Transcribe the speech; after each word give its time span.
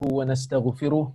ونستغفره 0.00 1.06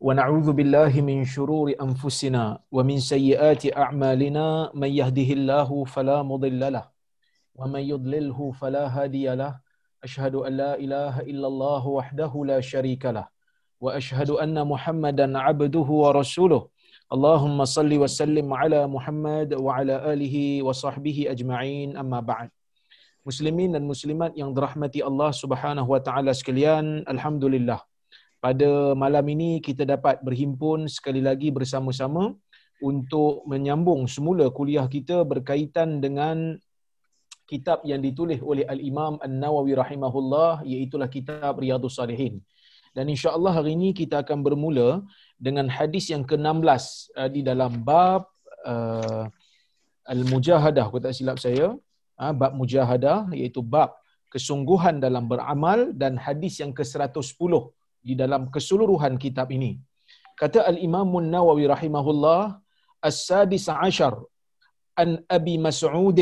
ونعوذ 0.00 0.48
بالله 0.52 0.92
من 1.00 1.24
شرور 1.24 1.74
أنفسنا 1.82 2.58
ومن 2.72 2.98
سيئات 3.02 3.76
أعمالنا 3.76 4.70
من 4.74 4.90
يهده 4.94 5.30
الله 5.34 5.84
فلا 5.84 6.22
مضل 6.22 6.72
له 6.72 6.84
ومن 7.54 7.80
يضلله 7.80 8.38
فلا 8.50 8.84
هادي 8.86 9.34
له 9.34 9.60
أشهد 10.04 10.34
أن 10.34 10.52
لا 10.56 10.72
إله 10.78 11.20
إلا 11.20 11.46
الله 11.46 11.86
وحده 11.86 12.32
لا 12.46 12.60
شريك 12.60 13.06
له 13.06 13.26
وأشهد 13.80 14.30
أن 14.30 14.66
محمدا 14.66 15.38
عبده 15.38 15.88
ورسوله 16.04 16.62
اللهم 17.12 17.64
صل 17.64 17.90
وسلم 17.98 18.54
على 18.54 18.86
محمد 18.86 19.54
وعلى 19.54 20.12
آله 20.12 20.62
وصحبه 20.62 21.26
أجمعين 21.28 21.96
أما 21.96 22.20
بعد. 22.20 22.50
Muslimin 23.28 23.76
dan 23.76 23.84
muslimat 23.84 24.32
yang 24.40 24.50
dirahmati 24.56 25.04
Allah 25.04 25.30
Subhanahu 25.42 25.88
wa 25.92 26.00
taala 26.00 26.32
sekalian, 26.32 27.04
alhamdulillah. 27.04 27.80
Pada 28.40 28.96
malam 28.96 29.26
ini 29.28 29.60
kita 29.60 29.84
dapat 29.84 30.24
berhimpun 30.24 30.88
sekali 30.88 31.20
lagi 31.20 31.52
bersama-sama 31.52 32.32
untuk 32.80 33.44
menyambung 33.44 34.08
semula 34.08 34.48
kuliah 34.48 34.88
kita 34.88 35.20
berkaitan 35.28 36.00
dengan 36.00 36.56
kitab 37.44 37.84
yang 37.84 38.00
ditulis 38.00 38.40
oleh 38.40 38.64
Al-Imam 38.64 39.20
An-Nawawi 39.20 39.76
rahimahullah 39.76 40.64
iaitu 40.64 40.96
kitab 41.12 41.60
Riyadhus 41.60 42.00
Salihin. 42.00 42.40
Dan 42.96 43.12
insya-Allah 43.12 43.52
hari 43.60 43.76
ini 43.76 43.92
kita 43.92 44.24
akan 44.24 44.40
bermula 44.46 45.04
dengan 45.36 45.68
hadis 45.68 46.08
yang 46.08 46.24
ke-16 46.24 47.12
uh, 47.20 47.28
di 47.30 47.40
dalam 47.44 47.84
bab 47.84 48.26
uh, 48.64 49.28
Al-Mujahadah 50.08 50.88
kalau 50.88 51.02
tak 51.04 51.14
silap 51.14 51.38
saya 51.38 51.76
ha, 52.19 52.31
bab 52.41 52.53
mujahadah 52.61 53.19
iaitu 53.39 53.61
bab 53.73 53.91
kesungguhan 54.33 54.95
dalam 55.05 55.25
beramal 55.31 55.79
dan 56.01 56.13
hadis 56.25 56.55
yang 56.61 56.73
ke-110 56.77 57.53
di 58.07 58.13
dalam 58.21 58.41
keseluruhan 58.53 59.15
kitab 59.23 59.49
ini. 59.57 59.71
Kata 60.41 60.61
Al-Imam 60.71 61.11
Nawawi 61.35 61.65
rahimahullah 61.75 62.41
As-sadis 63.09 63.67
ashar 63.87 64.15
an 65.03 65.09
Abi 65.37 65.55
Mas'ud 65.67 66.19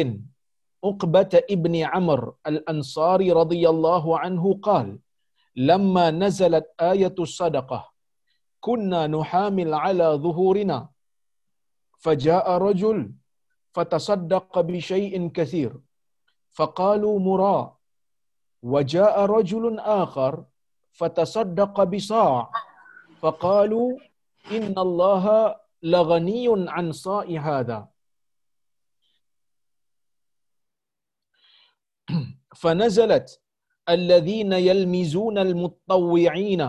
Uqbah 0.91 1.33
ibn 1.55 1.73
Amr 1.99 2.19
Al-Ansari 2.51 3.29
radhiyallahu 3.41 4.19
anhu 4.25 4.59
qala 4.67 4.99
لما 5.55 6.05
نزلت 6.11 6.67
آية 6.81 7.15
الصدقة 7.19 7.79
كنا 8.59 9.07
نحامل 9.07 9.73
على 9.73 10.07
ظهورنا 10.25 10.89
فجاء 12.03 12.45
رجل 12.67 12.97
فتصدق 13.73 14.61
بشيء 14.61 15.13
كثير 15.37 15.71
فقالوا 16.58 17.16
مرا. 17.28 17.58
وجاء 18.62 19.14
رجل 19.36 19.64
آخر 19.78 20.44
فتصدق 20.98 21.74
بصاع. 21.92 22.50
فقالوا 23.22 23.88
إن 24.56 24.78
الله 24.86 25.24
لغني 25.82 26.46
عن 26.74 26.92
صاع 26.92 27.26
هذا. 27.48 27.88
فنزلت 32.62 33.28
الذين 33.88 34.52
يلمزون 34.52 35.38
المتطوعين 35.38 36.62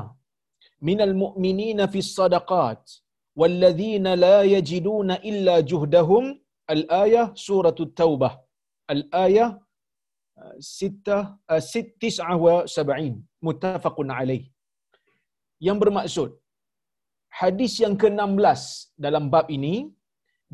من 0.82 1.02
المؤمنين 1.02 1.80
في 1.88 1.98
الصدقات 1.98 2.92
والذين 3.36 4.14
لا 4.14 4.38
يجدون 4.44 5.12
إلا 5.12 5.60
جهدهم. 5.60 6.42
الآية 6.70 7.34
سورة 7.36 7.76
التوبة. 7.80 8.40
الآية 8.90 9.69
Ah, 10.44 10.56
sittah 10.76 11.23
ah, 11.52 11.62
sittis'ah 11.72 12.36
wa 12.44 12.54
sab'in 12.76 13.16
muttafaqun 13.45 14.09
alaih. 14.20 14.44
Yang 15.68 15.78
bermaksud 15.84 16.30
hadis 17.40 17.73
yang 17.84 17.95
ke-16 18.02 18.62
dalam 19.06 19.26
bab 19.34 19.48
ini 19.58 19.76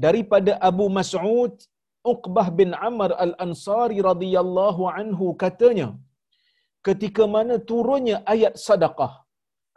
daripada 0.05 0.53
Abu 0.69 0.85
Mas'ud 0.97 1.53
Uqbah 2.13 2.47
bin 2.59 2.71
Amr 2.87 3.11
Al-Ansari 3.25 3.99
radhiyallahu 4.09 4.89
anhu 4.99 5.27
katanya 5.43 5.89
ketika 6.87 7.23
mana 7.35 7.55
turunnya 7.71 8.17
ayat 8.33 8.55
sedekah 8.67 9.13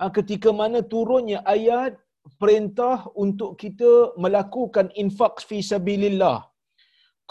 ah, 0.01 0.11
ketika 0.19 0.53
mana 0.61 0.81
turunnya 0.95 1.41
ayat 1.57 1.93
perintah 2.41 2.97
untuk 3.25 3.51
kita 3.63 3.93
melakukan 4.25 4.89
infak 5.03 5.37
fi 5.49 5.59
sabilillah 5.73 6.39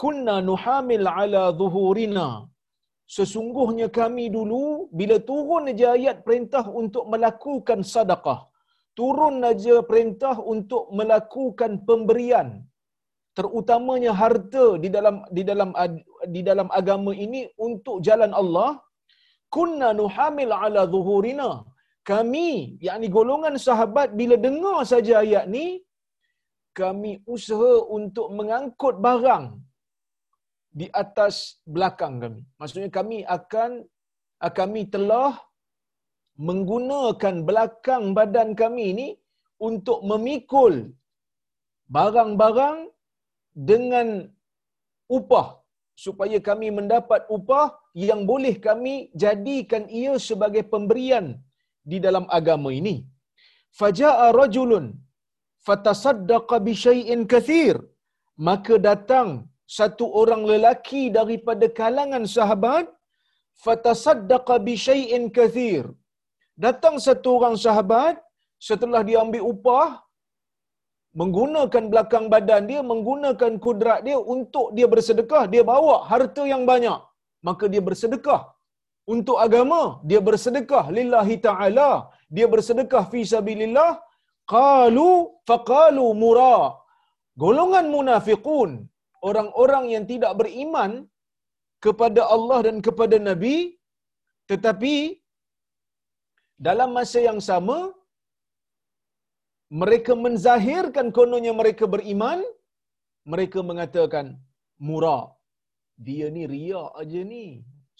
kunna 0.02 0.36
nuhamil 0.50 1.08
ala 1.22 1.42
zuhurina 1.60 2.28
sesungguhnya 3.16 3.88
kami 4.00 4.24
dulu 4.36 4.64
bila 4.98 5.16
turun 5.30 5.70
aja 5.72 5.88
ayat 5.98 6.16
perintah 6.26 6.64
untuk 6.80 7.04
melakukan 7.12 7.80
sedekah 7.92 8.40
turun 8.98 9.36
aja 9.50 9.76
perintah 9.90 10.34
untuk 10.54 10.84
melakukan 10.98 11.72
pemberian. 11.88 12.48
Terutamanya 13.38 14.12
harta 14.20 14.66
di 14.82 14.88
dalam 14.96 15.16
di 15.36 15.42
dalam 15.50 15.70
di 16.34 16.40
dalam 16.48 16.68
agama 16.80 17.12
ini 17.24 17.40
untuk 17.66 17.96
jalan 18.06 18.32
Allah. 18.42 18.70
Kunna 19.56 19.88
nuhamil 20.00 20.54
ala 20.62 20.82
zuhurina. 20.94 21.50
Kami 22.10 22.50
yakni 22.86 23.06
golongan 23.16 23.54
sahabat 23.66 24.08
bila 24.20 24.34
dengar 24.46 24.78
saja 24.92 25.14
ayat 25.22 25.44
ni 25.54 25.66
kami 26.80 27.12
usaha 27.34 27.74
untuk 27.96 28.26
mengangkut 28.38 28.96
barang 29.06 29.46
di 30.80 30.86
atas 31.02 31.60
belakang 31.74 32.14
kami. 32.24 32.42
Maksudnya 32.60 32.90
kami 32.98 33.18
akan 33.36 33.70
ah, 34.44 34.52
kami 34.60 34.82
telah 34.94 35.32
menggunakan 36.48 37.36
belakang 37.48 38.04
badan 38.18 38.50
kami 38.62 38.84
ini 38.94 39.08
untuk 39.68 39.98
memikul 40.10 40.74
barang-barang 41.96 42.78
dengan 43.70 44.08
upah 45.16 45.48
supaya 46.04 46.38
kami 46.48 46.68
mendapat 46.78 47.26
upah 47.36 47.66
yang 48.06 48.22
boleh 48.30 48.54
kami 48.66 48.94
jadikan 49.22 49.84
ia 50.00 50.14
sebagai 50.28 50.62
pemberian 50.72 51.26
di 51.90 51.98
dalam 52.06 52.24
agama 52.38 52.70
ini. 52.80 52.96
Faja'a 53.80 54.26
rajulun 54.40 54.86
fatasaddaqa 55.66 56.56
bi 56.66 56.74
syai'in 56.86 57.22
kathir. 57.32 57.76
Maka 58.48 58.74
datang 58.88 59.28
satu 59.76 60.04
orang 60.20 60.42
lelaki 60.50 61.02
daripada 61.18 61.66
kalangan 61.80 62.24
sahabat 62.36 62.86
fatasaddaqa 63.64 64.56
bi 64.66 64.74
syai'in 64.88 65.24
kathir. 65.38 65.84
Datang 66.64 66.96
satu 67.06 67.28
orang 67.38 67.56
sahabat 67.64 68.14
setelah 68.68 69.00
dia 69.08 69.18
ambil 69.24 69.42
upah 69.52 69.88
menggunakan 71.20 71.84
belakang 71.92 72.24
badan 72.32 72.62
dia 72.70 72.80
menggunakan 72.90 73.52
kudrat 73.64 74.00
dia 74.06 74.18
untuk 74.34 74.66
dia 74.76 74.86
bersedekah 74.94 75.44
dia 75.52 75.62
bawa 75.72 75.96
harta 76.10 76.44
yang 76.54 76.64
banyak. 76.72 77.00
Maka 77.46 77.64
dia 77.72 77.82
bersedekah. 77.88 78.42
Untuk 79.14 79.36
agama 79.46 79.82
dia 80.08 80.20
bersedekah. 80.28 80.84
Lillahi 80.96 81.36
taala. 81.46 81.90
Dia 82.36 82.46
bersedekah 82.54 83.02
fi 83.12 83.20
sabilillah. 83.32 83.90
Qalu 84.54 85.10
faqalu 85.48 86.06
mura. 86.22 86.58
Golongan 87.42 87.86
munafiqun 87.94 88.70
orang-orang 89.28 89.84
yang 89.94 90.04
tidak 90.12 90.32
beriman 90.40 90.92
kepada 91.84 92.22
Allah 92.34 92.58
dan 92.66 92.76
kepada 92.86 93.16
Nabi 93.28 93.56
tetapi 94.50 94.96
dalam 96.68 96.90
masa 96.98 97.18
yang 97.28 97.40
sama 97.48 97.78
mereka 99.80 100.12
menzahirkan 100.26 101.08
kononnya 101.18 101.52
mereka 101.60 101.84
beriman 101.94 102.40
mereka 103.32 103.60
mengatakan 103.70 104.26
murah 104.88 105.24
dia 106.06 106.26
ni 106.36 106.44
ria 106.54 106.82
aja 107.02 107.20
ni. 107.32 107.46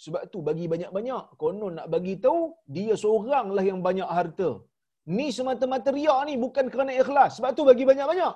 Sebab 0.05 0.23
tu 0.33 0.39
bagi 0.49 0.67
banyak-banyak 0.73 1.25
konon 1.43 1.73
nak 1.79 1.87
bagi 1.95 2.15
tahu 2.25 2.41
dia 2.77 2.95
seoranglah 3.03 3.65
yang 3.71 3.81
banyak 3.87 4.09
harta. 4.19 4.51
Ni 5.17 5.27
semata-mata 5.37 5.91
ria 5.97 6.17
ni 6.29 6.35
bukan 6.45 6.67
kerana 6.73 6.93
ikhlas. 7.03 7.33
Sebab 7.39 7.51
tu 7.59 7.65
bagi 7.71 7.85
banyak-banyak. 7.91 8.35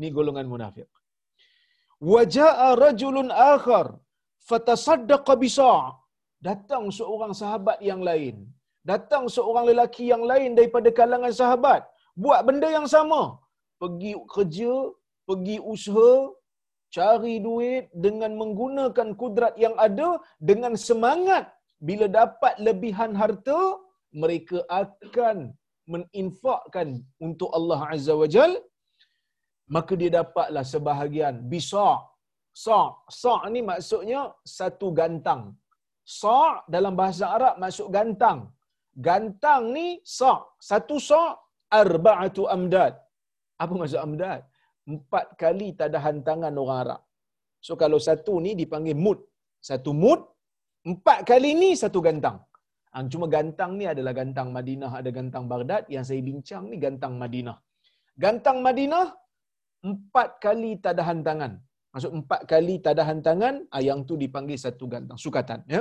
Ni 0.00 0.08
golongan 0.16 0.46
munafik 0.52 0.88
Waja'a 2.12 2.68
rajulun 2.84 3.30
akhar 3.52 3.86
fatasaddaqa 4.48 5.34
bisa' 5.44 5.80
datang 6.48 6.84
seorang 6.98 7.32
sahabat 7.40 7.78
yang 7.90 8.00
lain. 8.08 8.36
Datang 8.90 9.24
seorang 9.36 9.64
lelaki 9.70 10.04
yang 10.12 10.24
lain 10.30 10.50
daripada 10.58 10.88
kalangan 10.98 11.32
sahabat. 11.40 11.82
Buat 12.22 12.40
benda 12.48 12.68
yang 12.76 12.88
sama. 12.94 13.22
Pergi 13.82 14.12
kerja 14.34 14.74
pergi 15.28 15.56
usaha 15.72 16.12
cari 16.96 17.34
duit 17.46 17.84
dengan 18.06 18.32
menggunakan 18.40 19.08
kudrat 19.20 19.54
yang 19.64 19.74
ada 19.86 20.10
dengan 20.50 20.74
semangat. 20.88 21.44
Bila 21.88 22.06
dapat 22.20 22.54
lebihan 22.66 23.12
harta 23.20 23.60
mereka 24.22 24.58
akan 24.82 25.38
meninfakkan 25.92 26.88
untuk 27.26 27.50
Allah 27.58 27.80
Azza 27.94 28.14
wa 28.22 28.28
Jalla 28.34 28.60
maka 29.74 29.92
dia 30.00 30.10
dapatlah 30.20 30.64
sebahagian 30.72 31.34
bisa' 31.52 32.00
sa' 32.64 32.90
sa' 33.20 33.42
ni 33.52 33.60
maksudnya 33.70 34.30
satu 34.56 34.88
gantang 34.98 35.56
sa' 36.04 36.62
dalam 36.74 36.94
bahasa 36.94 37.24
Arab 37.36 37.54
maksud 37.62 37.88
gantang 37.90 38.40
Gantang 38.94 39.74
ni 39.74 39.98
sa' 40.06 40.38
satu 40.70 40.96
sa' 41.02 41.34
arba'atu 41.80 42.46
amdad. 42.54 42.94
Apa 43.62 43.72
maksud 43.74 43.98
amdad? 44.06 44.40
Empat 44.86 45.34
kali 45.42 45.68
tadahan 45.80 46.22
tangan 46.22 46.54
orang 46.62 46.78
Arab. 46.84 47.00
So 47.66 47.74
kalau 47.82 47.98
satu 47.98 48.38
ni 48.44 48.54
dipanggil 48.60 48.94
mud. 48.94 49.18
Satu 49.68 49.90
mud, 50.02 50.20
empat 50.90 51.26
kali 51.30 51.50
ni 51.62 51.70
satu 51.82 51.98
gantang. 52.06 52.38
Ha, 52.94 53.02
cuma 53.12 53.26
gantang 53.34 53.74
ni 53.78 53.84
adalah 53.92 54.12
gantang 54.14 54.54
Madinah, 54.56 54.92
ada 55.00 55.10
gantang 55.10 55.44
Baghdad. 55.52 55.82
Yang 55.94 56.04
saya 56.08 56.20
bincang 56.28 56.64
ni 56.70 56.76
gantang 56.84 57.14
Madinah. 57.22 57.58
Gantang 58.14 58.62
Madinah, 58.66 59.06
empat 59.90 60.28
kali 60.44 60.72
tadahan 60.86 61.20
tangan. 61.28 61.52
Maksud 61.94 62.10
empat 62.18 62.40
kali 62.50 62.74
tadahan 62.86 63.18
tangan, 63.26 63.54
ah, 63.74 63.82
yang 63.88 64.00
tu 64.08 64.14
dipanggil 64.22 64.58
satu 64.64 64.84
gantang. 64.92 65.18
Sukatan. 65.24 65.60
Ya? 65.74 65.80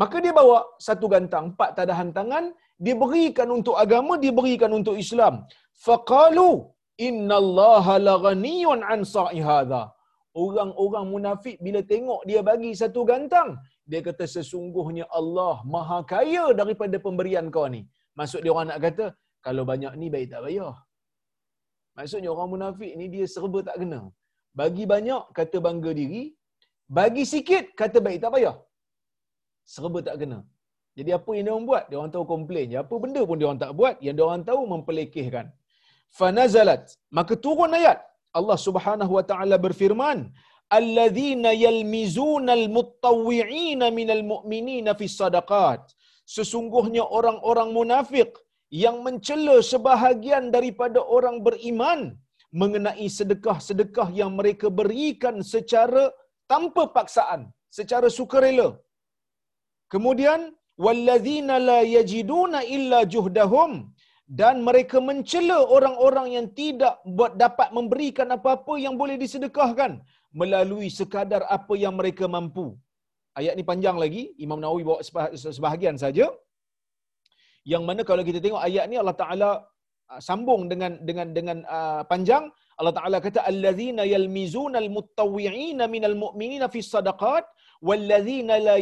Maka 0.00 0.16
dia 0.24 0.32
bawa 0.40 0.58
satu 0.88 1.06
gantang, 1.14 1.44
empat 1.52 1.70
tadahan 1.78 2.10
tangan, 2.18 2.44
dia 2.84 2.94
berikan 3.02 3.48
untuk 3.58 3.76
agama, 3.84 4.16
dia 4.22 4.32
berikan 4.38 4.72
untuk 4.78 4.96
Islam. 5.04 5.34
Faqalu 5.86 6.50
inna 7.08 7.36
Allah 7.42 7.86
laghaniyun 8.08 8.80
an 8.92 9.00
sa'i 9.14 9.40
hadha. 9.50 9.82
Orang-orang 10.44 11.06
munafik 11.12 11.56
bila 11.66 11.80
tengok 11.92 12.20
dia 12.30 12.40
bagi 12.50 12.70
satu 12.80 13.02
gantang, 13.10 13.48
dia 13.90 14.00
kata 14.08 14.24
sesungguhnya 14.34 15.04
Allah 15.20 15.56
maha 15.74 15.98
kaya 16.12 16.44
daripada 16.60 16.96
pemberian 17.06 17.46
kau 17.56 17.66
ni. 17.74 17.82
Maksud 18.18 18.40
dia 18.44 18.52
orang 18.54 18.68
nak 18.70 18.80
kata, 18.86 19.06
kalau 19.46 19.62
banyak 19.70 19.92
ni 20.00 20.06
baik 20.14 20.28
tak 20.32 20.42
payah. 20.46 20.74
Maksudnya 22.00 22.30
orang 22.34 22.50
munafik 22.52 22.92
ni 22.98 23.06
dia 23.14 23.24
serba 23.32 23.60
tak 23.68 23.76
kena. 23.80 24.00
Bagi 24.60 24.84
banyak 24.92 25.22
kata 25.38 25.56
bangga 25.66 25.90
diri, 25.98 26.22
bagi 26.98 27.24
sikit 27.32 27.64
kata 27.80 27.98
baik 28.06 28.18
tak 28.22 28.32
payah. 28.34 28.56
Serba 29.74 29.98
tak 30.06 30.16
kena. 30.20 30.38
Jadi 30.98 31.10
apa 31.16 31.30
yang 31.36 31.44
dia 31.46 31.52
orang 31.56 31.66
buat? 31.70 31.84
Dia 31.90 31.96
orang 32.00 32.12
tahu 32.14 32.24
komplain. 32.34 32.72
Apa 32.84 32.94
benda 33.02 33.20
pun 33.28 33.36
dia 33.40 33.46
orang 33.48 33.62
tak 33.64 33.72
buat, 33.78 33.96
yang 34.06 34.14
dia 34.18 34.24
orang 34.28 34.44
tahu 34.48 34.60
mempelekehkan. 34.72 35.46
Fanazalat. 36.18 36.84
Maka 37.18 37.34
turun 37.44 37.76
ayat. 37.80 37.98
Allah 38.38 38.58
Subhanahu 38.66 39.12
wa 39.18 39.24
taala 39.30 39.56
berfirman, 39.66 40.18
"Alladzina 40.78 41.50
yalmizuna 41.64 42.52
al-muttawwi'ina 42.60 43.86
minal 43.98 44.24
mu'minina 44.32 44.92
fi 45.00 45.06
sadaqat." 45.20 45.82
Sesungguhnya 46.36 47.04
orang-orang 47.18 47.70
munafik 47.78 48.30
yang 48.82 48.96
mencela 49.06 49.56
sebahagian 49.70 50.44
daripada 50.56 51.00
orang 51.16 51.36
beriman 51.46 52.00
mengenai 52.60 53.06
sedekah-sedekah 53.18 54.08
yang 54.20 54.30
mereka 54.38 54.66
berikan 54.80 55.36
secara 55.52 56.04
tanpa 56.52 56.82
paksaan, 56.96 57.40
secara 57.78 58.08
sukarela. 58.18 58.68
Kemudian 59.92 60.40
walladzina 60.84 61.56
la 61.70 61.80
yajiduna 61.96 62.60
illa 62.76 63.00
juhdahum 63.14 63.72
dan 64.40 64.56
mereka 64.66 64.98
mencela 65.08 65.58
orang-orang 65.76 66.28
yang 66.36 66.46
tidak 66.60 66.94
buat 67.18 67.32
dapat 67.44 67.68
memberikan 67.78 68.28
apa-apa 68.36 68.74
yang 68.84 68.94
boleh 69.00 69.16
disedekahkan 69.22 69.92
melalui 70.40 70.88
sekadar 70.98 71.42
apa 71.56 71.74
yang 71.84 71.94
mereka 72.00 72.26
mampu. 72.36 72.66
Ayat 73.38 73.54
ni 73.58 73.64
panjang 73.70 73.96
lagi, 74.02 74.22
Imam 74.44 74.58
Nawawi 74.62 74.82
bawa 74.88 75.00
sebahagian 75.56 75.98
saja. 76.04 76.26
Yang 77.64 77.82
mana 77.88 78.00
kalau 78.08 78.22
kita 78.24 78.38
tengok 78.44 78.62
ayat 78.68 78.84
ni 78.90 78.96
Allah 78.96 79.16
Taala 79.22 79.50
uh, 80.12 80.20
sambung 80.28 80.68
dengan 80.72 80.92
dengan 81.08 81.28
dengan 81.36 81.58
uh, 81.68 82.02
panjang. 82.10 82.48
Allah 82.80 82.94
Taala 82.96 83.16
kata 83.20 83.40
allazina 83.50 84.02
yalmizunal 84.08 84.88
muttawwi'ina 84.96 85.84
minal 85.94 86.16
mu'minina 86.16 86.72
fi 86.72 86.80
sadaqat 86.80 87.44
walladzina 87.88 88.56
la 88.56 88.76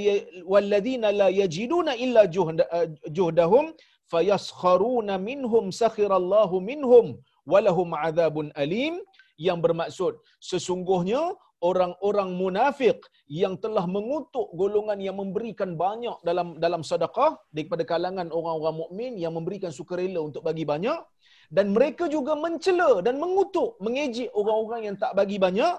walladzina 0.53 1.11
la 1.21 1.29
yajiduna 1.41 1.99
illa 2.05 2.23
uh, 2.31 2.87
juhdahum 3.11 3.75
fayaskharuna 4.13 5.19
minhum 5.19 5.75
sakhirallahu 5.83 6.63
minhum 6.71 7.19
walahum 7.53 7.91
adzabun 8.07 8.55
alim. 8.55 8.97
Yang 9.39 9.59
bermaksud 9.65 10.13
sesungguhnya 10.43 11.23
orang-orang 11.69 12.31
munafik 12.41 12.99
yang 13.27 13.55
telah 13.65 13.85
mengutuk 13.97 14.49
golongan 14.61 14.99
yang 15.07 15.17
memberikan 15.19 15.75
banyak 15.75 16.17
dalam 16.29 16.49
dalam 16.65 16.83
sedekah 16.91 17.33
daripada 17.55 17.83
kalangan 17.83 18.29
orang-orang 18.39 18.77
mukmin 18.83 19.13
yang 19.25 19.35
memberikan 19.39 19.73
sukarela 19.75 20.21
untuk 20.29 20.43
bagi 20.49 20.65
banyak. 20.73 21.01
Dan 21.49 21.73
mereka 21.73 22.05
juga 22.13 22.37
mencela 22.37 23.01
dan 23.07 23.17
mengutuk 23.17 23.81
mengejek 23.85 24.29
orang-orang 24.41 24.81
yang 24.93 24.97
tak 25.03 25.17
bagi 25.17 25.41
banyak. 25.41 25.77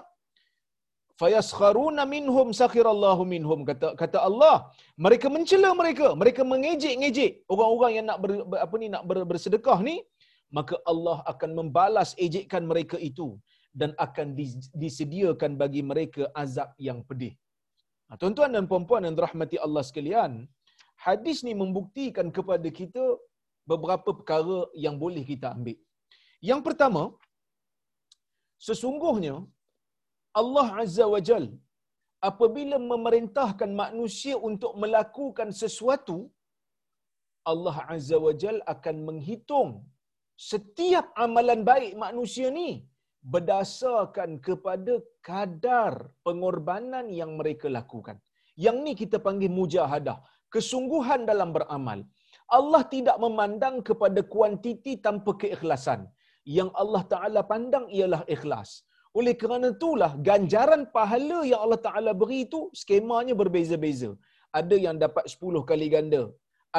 Fayaskharuna 1.20 2.02
minhum 2.14 2.48
sakhirallahu 2.60 3.22
minhum 3.32 3.60
kata 3.68 3.88
kata 3.94 4.18
Allah. 4.28 4.56
Mereka 4.98 5.26
mencela 5.34 5.70
mereka 5.80 6.06
mereka 6.22 6.42
mengejek-ngejek 6.52 7.32
orang-orang 7.52 7.92
yang 7.96 8.06
nak 8.10 8.18
ber, 8.24 8.30
apa 8.66 8.74
ni 8.82 8.88
nak 8.94 9.04
ber, 9.08 9.22
bersedekah 9.30 9.78
ni. 9.88 9.96
Maka 10.50 10.74
Allah 10.92 11.22
akan 11.32 11.50
membalas 11.58 12.10
ejekan 12.18 12.66
mereka 12.66 12.98
itu 12.98 13.38
dan 13.80 13.90
akan 14.06 14.28
disediakan 14.82 15.54
bagi 15.62 15.82
mereka 15.90 16.22
azab 16.42 16.70
yang 16.88 17.00
pedih. 17.08 17.34
Nah, 18.10 18.16
tuan-tuan 18.20 18.50
dan 18.56 18.66
puan-puan 18.70 19.06
yang 19.06 19.14
dirahmati 19.18 19.56
Allah 19.66 19.82
sekalian, 19.86 20.32
hadis 21.06 21.40
ni 21.46 21.54
membuktikan 21.62 22.28
kepada 22.38 22.68
kita 22.78 23.04
beberapa 23.70 24.10
perkara 24.18 24.58
yang 24.84 24.96
boleh 24.98 25.22
kita 25.32 25.54
ambil. 25.56 25.78
Yang 26.50 26.60
pertama, 26.66 27.02
sesungguhnya 28.68 29.34
Allah 30.40 30.68
Azza 30.82 31.06
wa 31.14 31.20
Jal 31.28 31.46
apabila 32.28 32.76
memerintahkan 32.92 33.70
manusia 33.82 34.34
untuk 34.48 34.72
melakukan 34.82 35.50
sesuatu, 35.62 36.18
Allah 37.52 37.76
Azza 37.94 38.18
wa 38.26 38.34
Jal 38.42 38.58
akan 38.74 38.96
menghitung 39.08 39.70
setiap 40.50 41.06
amalan 41.24 41.62
baik 41.70 41.92
manusia 42.04 42.48
ni 42.58 42.70
berdasarkan 43.32 44.40
kepada 44.46 44.92
kadar 45.28 46.08
pengorbanan 46.26 47.06
yang 47.20 47.36
mereka 47.40 47.68
lakukan. 47.78 48.16
Yang 48.64 48.76
ni 48.84 48.92
kita 49.02 49.16
panggil 49.26 49.52
mujahadah, 49.58 50.18
kesungguhan 50.54 51.28
dalam 51.30 51.52
beramal. 51.56 52.00
Allah 52.58 52.82
tidak 52.94 53.16
memandang 53.24 53.76
kepada 53.88 54.20
kuantiti 54.34 54.98
tanpa 55.06 55.32
keikhlasan. 55.42 56.08
Yang 56.58 56.70
Allah 56.82 57.02
Taala 57.12 57.40
pandang 57.52 57.86
ialah 57.98 58.22
ikhlas. 58.34 58.70
Oleh 59.18 59.34
kerana 59.40 59.68
itulah 59.74 60.12
ganjaran 60.28 60.82
pahala 60.96 61.38
yang 61.50 61.60
Allah 61.64 61.80
Taala 61.86 62.12
beri 62.20 62.40
itu 62.46 62.60
skemanya 62.80 63.34
berbeza-beza. 63.40 64.10
Ada 64.60 64.76
yang 64.86 64.96
dapat 65.04 65.24
10 65.30 65.62
kali 65.70 65.86
ganda, 65.94 66.22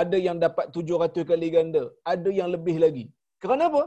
ada 0.01 0.17
yang 0.27 0.37
dapat 0.45 0.65
700 0.75 1.23
kali 1.31 1.47
ganda, 1.55 1.83
ada 2.13 2.29
yang 2.39 2.49
lebih 2.55 2.77
lagi. 2.83 3.05
Kerana 3.43 3.67
apa? 3.71 3.83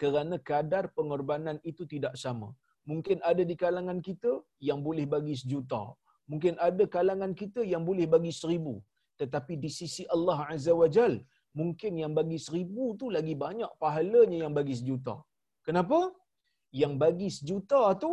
Kerana 0.00 0.36
kadar 0.50 0.84
pengorbanan 0.96 1.56
itu 1.70 1.84
tidak 1.92 2.14
sama. 2.22 2.48
Mungkin 2.90 3.18
ada 3.30 3.42
di 3.50 3.54
kalangan 3.62 3.98
kita 4.08 4.32
yang 4.68 4.80
boleh 4.86 5.04
bagi 5.14 5.34
sejuta. 5.40 5.82
Mungkin 6.30 6.54
ada 6.68 6.84
kalangan 6.96 7.32
kita 7.40 7.60
yang 7.72 7.82
boleh 7.88 8.06
bagi 8.14 8.32
seribu. 8.40 8.74
Tetapi 9.20 9.54
di 9.64 9.70
sisi 9.78 10.02
Allah 10.14 10.38
Azza 10.54 10.72
wa 10.80 10.88
Jal, 10.96 11.14
mungkin 11.60 11.92
yang 12.02 12.12
bagi 12.18 12.38
seribu 12.46 12.84
tu 13.00 13.06
lagi 13.16 13.34
banyak 13.44 13.70
pahalanya 13.82 14.38
yang 14.44 14.54
bagi 14.58 14.74
sejuta. 14.80 15.16
Kenapa? 15.66 16.00
Yang 16.80 16.94
bagi 17.02 17.28
sejuta 17.36 17.82
tu, 18.02 18.12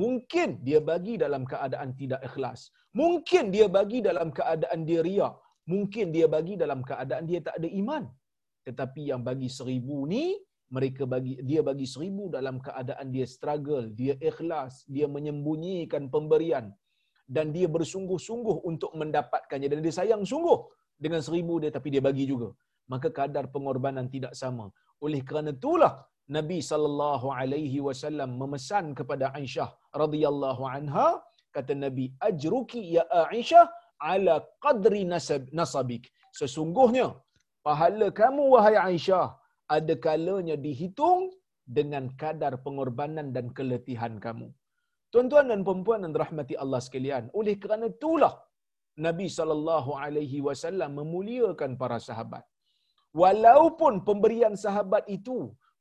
mungkin 0.00 0.48
dia 0.66 0.80
bagi 0.90 1.14
dalam 1.24 1.42
keadaan 1.52 1.90
tidak 2.00 2.20
ikhlas. 2.28 2.60
Mungkin 3.00 3.44
dia 3.54 3.66
bagi 3.76 4.00
dalam 4.08 4.28
keadaan 4.38 4.80
dia 4.88 5.00
riak. 5.08 5.34
Mungkin 5.72 6.06
dia 6.16 6.26
bagi 6.34 6.54
dalam 6.62 6.80
keadaan 6.90 7.24
dia 7.30 7.40
tak 7.46 7.56
ada 7.60 7.68
iman. 7.80 8.04
Tetapi 8.66 9.02
yang 9.10 9.22
bagi 9.28 9.48
seribu 9.58 9.98
ni, 10.12 10.24
mereka 10.76 11.02
bagi 11.12 11.34
dia 11.48 11.60
bagi 11.68 11.86
seribu 11.94 12.24
dalam 12.36 12.56
keadaan 12.66 13.08
dia 13.14 13.26
struggle, 13.34 13.86
dia 14.00 14.14
ikhlas, 14.30 14.84
dia 14.94 15.06
menyembunyikan 15.16 16.12
pemberian 16.14 16.66
dan 17.36 17.46
dia 17.56 17.68
bersungguh-sungguh 17.76 18.56
untuk 18.70 18.92
mendapatkannya 19.00 19.68
dan 19.72 19.80
dia 19.84 19.94
sayang 20.00 20.22
sungguh 20.32 20.58
dengan 21.04 21.20
seribu 21.26 21.56
dia 21.62 21.72
tapi 21.76 21.88
dia 21.94 22.02
bagi 22.08 22.24
juga. 22.32 22.50
Maka 22.92 23.08
kadar 23.18 23.44
pengorbanan 23.54 24.06
tidak 24.14 24.32
sama. 24.42 24.66
Oleh 25.04 25.20
kerana 25.28 25.52
itulah 25.56 25.92
Nabi 26.36 26.58
sallallahu 26.70 27.26
alaihi 27.40 27.80
wasallam 27.86 28.30
memesan 28.40 28.86
kepada 28.98 29.26
Aisyah 29.38 29.68
radhiyallahu 30.02 30.62
anha 30.76 31.08
kata 31.56 31.72
Nabi 31.84 32.04
ajruki 32.28 32.82
ya 32.96 33.04
Aisyah 33.32 33.64
ala 34.12 34.34
qadri 34.64 35.02
nasab 35.12 35.44
nasabik. 35.58 36.04
Sesungguhnya 36.40 37.06
pahala 37.66 38.08
kamu 38.20 38.42
wahai 38.54 38.76
Aisyah 38.88 39.26
ada 39.76 39.94
kalanya 40.06 40.56
dihitung 40.66 41.22
dengan 41.78 42.04
kadar 42.20 42.52
pengorbanan 42.64 43.28
dan 43.36 43.46
keletihan 43.56 44.16
kamu. 44.26 44.48
Tuan-tuan 45.12 45.48
dan 45.52 45.60
puan-puan 45.66 46.04
yang 46.04 46.12
dirahmati 46.16 46.54
Allah 46.62 46.80
sekalian, 46.86 47.24
oleh 47.40 47.54
kerana 47.62 47.86
itulah 47.94 48.34
Nabi 49.06 49.26
sallallahu 49.38 49.90
alaihi 50.04 50.38
wasallam 50.46 50.90
memuliakan 51.00 51.80
para 51.82 51.98
sahabat. 52.08 52.44
Walaupun 53.22 54.04
pemberian 54.08 54.54
sahabat 54.64 55.04
itu 55.16 55.36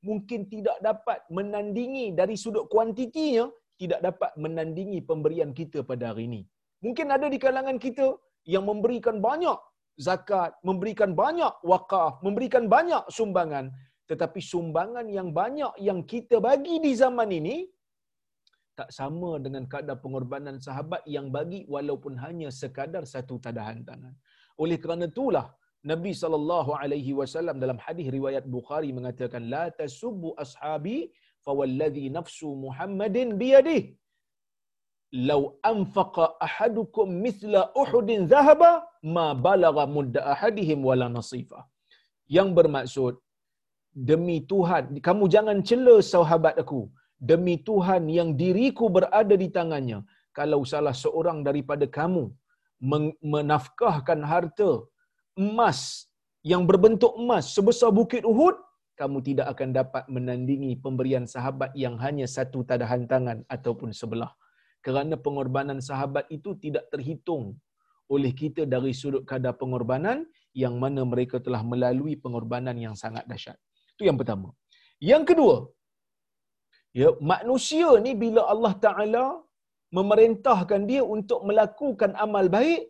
mungkin 0.09 0.41
tidak 0.53 0.77
dapat 0.89 1.19
menandingi 1.37 2.05
dari 2.19 2.35
sudut 2.43 2.65
kuantitinya, 2.73 3.45
tidak 3.81 3.99
dapat 4.07 4.31
menandingi 4.43 4.99
pemberian 5.09 5.51
kita 5.59 5.81
pada 5.91 6.11
hari 6.11 6.23
ini. 6.29 6.41
Mungkin 6.85 7.07
ada 7.15 7.27
di 7.33 7.39
kalangan 7.45 7.77
kita 7.85 8.07
yang 8.53 8.63
memberikan 8.69 9.17
banyak 9.27 9.59
zakat, 10.05 10.51
memberikan 10.67 11.11
banyak 11.21 11.53
wakaf, 11.71 12.21
memberikan 12.25 12.65
banyak 12.75 13.03
sumbangan. 13.17 13.65
Tetapi 14.09 14.39
sumbangan 14.51 15.05
yang 15.17 15.29
banyak 15.39 15.73
yang 15.87 15.99
kita 16.11 16.37
bagi 16.47 16.75
di 16.85 16.91
zaman 17.01 17.29
ini, 17.39 17.57
tak 18.77 18.89
sama 18.97 19.31
dengan 19.45 19.63
kadar 19.73 19.97
pengorbanan 20.03 20.57
sahabat 20.65 21.01
yang 21.15 21.27
bagi 21.37 21.65
walaupun 21.75 22.13
hanya 22.23 22.49
sekadar 22.61 23.03
satu 23.13 23.35
tadahan 23.45 23.81
tangan. 23.89 24.13
Oleh 24.63 24.77
kerana 24.83 25.05
itulah 25.09 25.45
Nabi 25.91 26.11
sallallahu 26.21 26.71
alaihi 26.81 27.13
wasallam 27.19 27.57
dalam 27.63 27.79
hadis 27.85 28.07
riwayat 28.17 28.45
Bukhari 28.55 28.89
mengatakan 28.97 29.49
la 29.53 29.65
tasubbu 29.79 30.29
ashabi 30.43 30.97
fawalladhi 31.45 32.05
nafsu 32.17 32.49
Muhammadin 32.65 33.29
biyadihi 33.41 33.97
law 35.29 35.41
anfaqa 35.71 36.25
ahadukum 36.47 37.07
mithla 37.25 37.61
uhudin 37.81 38.27
dhahaba 38.33 38.71
ma 39.15 39.27
balagha 39.45 39.85
mudda 39.95 40.21
ahadihim 40.33 40.83
wala 40.89 41.07
nasifa. 41.17 41.59
Yang 42.27 42.49
bermaksud 42.57 43.13
demi 44.09 44.37
Tuhan 44.51 44.99
kamu 45.07 45.23
jangan 45.35 45.59
cela 45.69 45.97
sahabat 46.13 46.57
aku. 46.63 46.81
Demi 47.29 47.55
Tuhan 47.67 48.03
yang 48.17 48.29
diriku 48.41 48.85
berada 48.95 49.35
di 49.43 49.47
tangannya 49.57 49.99
kalau 50.37 50.61
salah 50.71 50.93
seorang 51.03 51.41
daripada 51.47 51.85
kamu 51.99 52.29
menafkahkan 53.33 54.21
harta 54.31 54.71
emas 55.33 55.79
yang 56.51 56.63
berbentuk 56.69 57.13
emas 57.21 57.45
sebesar 57.55 57.89
bukit 57.99 58.21
Uhud 58.21 58.55
kamu 58.99 59.17
tidak 59.27 59.47
akan 59.53 59.69
dapat 59.79 60.03
menandingi 60.15 60.71
pemberian 60.83 61.25
sahabat 61.33 61.71
yang 61.83 61.95
hanya 62.03 62.25
satu 62.35 62.61
tadahan 62.69 63.09
tangan 63.11 63.41
ataupun 63.55 63.89
sebelah 63.99 64.29
kerana 64.87 65.15
pengorbanan 65.25 65.79
sahabat 65.87 66.25
itu 66.37 66.51
tidak 66.63 66.85
terhitung 66.93 67.45
oleh 68.15 68.31
kita 68.41 68.63
dari 68.73 68.91
sudut 68.99 69.23
kadar 69.31 69.53
pengorbanan 69.61 70.19
yang 70.61 70.75
mana 70.83 71.01
mereka 71.13 71.37
telah 71.45 71.61
melalui 71.71 72.13
pengorbanan 72.23 72.77
yang 72.85 72.95
sangat 73.01 73.23
dahsyat. 73.31 73.57
Itu 73.93 74.03
yang 74.09 74.17
pertama. 74.21 74.49
Yang 75.11 75.23
kedua, 75.29 75.55
ya, 77.01 77.09
manusia 77.33 77.89
ni 78.05 78.13
bila 78.23 78.41
Allah 78.53 78.73
Taala 78.85 79.25
memerintahkan 79.97 80.81
dia 80.91 81.03
untuk 81.15 81.41
melakukan 81.49 82.13
amal 82.25 82.47
baik, 82.57 82.81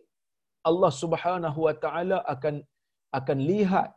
Allah 0.70 0.92
Subhanahu 1.02 1.60
Wa 1.66 1.74
Taala 1.84 2.18
akan 2.34 2.54
akan 3.18 3.38
lihat 3.50 3.90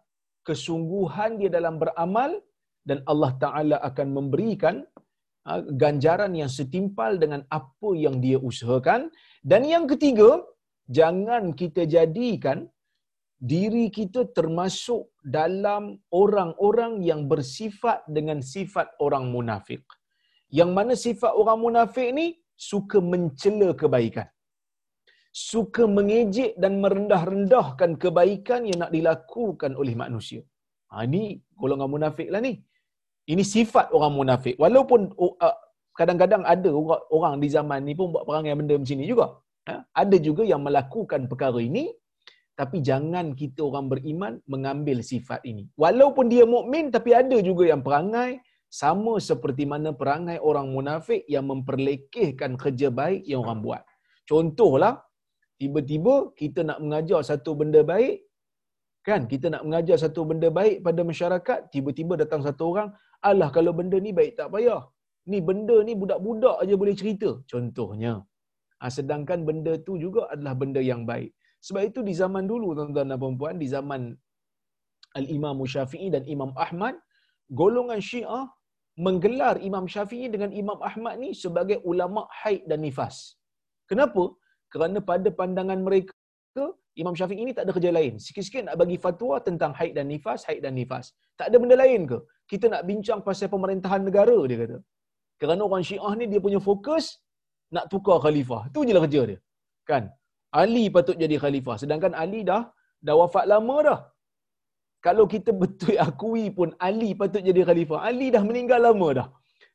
kesungguhan 0.50 1.31
dia 1.39 1.51
dalam 1.58 1.75
beramal 1.84 2.31
dan 2.89 3.00
Allah 3.12 3.31
Taala 3.43 3.77
akan 3.89 4.08
memberikan 4.17 4.75
ganjaran 5.83 6.33
yang 6.38 6.51
setimpal 6.57 7.17
dengan 7.24 7.41
apa 7.50 7.89
yang 7.98 8.21
dia 8.24 8.38
usahakan. 8.38 9.10
Dan 9.41 9.65
yang 9.74 9.86
ketiga 9.91 10.29
jangan 10.86 11.53
kita 11.62 11.86
jadikan 11.95 12.69
diri 13.41 13.86
kita 13.98 14.21
termasuk 14.38 15.10
dalam 15.38 15.98
orang-orang 16.13 17.01
yang 17.10 17.25
bersifat 17.31 18.05
dengan 18.05 18.39
sifat 18.53 18.93
orang 19.05 19.33
munafik. 19.33 19.81
Yang 20.60 20.71
mana 20.77 20.93
sifat 21.05 21.33
orang 21.41 21.60
munafik 21.65 22.10
ni 22.13 22.27
suka 22.69 23.01
mencela 23.01 23.69
kebaikan. 23.81 24.29
Suka 25.31 25.83
mengejek 25.98 26.60
dan 26.62 26.74
merendah-rendahkan 26.83 27.91
kebaikan 28.03 28.67
yang 28.69 28.79
nak 28.83 28.91
dilakukan 28.95 29.74
oleh 29.81 29.95
manusia. 30.03 30.41
Ha, 30.91 31.07
ini 31.07 31.39
golongan 31.55 31.88
munafik 31.88 32.27
lah 32.33 32.43
ni 32.43 32.53
ini 33.31 33.43
sifat 33.55 33.95
orang 33.95 34.13
munafik. 34.19 34.55
Walaupun 34.63 35.15
uh, 35.15 35.55
kadang-kadang 35.95 36.43
ada 36.53 36.69
orang 37.17 37.39
di 37.43 37.47
zaman 37.55 37.88
ni 37.88 37.93
pun 37.95 38.11
buat 38.13 38.27
perangai 38.27 38.55
benda 38.59 38.75
macam 38.81 38.97
ni 39.00 39.07
juga. 39.07 39.27
Ha? 39.69 39.75
Ada 40.03 40.17
juga 40.27 40.43
yang 40.51 40.61
melakukan 40.67 41.31
perkara 41.31 41.59
ini 41.63 41.88
tapi 42.59 42.77
jangan 42.83 43.33
kita 43.33 43.63
orang 43.63 43.85
beriman 43.91 44.33
mengambil 44.53 44.97
sifat 45.01 45.41
ini. 45.47 45.63
Walaupun 45.83 46.27
dia 46.33 46.43
mukmin 46.55 46.91
tapi 46.95 47.15
ada 47.21 47.38
juga 47.50 47.63
yang 47.71 47.81
perangai 47.88 48.43
sama 48.71 49.13
seperti 49.29 49.63
mana 49.71 49.89
perangai 49.91 50.38
orang 50.50 50.67
munafik 50.75 51.23
yang 51.27 51.45
memperlekehkan 51.51 52.55
kerja 52.63 52.88
baik 52.88 53.23
yang 53.27 53.43
orang 53.43 53.59
buat. 53.65 53.83
Contohlah, 54.29 54.93
tiba-tiba 55.59 56.31
kita 56.39 56.63
nak 56.63 56.79
mengajar 56.83 57.19
satu 57.19 57.51
benda 57.59 57.81
baik, 57.83 58.23
kan? 59.03 59.27
Kita 59.27 59.51
nak 59.51 59.63
mengajar 59.67 59.97
satu 60.00 60.23
benda 60.23 60.47
baik 60.47 60.85
pada 60.88 61.01
masyarakat, 61.03 61.59
tiba-tiba 61.73 62.13
datang 62.15 62.41
satu 62.47 62.63
orang, 62.71 62.89
Alah 63.30 63.50
kalau 63.56 63.72
benda 63.80 63.98
ni 64.06 64.12
baik 64.20 64.34
tak 64.40 64.50
payah. 64.54 64.82
Ni 65.32 65.40
benda 65.48 65.78
ni 65.88 65.94
budak-budak 66.01 66.58
aja 66.63 66.75
boleh 66.82 66.96
cerita. 67.01 67.30
Contohnya. 67.51 68.13
Ha, 68.82 68.90
sedangkan 68.98 69.40
benda 69.50 69.74
tu 69.88 69.94
juga 70.04 70.22
adalah 70.34 70.54
benda 70.62 70.82
yang 70.92 71.01
baik. 71.12 71.32
Sebab 71.66 71.82
itu 71.90 72.00
di 72.08 72.13
zaman 72.22 72.50
dulu 72.51 72.74
tuan-tuan 72.78 73.13
dan 73.13 73.38
puan 73.42 73.58
di 73.63 73.68
zaman 73.75 74.01
Al-Imam 75.20 75.58
Syafi'i 75.74 76.08
dan 76.16 76.24
Imam 76.36 76.51
Ahmad, 76.66 76.96
golongan 77.62 78.01
Syiah 78.10 78.46
menggelar 79.06 79.56
Imam 79.70 79.86
Syafi'i 79.94 80.28
dengan 80.34 80.51
Imam 80.62 80.80
Ahmad 80.90 81.22
ni 81.24 81.30
sebagai 81.44 81.78
ulama 81.92 82.25
haid 82.42 82.66
dan 82.70 82.82
nifas. 82.86 83.38
Kenapa? 83.90 84.24
Kerana 84.74 85.00
pada 85.12 85.30
pandangan 85.40 85.80
mereka 85.88 86.16
Imam 87.01 87.15
Syafi'i 87.20 87.41
ini 87.43 87.51
tak 87.58 87.63
ada 87.65 87.74
kerja 87.77 87.91
lain. 87.98 88.13
Sikit-sikit 88.25 88.63
nak 88.67 88.75
bagi 88.81 88.98
fatwa 89.03 89.36
tentang 89.48 89.72
haid 89.79 89.93
dan 89.98 90.05
nifas, 90.12 90.41
haid 90.48 90.62
dan 90.65 90.74
nifas. 90.79 91.05
Tak 91.39 91.46
ada 91.50 91.58
benda 91.62 91.75
lain 91.84 92.01
ke? 92.12 92.17
Kita 92.51 92.65
nak 92.74 92.84
bincang 92.89 93.20
pasal 93.27 93.48
pemerintahan 93.53 94.01
negara, 94.08 94.38
dia 94.50 94.58
kata. 94.62 94.77
Kerana 95.41 95.62
orang 95.67 95.84
syiah 95.89 96.13
ni 96.20 96.25
dia 96.31 96.39
punya 96.46 96.60
fokus 96.70 97.05
nak 97.75 97.86
tukar 97.91 98.17
khalifah. 98.25 98.62
Itu 98.70 98.84
je 98.88 98.93
lah 98.96 99.03
kerja 99.05 99.22
dia. 99.29 99.39
Kan? 99.91 100.03
Ali 100.62 100.86
patut 100.96 101.15
jadi 101.24 101.36
khalifah. 101.43 101.75
Sedangkan 101.81 102.13
Ali 102.24 102.41
dah 102.51 102.62
dah 103.08 103.15
wafat 103.22 103.46
lama 103.53 103.77
dah. 103.89 104.00
Kalau 105.05 105.25
kita 105.34 105.51
betul 105.62 105.96
akui 106.08 106.46
pun 106.58 106.75
Ali 106.89 107.10
patut 107.22 107.41
jadi 107.50 107.63
khalifah. 107.70 108.00
Ali 108.10 108.27
dah 108.36 108.43
meninggal 108.50 108.81
lama 108.88 109.10
dah. 109.20 109.27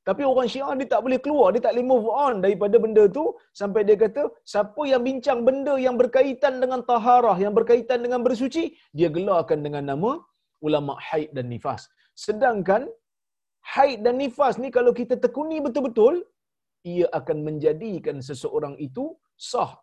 Tapi 0.08 0.22
orang 0.32 0.48
Syiah 0.52 0.74
dia 0.80 0.88
tak 0.92 1.02
boleh 1.04 1.18
keluar, 1.24 1.48
dia 1.54 1.62
tak 1.66 1.72
boleh 1.74 1.86
move 1.92 2.08
on 2.24 2.34
daripada 2.44 2.76
benda 2.84 3.04
tu 3.16 3.24
sampai 3.60 3.82
dia 3.88 3.96
kata 4.04 4.22
siapa 4.52 4.82
yang 4.90 5.02
bincang 5.08 5.40
benda 5.48 5.74
yang 5.86 5.96
berkaitan 6.02 6.62
dengan 6.62 6.80
taharah, 6.90 7.36
yang 7.44 7.54
berkaitan 7.58 7.98
dengan 8.04 8.22
bersuci, 8.26 8.64
dia 8.98 9.08
gelarkan 9.16 9.60
dengan 9.66 9.82
nama 9.90 10.10
ulama 10.66 10.94
haid 11.08 11.34
dan 11.36 11.50
nifas. 11.54 11.82
Sedangkan 12.24 12.86
haid 13.74 13.98
dan 14.06 14.14
nifas 14.22 14.54
ni 14.62 14.70
kalau 14.76 14.94
kita 15.00 15.18
tekuni 15.24 15.58
betul-betul, 15.66 16.22
ia 16.86 17.06
akan 17.18 17.38
menjadikan 17.48 18.22
seseorang 18.28 18.74
itu 18.86 19.04
sah 19.34 19.74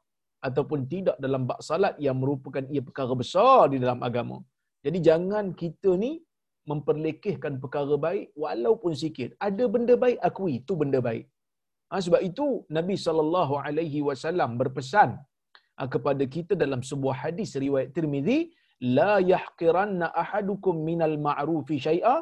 ataupun 0.48 0.88
tidak 0.94 1.20
dalam 1.24 1.44
bak 1.50 1.60
salat 1.68 1.96
yang 2.06 2.16
merupakan 2.22 2.64
ia 2.74 2.82
perkara 2.88 3.14
besar 3.24 3.60
di 3.74 3.78
dalam 3.84 4.00
agama. 4.08 4.40
Jadi 4.86 5.00
jangan 5.08 5.46
kita 5.62 5.92
ni 6.04 6.12
memperlekehkan 6.72 7.54
perkara 7.64 7.96
baik 8.08 8.26
walaupun 8.44 8.94
sikit. 9.04 9.30
Ada 9.48 9.66
benda 9.74 9.96
baik 10.04 10.20
akui 10.30 10.52
itu 10.60 10.74
benda 10.82 11.00
baik. 11.08 11.26
Ha, 11.92 12.02
sebab 12.06 12.22
itu 12.30 12.46
Nabi 12.78 12.96
sallallahu 13.06 13.56
alaihi 13.68 14.02
wasallam 14.10 14.52
berpesan 14.62 15.10
ha, 15.78 15.88
kepada 15.94 16.24
kita 16.36 16.54
dalam 16.64 16.82
sebuah 16.90 17.16
hadis 17.24 17.52
riwayat 17.66 17.92
Tirmizi, 17.98 18.40
la 19.00 19.14
yahqiranna 19.34 20.08
ahadukum 20.24 20.76
minal 20.90 21.18
ma'rufi 21.28 21.78
syai'a 21.88 22.16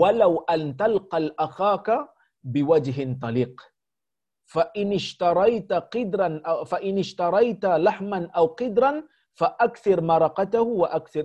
walau 0.00 0.32
an 0.54 0.62
talqal 0.82 1.30
akhaka 1.46 1.96
biwajhin 2.54 3.12
taliq. 3.24 3.54
Fa 4.52 4.64
in 4.80 4.88
ishtaraita 5.00 5.76
qidran 5.94 6.34
fa 6.70 6.78
in 6.88 6.96
ishtaraita 7.04 7.70
lahman 7.86 8.24
aw 8.40 8.46
qidran 8.60 8.96
fa 9.40 9.48
akthir 9.66 9.98
maraqatahu 10.10 10.72
wa 10.82 10.88
akthir 10.98 11.24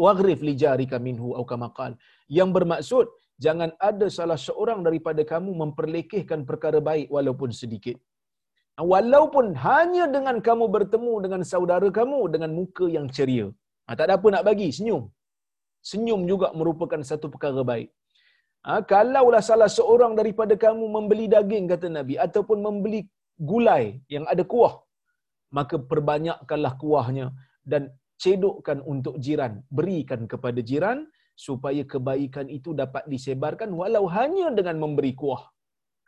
wa 0.00 0.08
aghrif 0.12 0.40
li 0.48 0.54
jarika 0.62 0.96
minhu 1.08 1.28
atau 1.36 1.46
kama 1.52 1.68
qal. 1.78 1.92
Yang 2.38 2.50
bermaksud 2.56 3.06
jangan 3.44 3.70
ada 3.90 4.06
salah 4.18 4.38
seorang 4.48 4.80
daripada 4.86 5.24
kamu 5.32 5.50
memperlekehkan 5.62 6.42
perkara 6.50 6.80
baik 6.90 7.08
walaupun 7.16 7.52
sedikit. 7.62 7.96
Walaupun 8.92 9.46
hanya 9.66 10.04
dengan 10.16 10.36
kamu 10.48 10.66
bertemu 10.76 11.14
dengan 11.24 11.42
saudara 11.52 11.88
kamu 11.98 12.20
dengan 12.34 12.50
muka 12.58 12.86
yang 12.96 13.06
ceria. 13.16 13.46
Ha, 13.86 13.96
tak 13.98 14.04
ada 14.08 14.14
apa 14.18 14.28
nak 14.34 14.44
bagi 14.48 14.68
senyum. 14.76 15.02
Senyum 15.90 16.20
juga 16.30 16.48
merupakan 16.58 17.00
satu 17.10 17.26
perkara 17.32 17.62
baik. 17.72 17.88
Ha, 18.66 18.80
kalaulah 18.92 19.42
salah 19.50 19.70
seorang 19.78 20.12
daripada 20.20 20.54
kamu 20.64 20.84
membeli 20.96 21.26
daging 21.34 21.66
kata 21.72 21.88
nabi 21.96 22.14
ataupun 22.26 22.58
membeli 22.66 23.00
gulai 23.50 23.84
yang 24.14 24.24
ada 24.32 24.44
kuah 24.52 24.74
maka 25.56 25.76
perbanyakkanlah 25.90 26.74
kuahnya 26.82 27.26
dan 27.72 27.82
cedokkan 28.22 28.78
untuk 28.92 29.16
jiran, 29.24 29.52
berikan 29.78 30.28
kepada 30.32 30.60
jiran 30.70 30.98
supaya 31.46 31.82
kebaikan 31.92 32.46
itu 32.52 32.70
dapat 32.82 33.04
disebarkan 33.12 33.72
walau 33.80 34.04
hanya 34.16 34.46
dengan 34.58 34.76
memberi 34.82 35.12
kuah. 35.20 35.42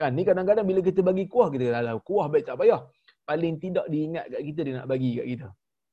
Kan 0.01 0.13
ni 0.19 0.23
kadang-kadang 0.29 0.67
bila 0.71 0.81
kita 0.89 1.01
bagi 1.09 1.25
kuah 1.33 1.49
kita 1.55 1.73
kata 1.73 1.93
kuah 2.09 2.27
baik 2.33 2.45
tak 2.49 2.59
payah. 2.61 2.81
Paling 3.29 3.57
tidak 3.65 3.87
diingat 3.93 4.25
kat 4.33 4.43
kita 4.49 4.61
dia 4.67 4.75
nak 4.79 4.87
bagi 4.93 5.11
kat 5.19 5.27
kita. 5.33 5.49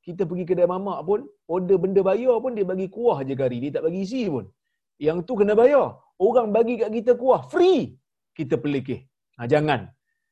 Kita 0.06 0.22
pergi 0.30 0.46
kedai 0.50 0.68
mamak 0.74 1.00
pun 1.10 1.20
order 1.56 1.78
benda 1.84 2.02
bayar 2.10 2.36
pun 2.44 2.52
dia 2.58 2.66
bagi 2.72 2.88
kuah 2.96 3.18
je 3.28 3.36
kari, 3.42 3.58
dia 3.64 3.72
tak 3.78 3.84
bagi 3.88 4.00
isi 4.08 4.22
pun. 4.36 4.46
Yang 5.08 5.18
tu 5.28 5.34
kena 5.40 5.54
bayar. 5.62 5.88
Orang 6.28 6.48
bagi 6.56 6.76
kat 6.82 6.92
kita 6.98 7.12
kuah 7.22 7.42
free. 7.52 7.96
Kita 8.38 8.56
pelikih. 8.64 9.00
Ha, 9.40 9.48
jangan. 9.54 9.88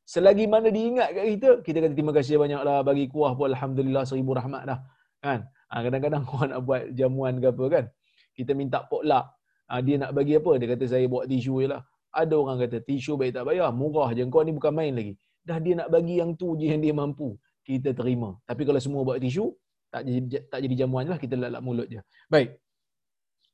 Selagi 0.07 0.47
mana 0.47 0.71
diingat 0.71 1.09
kat 1.15 1.25
kita, 1.35 1.49
kita 1.67 1.77
kata 1.83 1.93
terima 1.99 2.13
kasih 2.15 2.39
banyaklah 2.39 2.79
bagi 2.79 3.05
kuah 3.11 3.35
pun 3.35 3.51
Alhamdulillah 3.51 4.07
seribu 4.07 4.31
rahmat 4.39 4.63
dah. 4.63 4.79
Kan? 5.19 5.39
Ha, 5.67 5.83
kadang-kadang 5.83 6.23
orang 6.31 6.49
nak 6.55 6.61
buat 6.63 6.81
jamuan 6.95 7.33
ke 7.43 7.47
apa 7.51 7.65
kan. 7.75 7.85
Kita 8.31 8.51
minta 8.55 8.87
potluck. 8.87 9.27
Ha, 9.67 9.83
dia 9.83 9.99
nak 9.99 10.15
bagi 10.15 10.39
apa? 10.39 10.51
Dia 10.55 10.67
kata 10.71 10.85
saya 10.87 11.05
buat 11.11 11.27
tisu 11.27 11.59
je 11.59 11.67
lah. 11.75 11.83
Ada 12.15 12.33
orang 12.39 12.57
kata 12.63 12.77
tisu 12.87 13.19
baik 13.19 13.35
tak 13.35 13.43
bayar. 13.51 13.67
Murah 13.75 14.15
je. 14.15 14.23
Kau 14.31 14.47
ni 14.47 14.55
bukan 14.55 14.71
main 14.79 14.95
lagi. 14.95 15.13
Dah 15.43 15.59
dia 15.59 15.75
nak 15.75 15.91
bagi 15.91 16.15
yang 16.23 16.31
tu 16.39 16.55
je 16.55 16.71
yang 16.71 16.79
dia 16.79 16.95
mampu. 16.95 17.35
Kita 17.67 17.91
terima. 17.91 18.39
Tapi 18.47 18.63
kalau 18.63 18.79
semua 18.79 19.03
buat 19.03 19.19
tisu, 19.19 19.51
tak 19.91 20.07
jadi, 20.07 20.19
tak 20.47 20.59
jadi 20.63 20.75
jamuan 20.87 21.03
je 21.03 21.11
lah. 21.11 21.19
Kita 21.19 21.35
lalak 21.35 21.61
mulut 21.67 21.87
je. 21.91 21.99
Baik. 22.31 22.55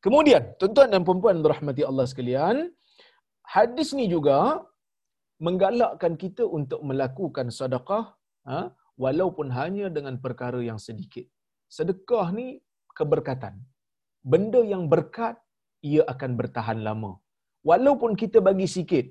Kemudian, 0.05 0.53
tuan-tuan 0.61 0.93
dan 0.93 1.01
perempuan 1.01 1.41
berahmati 1.41 1.81
Allah 1.81 2.05
sekalian. 2.05 2.69
Hadis 3.41 3.89
ni 3.97 4.05
juga 4.05 4.61
menggalakkan 5.45 6.13
kita 6.23 6.43
untuk 6.57 6.81
melakukan 6.89 7.47
sedekah 7.59 8.05
ha, 8.49 8.59
walaupun 9.03 9.47
hanya 9.59 9.87
dengan 9.97 10.15
perkara 10.25 10.59
yang 10.69 10.79
sedikit. 10.87 11.25
Sedekah 11.77 12.27
ni 12.37 12.47
keberkatan. 12.97 13.55
Benda 14.31 14.61
yang 14.73 14.83
berkat, 14.93 15.35
ia 15.91 16.01
akan 16.13 16.31
bertahan 16.39 16.79
lama. 16.87 17.11
Walaupun 17.69 18.11
kita 18.21 18.39
bagi 18.47 18.67
sikit, 18.75 19.05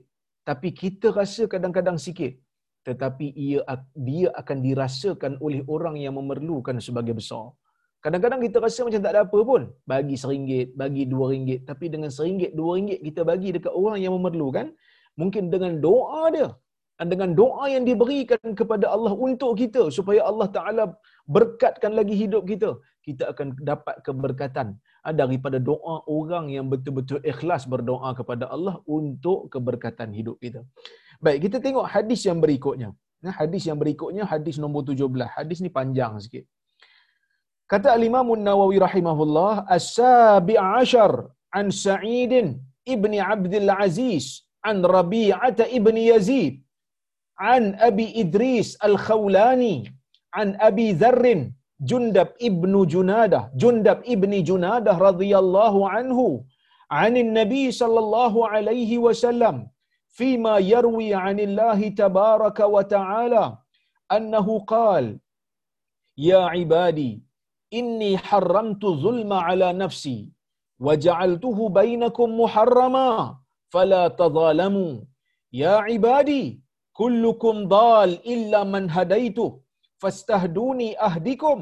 tapi 0.48 0.68
kita 0.82 1.08
rasa 1.18 1.44
kadang-kadang 1.52 1.98
sikit, 2.06 2.32
tetapi 2.88 3.26
ia 3.46 3.60
dia 4.08 4.28
akan 4.40 4.58
dirasakan 4.66 5.32
oleh 5.46 5.60
orang 5.74 5.96
yang 6.04 6.14
memerlukan 6.20 6.78
sebagai 6.86 7.14
besar. 7.20 7.44
Kadang-kadang 8.04 8.40
kita 8.44 8.58
rasa 8.64 8.80
macam 8.86 9.02
tak 9.04 9.12
ada 9.14 9.22
apa 9.26 9.40
pun. 9.50 9.62
Bagi 9.92 10.16
seringgit, 10.22 10.68
bagi 10.80 11.02
dua 11.12 11.26
ringgit. 11.32 11.60
Tapi 11.70 11.86
dengan 11.94 12.10
seringgit, 12.16 12.50
dua 12.58 12.70
ringgit 12.76 12.98
kita 13.06 13.22
bagi 13.30 13.54
dekat 13.56 13.70
orang 13.82 13.98
yang 14.04 14.14
memerlukan, 14.18 14.66
mungkin 15.20 15.44
dengan 15.54 15.72
doa 15.86 16.22
dia, 16.34 16.48
dan 16.98 17.06
dengan 17.12 17.30
doa 17.40 17.64
yang 17.74 17.84
diberikan 17.90 18.42
kepada 18.60 18.86
Allah 18.94 19.12
untuk 19.26 19.52
kita 19.62 19.84
supaya 19.96 20.20
Allah 20.30 20.48
Taala 20.56 20.84
berkatkan 21.36 21.92
lagi 21.98 22.14
hidup 22.22 22.42
kita 22.52 22.70
kita 23.06 23.24
akan 23.32 23.46
dapat 23.70 23.96
keberkatan 24.06 24.66
ah, 25.06 25.14
daripada 25.20 25.58
doa 25.70 25.94
orang 26.18 26.46
yang 26.56 26.66
betul-betul 26.72 27.18
ikhlas 27.32 27.62
berdoa 27.72 28.10
kepada 28.18 28.46
Allah 28.54 28.74
untuk 28.86 29.50
keberkatan 29.54 30.14
hidup 30.18 30.36
kita. 30.44 30.62
Baik, 31.24 31.38
kita 31.46 31.58
tengok 31.64 31.86
hadis 31.94 32.22
yang 32.28 32.38
berikutnya. 32.44 32.90
Hadis 33.40 33.62
yang 33.68 33.78
berikutnya 33.82 34.24
hadis 34.32 34.56
nombor 34.62 34.82
17. 34.86 35.34
Hadis 35.34 35.58
ni 35.64 35.70
panjang 35.78 36.14
sikit. 36.24 36.44
Kata 37.70 37.88
Al-Imam 37.98 38.26
Nawawi 38.46 38.78
rahimahullah, 38.86 39.52
"As-sabi' 39.76 40.58
ashar 40.58 41.12
an 41.58 41.70
Sa'id 41.84 42.32
ibni 42.94 43.18
Abdul 43.34 43.70
Aziz 43.84 44.26
عن 44.64 44.84
ربيعة 44.84 45.56
ابن 45.60 45.96
يزيد 45.96 46.62
عن 47.38 47.74
أبي 47.74 48.20
إدريس 48.20 48.76
الخولاني 48.84 49.96
عن 50.34 50.56
أبي 50.60 50.92
ذر 50.92 51.50
جندب 51.80 52.28
ابن 52.42 52.86
جنادة 52.86 53.50
جندب 53.56 53.98
ابن 54.06 54.42
جنادة 54.42 54.92
رضي 54.98 55.38
الله 55.38 55.90
عنه 55.90 56.44
عن 56.90 57.16
النبي 57.16 57.70
صلى 57.70 57.98
الله 57.98 58.48
عليه 58.48 58.98
وسلم 58.98 59.68
فيما 60.08 60.58
يروي 60.58 61.14
عن 61.14 61.40
الله 61.40 61.88
تبارك 61.88 62.60
وتعالى 62.60 63.58
أنه 64.12 64.58
قال 64.58 65.18
يا 66.18 66.38
عبادي 66.38 67.22
إني 67.74 68.18
حرمت 68.18 68.84
الظلم 68.84 69.32
على 69.32 69.72
نفسي 69.72 70.28
وجعلته 70.78 71.68
بينكم 71.68 72.40
محرما 72.40 73.41
فلا 73.72 74.08
تظالموا. 74.08 74.94
يا 75.52 75.74
عبادي 75.86 76.62
كلكم 76.92 77.68
ضال 77.68 78.10
إلا 78.32 78.64
من 78.64 78.90
هديته 78.90 79.60
فاستهدوني 80.00 81.00
أهدكم. 81.00 81.58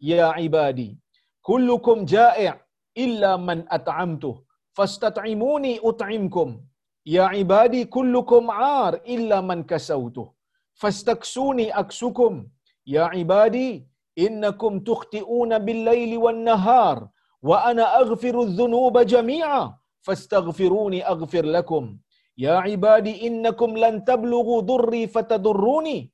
يا 0.00 0.24
عبادي 0.24 0.98
كلكم 1.42 2.04
جائع 2.04 2.66
إلا 2.98 3.36
من 3.36 3.58
أطعمته 3.72 4.44
فاستطعموني 4.76 5.78
أطعمكم. 5.88 6.60
يا 7.06 7.22
عبادي 7.22 7.84
كلكم 7.84 8.50
عار 8.50 8.94
إلا 8.94 9.40
من 9.40 9.62
كسوته 9.62 10.32
فاستكسوني 10.74 11.70
أكسكم. 11.70 12.46
يا 12.86 13.02
عبادي 13.02 13.88
إنكم 14.18 14.80
تخطئون 14.80 15.58
بالليل 15.58 16.18
والنهار 16.18 17.08
وأنا 17.42 17.84
أغفر 18.00 18.42
الذنوب 18.42 18.98
جميعا. 18.98 19.79
فاستغفروني 20.02 21.06
أغفر 21.06 21.44
لكم. 21.44 21.98
يا 22.38 22.52
عبادي 22.52 23.26
إنكم 23.26 23.76
لن 23.76 24.04
تبلغوا 24.04 24.60
ضري 24.60 25.06
فتضروني 25.06 26.12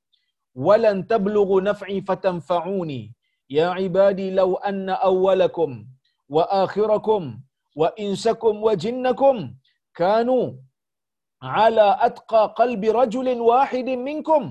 ولن 0.54 1.06
تبلغوا 1.06 1.60
نفعي 1.60 2.00
فتنفعوني. 2.00 3.14
يا 3.50 3.66
عبادي 3.66 4.30
لو 4.30 4.54
أن 4.54 4.88
أولكم 4.90 5.86
وآخركم 6.28 7.40
وإنسكم 7.76 8.62
وجنكم 8.62 9.54
كانوا 9.94 10.52
على 11.42 11.96
أتقى 12.00 12.54
قلب 12.56 12.84
رجل 12.84 13.40
واحد 13.40 13.88
منكم 13.88 14.42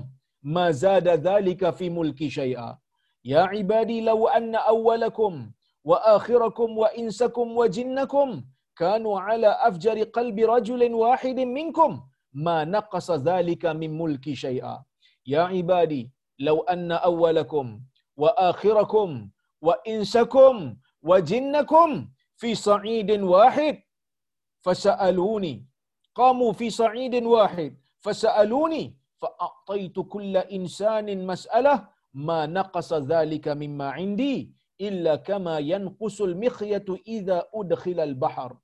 ما 0.42 0.70
زاد 0.70 1.08
ذلك 1.08 1.70
في 1.70 1.90
ملكي 1.90 2.30
شيئا. 2.30 2.78
يا 3.24 3.40
عبادي 3.40 4.00
لو 4.00 4.28
أن 4.28 4.54
أولكم 4.54 5.50
وآخركم 5.84 6.78
وإنسكم 6.78 7.56
وجنكم 7.56 8.28
كانوا 8.76 9.20
على 9.20 9.48
أفجر 9.48 10.02
قلب 10.02 10.38
رجل 10.38 10.94
واحد 10.94 11.40
منكم. 11.40 12.02
ما 12.32 12.64
نقص 12.64 13.10
ذلك 13.10 13.66
من 13.66 13.98
ملكي 13.98 14.34
شيئا. 14.34 14.84
يا 15.26 15.40
عبادي 15.40 16.12
لو 16.38 16.60
أن 16.60 16.92
أولكم 16.92 17.80
وآخركم 18.16 19.30
وإنسكم 19.62 20.76
وجنكم 21.02 22.08
في 22.36 22.54
صعيد 22.54 23.10
واحد 23.10 23.82
فسألوني. 24.60 25.66
قاموا 26.14 26.52
في 26.52 26.70
صعيد 26.70 27.14
واحد 27.24 27.78
فسألوني. 28.00 28.96
فأعطيت 29.16 30.00
كل 30.00 30.36
إنسان 30.36 31.26
مسألة. 31.26 31.88
ما 32.14 32.46
نقص 32.46 32.92
ذلك 32.92 33.48
مما 33.48 33.90
عندي 33.90 34.52
إلا 34.80 35.16
كما 35.16 35.58
ينقص 35.58 36.20
المخية 36.20 36.84
إذا 37.08 37.48
أدخل 37.54 38.00
البحر. 38.00 38.56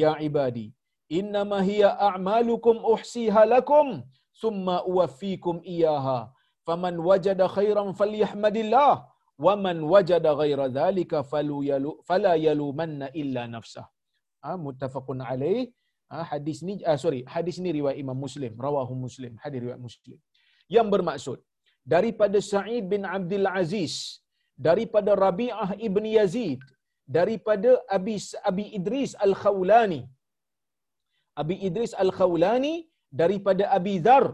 ya 0.00 0.12
ibadi 0.28 0.66
innama 1.20 1.58
hiya 1.68 1.90
a'malukum 2.08 2.76
uhsiha 2.94 3.42
lakum 3.54 3.88
summa 4.42 4.76
uwaffikum 4.92 5.56
iyaha 5.74 6.18
faman 6.66 6.96
wajada 7.08 7.46
khairan 7.56 7.88
falyahmadillah 8.00 8.92
wa 9.46 9.54
man 9.64 9.76
wajada 9.92 10.32
ghaira 10.40 10.66
dhalika 10.78 11.18
fala 12.08 12.32
yalumanna 12.46 13.06
illa 13.22 13.44
nafsah. 13.54 13.86
Ha, 14.44 14.50
muttafaqun 14.66 15.18
alaih. 15.30 15.60
Ha, 16.12 16.24
hadis 16.32 16.58
ni 16.66 16.74
ah, 16.90 16.98
sorry 17.04 17.20
hadis 17.34 17.56
ni 17.64 17.70
riwayat 17.78 17.98
imam 18.02 18.18
muslim 18.26 18.52
rawahu 18.66 18.94
muslim 19.06 19.32
hadis 19.44 19.60
riwayat 19.64 19.82
muslim. 19.88 20.18
Yang 20.76 20.88
bermaksud 20.94 21.38
daripada 21.94 22.38
sa'id 22.52 22.84
bin 22.92 23.02
abdul 23.16 23.46
aziz 23.60 23.94
daripada 24.68 25.12
rabi'ah 25.26 25.70
ibni 25.86 26.10
yazid 26.18 26.60
daripada 27.16 27.70
Abi 27.96 28.16
Abi 28.50 28.64
Idris 28.78 29.12
Al-Khawlani. 29.26 30.00
Abi 31.42 31.56
Idris 31.68 31.92
Al-Khawlani 32.04 32.74
daripada 33.22 33.64
Abi 33.78 33.94
Dhar 34.06 34.24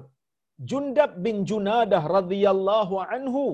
Jundab 0.70 1.10
bin 1.26 1.36
Junadah 1.50 2.02
radhiyallahu 2.16 3.04
anhu 3.16 3.44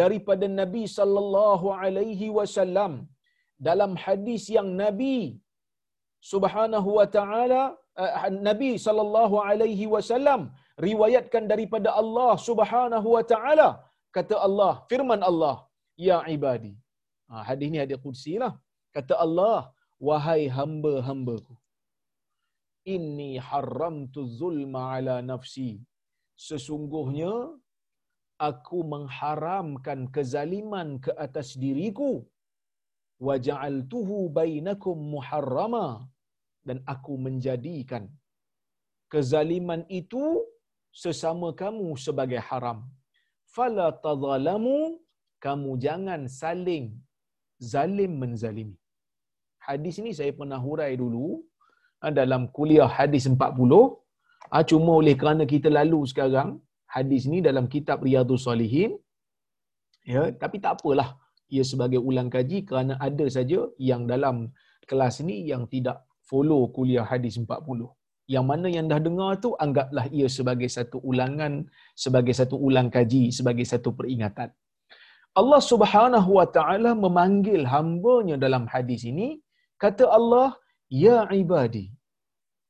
daripada 0.00 0.46
Nabi 0.60 0.84
sallallahu 0.98 1.74
alaihi 1.82 2.32
wasallam. 2.38 2.94
Dalam 3.68 3.92
hadis 4.04 4.42
yang 4.56 4.68
Nabi 4.84 5.18
Subhanahu 6.32 6.90
wa 6.98 7.06
taala 7.16 7.62
uh, 8.02 8.30
Nabi 8.48 8.70
sallallahu 8.86 9.36
alaihi 9.50 9.86
wasallam 9.94 10.40
riwayatkan 10.88 11.44
daripada 11.52 11.90
Allah 12.02 12.32
Subhanahu 12.48 13.08
wa 13.16 13.22
taala 13.32 13.68
kata 14.16 14.34
Allah 14.46 14.72
firman 14.90 15.22
Allah 15.30 15.56
ya 16.08 16.18
ibadi 16.36 16.72
ha, 17.28 17.44
hadis 17.48 17.68
ni 17.72 17.78
hadis 17.82 18.00
qudsi 18.06 18.34
lah. 18.42 18.52
Kata 18.96 19.14
Allah 19.24 19.58
wahai 20.08 20.42
hamba-hambaku 20.58 21.54
inni 22.94 23.30
haramtu 23.48 24.26
zulma 24.38 24.82
ala 24.96 25.16
nafsi. 25.30 25.70
Sesungguhnya 26.46 27.32
aku 28.48 28.78
mengharamkan 28.92 30.00
kezaliman 30.14 30.88
ke 31.04 31.12
atas 31.26 31.48
diriku. 31.62 32.12
Wa 33.26 33.34
ja'altuhu 33.48 34.16
bainakum 34.38 34.96
muharrama. 35.14 35.86
Dan 36.68 36.78
aku 36.94 37.12
menjadikan 37.26 38.04
kezaliman 39.12 39.82
itu 40.00 40.24
sesama 41.02 41.48
kamu 41.62 41.88
sebagai 42.06 42.40
haram. 42.48 42.78
Fala 43.54 43.88
tadhalamu 44.06 44.78
kamu 45.44 45.70
jangan 45.84 46.22
saling 46.40 46.86
zalim 47.72 48.12
menzalimi 48.22 48.76
hadis 49.68 49.96
ini 50.00 50.12
saya 50.18 50.32
pernah 50.40 50.60
hurai 50.66 50.92
dulu 51.02 51.26
ah, 52.04 52.12
dalam 52.20 52.42
kuliah 52.56 52.90
hadis 52.98 53.26
40 53.30 53.38
ah, 54.54 54.64
cuma 54.70 54.92
oleh 55.00 55.14
kerana 55.20 55.44
kita 55.54 55.70
lalu 55.78 56.00
sekarang 56.12 56.50
hadis 56.96 57.24
ni 57.32 57.38
dalam 57.48 57.66
kitab 57.74 58.00
Riyadhus 58.06 58.44
Salihin 58.48 58.92
ya 60.12 60.22
tapi 60.42 60.56
tak 60.64 60.80
apalah 60.80 61.10
ia 61.48 61.64
sebagai 61.64 62.00
ulang 62.08 62.28
kaji 62.34 62.58
kerana 62.68 62.94
ada 63.00 63.26
saja 63.36 63.60
yang 63.90 64.04
dalam 64.12 64.52
kelas 64.88 65.20
ni 65.28 65.36
yang 65.50 65.64
tidak 65.72 66.04
follow 66.28 66.68
kuliah 66.76 67.04
hadis 67.10 67.40
40. 67.40 67.88
Yang 68.28 68.44
mana 68.44 68.68
yang 68.68 68.86
dah 68.92 69.00
dengar 69.00 69.40
tu 69.44 69.56
anggaplah 69.64 70.06
ia 70.12 70.28
sebagai 70.28 70.68
satu 70.68 71.00
ulangan, 71.00 71.64
sebagai 71.96 72.36
satu 72.36 72.56
ulang 72.60 72.92
kaji, 72.92 73.32
sebagai 73.32 73.64
satu 73.64 73.96
peringatan. 73.96 74.52
Allah 75.40 75.60
Subhanahu 75.70 76.30
wa 76.38 76.46
taala 76.56 76.90
memanggil 77.04 77.62
hamba-Nya 77.74 78.36
dalam 78.44 78.64
hadis 78.72 79.02
ini, 79.10 79.28
kata 79.82 80.04
Allah, 80.18 80.48
"Ya 81.04 81.18
ibadi." 81.42 81.86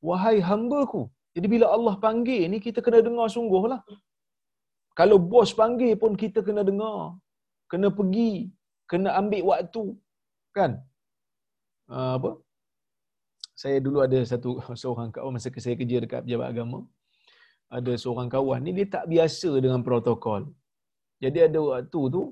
Wahai 0.08 0.38
hamba-Ku. 0.48 1.02
Jadi 1.34 1.46
bila 1.54 1.66
Allah 1.76 1.94
panggil 2.04 2.42
ni 2.50 2.58
kita 2.66 2.80
kena 2.84 3.00
dengar 3.06 3.26
sungguhlah. 3.36 3.80
Kalau 4.98 5.16
bos 5.30 5.50
panggil 5.60 5.94
pun 6.02 6.12
kita 6.22 6.42
kena 6.46 6.62
dengar. 6.70 7.14
Kena 7.70 7.88
pergi, 7.98 8.50
kena 8.90 9.14
ambil 9.20 9.42
waktu. 9.50 9.84
Kan? 10.56 10.70
Uh, 11.86 12.12
apa? 12.18 12.30
Saya 13.54 13.78
dulu 13.86 13.98
ada 14.06 14.18
satu 14.30 14.50
seorang 14.82 15.10
kawan 15.14 15.34
masa 15.36 15.50
saya 15.66 15.76
kerja 15.80 15.98
dekat 16.04 16.20
pejabat 16.26 16.48
agama. 16.54 16.80
Ada 17.78 17.92
seorang 18.02 18.28
kawan 18.34 18.60
ni 18.66 18.72
dia 18.78 18.86
tak 18.96 19.04
biasa 19.12 19.50
dengan 19.64 19.80
protokol. 19.88 20.42
Jadi 21.22 21.38
ada 21.46 21.60
waktu 21.70 22.02
tu 22.14 22.22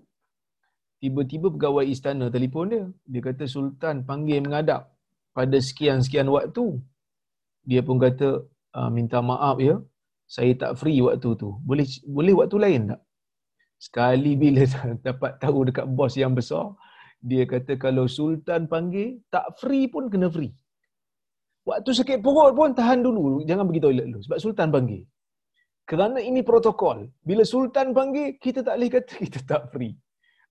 tiba-tiba 1.02 1.46
pegawai 1.54 1.84
istana 1.94 2.26
telefon 2.36 2.66
dia. 2.72 2.84
Dia 3.12 3.20
kata 3.28 3.44
Sultan 3.54 4.04
panggil 4.08 4.40
mengadap 4.44 4.92
pada 5.36 5.56
sekian-sekian 5.68 6.28
waktu. 6.36 6.66
Dia 7.68 7.80
pun 7.86 7.96
kata 7.98 8.28
ah, 8.78 8.90
minta 8.96 9.20
maaf 9.30 9.58
ya. 9.68 9.76
Saya 10.26 10.52
tak 10.62 10.72
free 10.80 10.98
waktu 11.06 11.30
tu. 11.42 11.48
Boleh 11.68 11.86
boleh 12.16 12.34
waktu 12.40 12.56
lain 12.64 12.82
tak? 12.92 13.00
Sekali 13.86 14.32
bila 14.34 14.62
dapat 15.06 15.32
tahu 15.42 15.58
dekat 15.68 15.86
bos 15.96 16.14
yang 16.16 16.32
besar, 16.38 16.72
dia 17.20 17.44
kata 17.52 17.76
kalau 17.84 18.04
sultan 18.08 18.64
panggil, 18.72 19.20
tak 19.34 19.46
free 19.60 19.86
pun 19.92 20.08
kena 20.12 20.28
free. 20.32 20.52
Waktu 21.66 21.90
sakit 21.98 22.18
perut 22.22 22.54
pun 22.54 22.70
tahan 22.78 23.02
dulu, 23.02 23.42
jangan 23.42 23.66
pergi 23.66 23.82
toilet 23.84 24.06
dulu 24.06 24.22
sebab 24.22 24.38
sultan 24.38 24.70
panggil. 24.70 25.02
Kerana 25.86 26.18
ini 26.18 26.42
protokol. 26.42 27.06
Bila 27.22 27.42
sultan 27.46 27.94
panggil, 27.94 28.38
kita 28.42 28.62
tak 28.66 28.74
boleh 28.78 28.90
kata 28.90 29.12
kita 29.26 29.40
tak 29.46 29.62
free. 29.74 29.94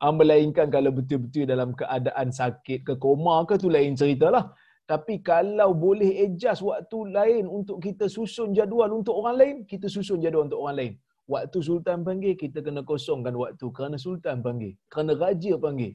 Ah, 0.04 0.12
melainkan 0.12 0.68
kalau 0.76 0.92
betul-betul 0.92 1.48
dalam 1.48 1.72
keadaan 1.80 2.28
sakit 2.40 2.80
ke 2.88 2.94
koma 3.04 3.36
ke 3.50 3.56
tu 3.64 3.72
lain 3.76 3.96
ceritalah. 3.96 4.52
Tapi 4.92 5.14
kalau 5.30 5.70
boleh 5.74 6.10
adjust 6.24 6.62
waktu 6.62 6.98
lain 7.18 7.44
untuk 7.58 7.78
kita 7.86 8.06
susun 8.16 8.52
jadual 8.58 8.92
untuk 9.00 9.16
orang 9.20 9.36
lain, 9.42 9.56
kita 9.72 9.88
susun 9.90 10.20
jadual 10.24 10.46
untuk 10.48 10.60
orang 10.64 10.78
lain. 10.80 10.94
Waktu 11.34 11.58
sultan 11.68 12.06
panggil, 12.08 12.34
kita 12.44 12.62
kena 12.66 12.82
kosongkan 12.86 13.34
waktu 13.44 13.66
kerana 13.74 13.98
sultan 13.98 14.46
panggil. 14.46 14.74
Kerana 14.92 15.18
raja 15.24 15.54
panggil. 15.66 15.94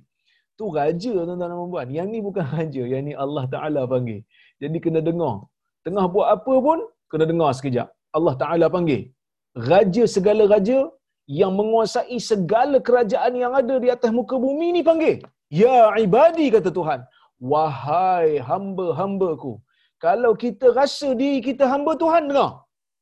Tu 0.58 0.64
raja 0.78 1.10
tuan-tuan 1.16 1.38
dan 1.38 1.54
puan. 1.72 1.88
Yang 1.98 2.08
ni 2.12 2.18
bukan 2.28 2.44
raja, 2.56 2.82
yang 2.92 3.02
ni 3.06 3.12
Allah 3.24 3.44
Taala 3.52 3.82
panggil. 3.92 4.20
Jadi 4.62 4.78
kena 4.84 5.00
dengar. 5.08 5.36
Tengah 5.86 6.04
buat 6.14 6.28
apa 6.34 6.54
pun 6.66 6.78
kena 7.12 7.24
dengar 7.30 7.50
sekejap. 7.58 7.88
Allah 8.16 8.34
Taala 8.42 8.66
panggil. 8.74 9.02
Raja 9.70 10.02
segala 10.16 10.42
raja 10.50 10.78
yang 11.38 11.52
menguasai 11.58 12.18
segala 12.30 12.78
kerajaan 12.86 13.34
yang 13.42 13.52
ada 13.60 13.74
di 13.84 13.88
atas 13.94 14.10
muka 14.18 14.36
bumi 14.44 14.68
ni 14.76 14.82
panggil. 14.88 15.18
Ya 15.62 15.80
ibadi 16.06 16.46
kata 16.54 16.70
Tuhan. 16.78 17.00
Wahai 17.52 18.30
hamba-hambaku. 18.50 19.52
Kalau 20.04 20.32
kita 20.42 20.66
rasa 20.80 21.08
diri 21.20 21.38
kita 21.48 21.64
hamba 21.72 21.92
Tuhan 22.02 22.24
dengar. 22.30 22.50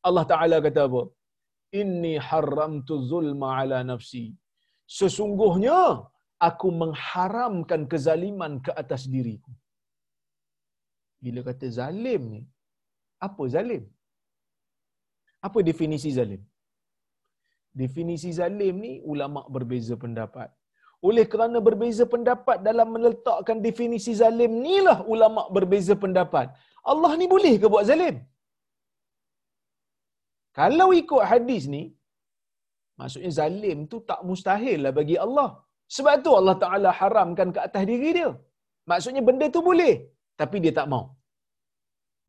Allah 0.09 0.25
Ta'ala 0.33 0.57
kata 0.67 0.81
apa? 0.89 1.03
Inni 1.81 2.15
haramtu 2.29 2.95
zulma 3.11 3.49
ala 3.61 3.79
nafsi. 3.91 4.25
Sesungguhnya 4.99 5.81
aku 6.49 6.69
mengharamkan 6.83 7.83
kezaliman 7.93 8.53
ke 8.67 8.73
atas 8.83 9.03
diriku. 9.15 9.53
Bila 11.25 11.41
kata 11.49 11.67
zalim 11.79 12.23
ni, 12.35 12.43
apa 13.27 13.43
zalim? 13.55 13.85
Apa 15.47 15.59
definisi 15.71 16.11
zalim? 16.19 16.43
Definisi 17.81 18.31
zalim 18.39 18.77
ni 18.85 18.93
ulama 19.13 19.43
berbeza 19.55 19.95
pendapat. 20.05 20.49
Oleh 21.09 21.25
kerana 21.33 21.59
berbeza 21.67 22.05
pendapat 22.15 22.57
dalam 22.69 22.89
meletakkan 22.95 23.59
definisi 23.67 24.13
zalim 24.21 24.55
lah 24.87 24.99
ulama 25.13 25.43
berbeza 25.57 25.95
pendapat. 26.05 26.47
Allah 26.93 27.13
ni 27.21 27.27
boleh 27.35 27.55
ke 27.63 27.67
buat 27.75 27.87
zalim? 27.91 28.17
Kalau 30.59 30.89
ikut 31.03 31.23
hadis 31.31 31.65
ni, 31.75 31.83
maksudnya 32.99 33.31
zalim 33.39 33.79
tu 33.93 33.99
tak 34.11 34.21
mustahil 34.29 34.79
lah 34.85 34.93
bagi 34.99 35.17
Allah. 35.27 35.51
Sebab 35.97 36.15
tu 36.25 36.31
Allah 36.39 36.57
Ta'ala 36.63 36.91
haramkan 37.01 37.49
ke 37.55 37.61
atas 37.67 37.85
diri 37.91 38.11
dia. 38.19 38.31
Maksudnya 38.91 39.23
benda 39.29 39.47
tu 39.57 39.61
boleh, 39.69 39.95
tapi 40.41 40.57
dia 40.65 40.73
tak 40.79 40.89
mau. 40.93 41.05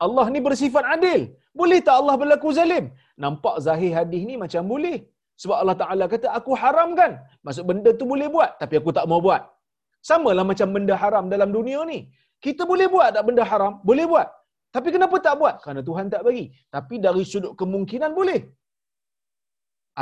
Allah 0.06 0.26
ni 0.34 0.40
bersifat 0.48 0.86
adil. 0.96 1.22
Boleh 1.60 1.80
tak 1.88 1.96
Allah 2.00 2.16
berlaku 2.22 2.50
zalim? 2.60 2.86
Nampak 3.24 3.56
zahir 3.66 3.92
hadis 4.00 4.22
ni 4.30 4.36
macam 4.44 4.64
boleh. 4.74 4.98
Sebab 5.41 5.56
Allah 5.62 5.78
Ta'ala 5.82 6.06
kata, 6.13 6.28
aku 6.39 6.52
haramkan. 6.62 7.12
Maksud 7.45 7.63
benda 7.69 7.91
tu 7.99 8.06
boleh 8.13 8.28
buat, 8.36 8.52
tapi 8.62 8.75
aku 8.80 8.91
tak 8.97 9.06
mau 9.12 9.19
buat. 9.28 9.43
Sama 10.10 10.30
lah 10.38 10.45
macam 10.52 10.67
benda 10.75 10.95
haram 11.04 11.25
dalam 11.34 11.49
dunia 11.58 11.80
ni. 11.91 11.99
Kita 12.45 12.63
boleh 12.71 12.88
buat 12.93 13.10
tak 13.15 13.23
benda 13.28 13.43
haram? 13.52 13.73
Boleh 13.89 14.06
buat. 14.12 14.28
Tapi 14.75 14.89
kenapa 14.95 15.15
tak 15.28 15.36
buat? 15.41 15.56
Kerana 15.63 15.82
Tuhan 15.89 16.08
tak 16.13 16.21
bagi. 16.28 16.45
Tapi 16.75 16.95
dari 17.06 17.23
sudut 17.32 17.54
kemungkinan 17.62 18.12
boleh. 18.19 18.41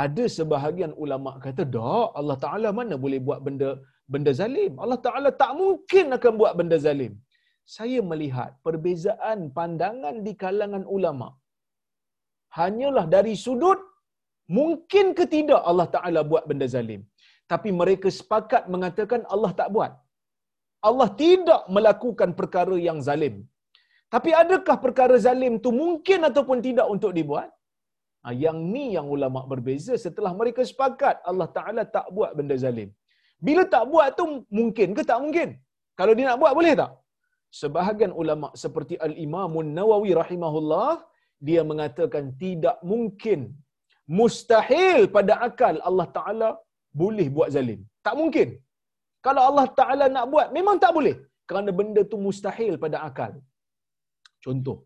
Ada 0.04 0.24
sebahagian 0.38 0.92
ulama 1.04 1.30
kata, 1.44 1.62
tak, 1.76 2.08
Allah 2.20 2.36
Ta'ala 2.44 2.68
mana 2.80 2.94
boleh 3.04 3.20
buat 3.28 3.40
benda 3.46 3.70
benda 4.12 4.32
zalim. 4.40 4.72
Allah 4.84 4.98
Ta'ala 5.06 5.30
tak 5.42 5.52
mungkin 5.60 6.06
akan 6.16 6.32
buat 6.40 6.52
benda 6.58 6.76
zalim. 6.86 7.12
Saya 7.76 8.00
melihat 8.10 8.50
perbezaan 8.66 9.38
pandangan 9.58 10.16
di 10.26 10.32
kalangan 10.42 10.84
ulama. 10.96 11.28
Hanyalah 12.58 13.04
dari 13.14 13.34
sudut 13.44 13.80
Mungkin 14.56 15.06
ke 15.18 15.24
tidak 15.34 15.60
Allah 15.70 15.88
Ta'ala 15.94 16.20
buat 16.30 16.44
benda 16.50 16.66
zalim? 16.74 17.00
Tapi 17.52 17.70
mereka 17.80 18.08
sepakat 18.18 18.62
mengatakan 18.74 19.20
Allah 19.34 19.52
tak 19.60 19.68
buat. 19.74 19.92
Allah 20.88 21.08
tidak 21.22 21.62
melakukan 21.76 22.30
perkara 22.40 22.76
yang 22.88 22.98
zalim. 23.08 23.36
Tapi 24.14 24.30
adakah 24.42 24.76
perkara 24.84 25.16
zalim 25.26 25.54
tu 25.64 25.70
mungkin 25.82 26.20
ataupun 26.28 26.58
tidak 26.66 26.86
untuk 26.94 27.12
dibuat? 27.18 27.48
Ha, 28.24 28.32
yang 28.44 28.58
ni 28.74 28.84
yang 28.96 29.08
ulama 29.16 29.40
berbeza 29.52 29.94
setelah 30.04 30.32
mereka 30.40 30.62
sepakat 30.70 31.16
Allah 31.30 31.48
Ta'ala 31.56 31.82
tak 31.96 32.06
buat 32.16 32.32
benda 32.38 32.56
zalim. 32.64 32.88
Bila 33.46 33.62
tak 33.74 33.84
buat 33.92 34.08
tu 34.18 34.24
mungkin 34.58 34.88
ke 34.96 35.02
tak 35.10 35.20
mungkin? 35.24 35.48
Kalau 35.98 36.12
dia 36.16 36.26
nak 36.30 36.40
buat 36.42 36.52
boleh 36.58 36.74
tak? 36.80 36.92
Sebahagian 37.60 38.12
ulama 38.22 38.48
seperti 38.62 38.94
Al-Imamun 39.06 39.68
Nawawi 39.76 40.10
rahimahullah, 40.22 40.90
dia 41.48 41.62
mengatakan 41.70 42.24
tidak 42.42 42.76
mungkin 42.90 43.40
mustahil 44.20 45.00
pada 45.16 45.34
akal 45.48 45.76
Allah 45.88 46.08
Ta'ala 46.16 46.48
boleh 47.00 47.26
buat 47.36 47.50
zalim. 47.56 47.80
Tak 48.06 48.14
mungkin. 48.20 48.48
Kalau 49.26 49.42
Allah 49.48 49.66
Ta'ala 49.78 50.06
nak 50.16 50.26
buat, 50.32 50.48
memang 50.56 50.76
tak 50.84 50.92
boleh. 50.98 51.16
Kerana 51.48 51.70
benda 51.78 52.02
tu 52.12 52.16
mustahil 52.26 52.74
pada 52.84 52.98
akal. 53.08 53.32
Contoh. 54.44 54.78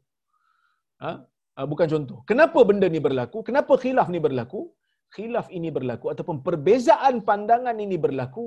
Ha? 1.03 1.13
ha? 1.57 1.67
Bukan 1.73 1.89
contoh. 1.93 2.19
Kenapa 2.31 2.61
benda 2.71 2.87
ni 2.95 3.01
berlaku? 3.07 3.39
Kenapa 3.49 3.73
khilaf 3.85 4.09
ni 4.15 4.21
berlaku? 4.27 4.61
Khilaf 5.15 5.47
ini 5.59 5.71
berlaku 5.77 6.07
ataupun 6.13 6.37
perbezaan 6.47 7.15
pandangan 7.29 7.77
ini 7.85 7.97
berlaku 8.05 8.47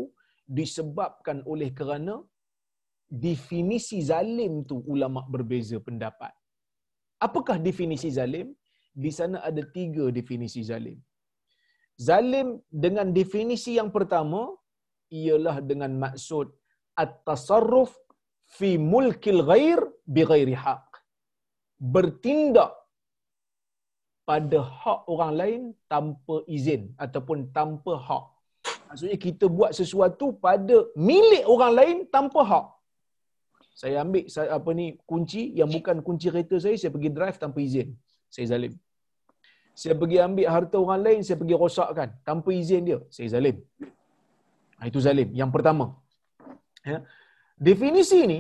disebabkan 0.58 1.38
oleh 1.52 1.70
kerana 1.80 2.16
definisi 3.26 3.98
zalim 4.10 4.54
tu 4.70 4.78
ulama 4.94 5.22
berbeza 5.34 5.78
pendapat. 5.88 6.34
Apakah 7.26 7.58
definisi 7.68 8.10
zalim? 8.18 8.48
Di 9.04 9.12
sana 9.18 9.38
ada 9.50 9.62
tiga 9.78 10.08
definisi 10.18 10.64
zalim. 10.70 11.00
Zalim 12.08 12.48
dengan 12.84 13.08
definisi 13.20 13.72
yang 13.80 13.92
pertama 13.96 14.42
ialah 15.12 15.58
dengan 15.70 15.92
maksud 16.04 16.48
at-tasarruf 17.04 17.92
fi 18.58 18.70
mulkil 18.94 19.42
ghair 19.50 19.80
bi 20.16 20.24
ghairi 20.32 20.56
haq. 20.64 20.88
Bertindak 21.94 22.72
pada 24.30 24.60
hak 24.82 25.02
orang 25.14 25.34
lain 25.42 25.62
tanpa 25.92 26.36
izin 26.58 26.84
ataupun 27.06 27.52
tanpa 27.58 27.94
hak. 28.08 28.26
Maksudnya 28.88 29.18
kita 29.28 29.46
buat 29.58 29.72
sesuatu 29.80 30.26
pada 30.46 30.78
milik 31.10 31.44
orang 31.54 31.74
lain 31.80 31.98
tanpa 32.16 32.42
hak. 32.52 32.66
Saya 33.76 34.08
ambil 34.08 34.24
apa 34.58 34.70
ni 34.72 34.86
kunci 35.04 35.52
yang 35.60 35.68
bukan 35.68 36.00
kunci 36.00 36.32
kereta 36.32 36.56
saya, 36.64 36.80
saya 36.80 36.92
pergi 36.96 37.12
drive 37.12 37.38
tanpa 37.44 37.60
izin. 37.60 37.92
Saya 38.34 38.48
zalim 38.54 38.74
saya 39.82 39.94
pergi 40.02 40.18
ambil 40.26 40.48
harta 40.56 40.78
orang 40.84 41.02
lain, 41.06 41.22
saya 41.28 41.38
pergi 41.42 41.56
rosakkan 41.64 42.10
tanpa 42.28 42.50
izin 42.62 42.84
dia, 42.90 43.00
saya 43.16 43.28
zalim. 43.34 43.58
Ah, 44.80 44.86
itu 44.90 45.00
zalim. 45.08 45.30
Yang 45.42 45.52
pertama. 45.56 45.86
Ya. 46.92 47.00
Definisi 47.68 48.18
ini, 48.28 48.40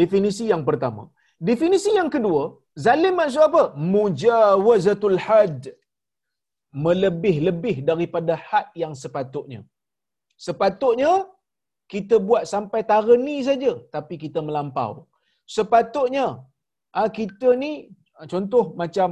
definisi 0.00 0.44
yang 0.52 0.62
pertama. 0.68 1.02
Definisi 1.50 1.90
yang 1.98 2.10
kedua, 2.14 2.42
zalim 2.86 3.14
maksud 3.20 3.42
apa? 3.50 3.62
Mujawazatul 3.94 5.18
had. 5.26 5.62
Melebih-lebih 6.84 7.76
daripada 7.90 8.34
had 8.48 8.68
yang 8.82 8.94
sepatutnya. 9.02 9.60
Sepatutnya, 10.46 11.12
kita 11.92 12.16
buat 12.28 12.44
sampai 12.52 12.80
tara 12.90 13.14
ni 13.26 13.36
saja 13.48 13.72
tapi 13.94 14.14
kita 14.22 14.38
melampau. 14.46 14.92
Sepatutnya 15.56 16.26
ah, 16.98 17.10
kita 17.18 17.48
ni 17.62 17.72
contoh 18.32 18.64
macam 18.82 19.08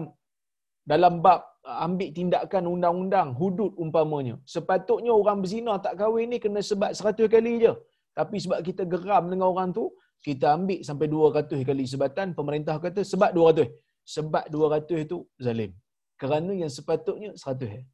dalam 0.93 1.15
bab 1.25 1.41
ah, 1.69 1.79
ambil 1.87 2.11
tindakan 2.19 2.65
undang-undang 2.75 3.29
hudud 3.41 3.73
umpamanya. 3.83 4.37
Sepatutnya 4.55 5.13
orang 5.21 5.39
berzina 5.43 5.75
tak 5.87 5.95
kahwin 6.01 6.29
ni 6.33 6.39
kena 6.45 6.61
sebat 6.71 6.93
100 6.99 7.35
kali 7.35 7.53
je. 7.65 7.73
Tapi 8.19 8.37
sebab 8.45 8.59
kita 8.69 8.83
geram 8.93 9.25
dengan 9.31 9.47
orang 9.53 9.71
tu, 9.79 9.85
kita 10.27 10.47
ambil 10.57 10.81
sampai 10.89 11.07
200 11.15 11.69
kali 11.69 11.85
sebatan, 11.93 12.29
pemerintah 12.39 12.77
kata 12.85 13.01
sebat 13.13 13.33
200. 13.37 13.71
Sebat 14.15 14.45
200 14.51 15.07
itu 15.07 15.19
zalim. 15.47 15.73
Kerana 16.21 16.53
yang 16.63 16.73
sepatutnya 16.79 17.31
100. 17.39 17.87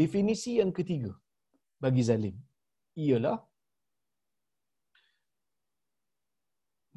Definisi 0.00 0.52
yang 0.62 0.70
ketiga 0.78 1.12
bagi 1.82 2.02
zalim 2.08 2.36
ialah 2.94 3.38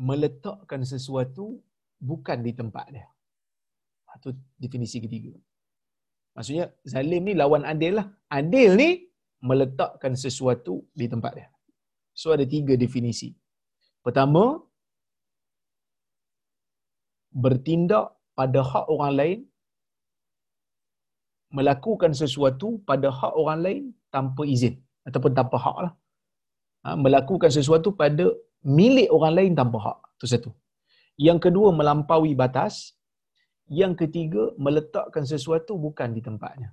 meletakkan 0.10 0.82
sesuatu 0.94 1.46
bukan 2.10 2.38
di 2.46 2.52
tempat 2.60 2.86
dia. 2.94 3.08
Itu 4.20 4.30
definisi 4.64 4.98
ketiga. 5.06 5.34
Maksudnya 6.36 6.66
zalim 6.92 7.24
ni 7.28 7.34
lawan 7.42 7.64
adil 7.72 7.94
lah. 8.00 8.08
Adil 8.40 8.72
ni 8.82 8.90
meletakkan 9.50 10.14
sesuatu 10.24 10.76
di 11.00 11.06
tempat 11.14 11.32
dia. 11.38 11.48
So 12.22 12.36
ada 12.36 12.46
tiga 12.56 12.74
definisi. 12.84 13.30
Pertama, 14.06 14.44
bertindak 17.44 18.14
pada 18.38 18.62
hak 18.72 18.86
orang 18.94 19.14
lain 19.20 19.40
melakukan 21.58 22.12
sesuatu 22.22 22.68
pada 22.90 23.10
hak 23.20 23.34
orang 23.42 23.60
lain 23.66 23.84
tanpa 24.16 24.42
izin 24.54 24.76
ataupun 25.08 25.32
tanpa 25.40 25.58
hak 25.66 25.78
lah. 25.86 25.94
Ha, 26.84 26.98
melakukan 27.06 27.52
sesuatu 27.58 27.90
pada 28.02 28.26
milik 28.78 29.10
orang 29.18 29.34
lain 29.38 29.52
tanpa 29.60 29.78
hak. 29.86 29.98
Itu 30.18 30.26
satu. 30.34 30.50
Yang 31.28 31.40
kedua, 31.46 31.70
melampaui 31.80 32.34
batas. 32.42 32.76
Yang 33.80 33.94
ketiga, 34.02 34.44
meletakkan 34.66 35.24
sesuatu 35.34 35.74
bukan 35.86 36.10
di 36.16 36.22
tempatnya. 36.28 36.70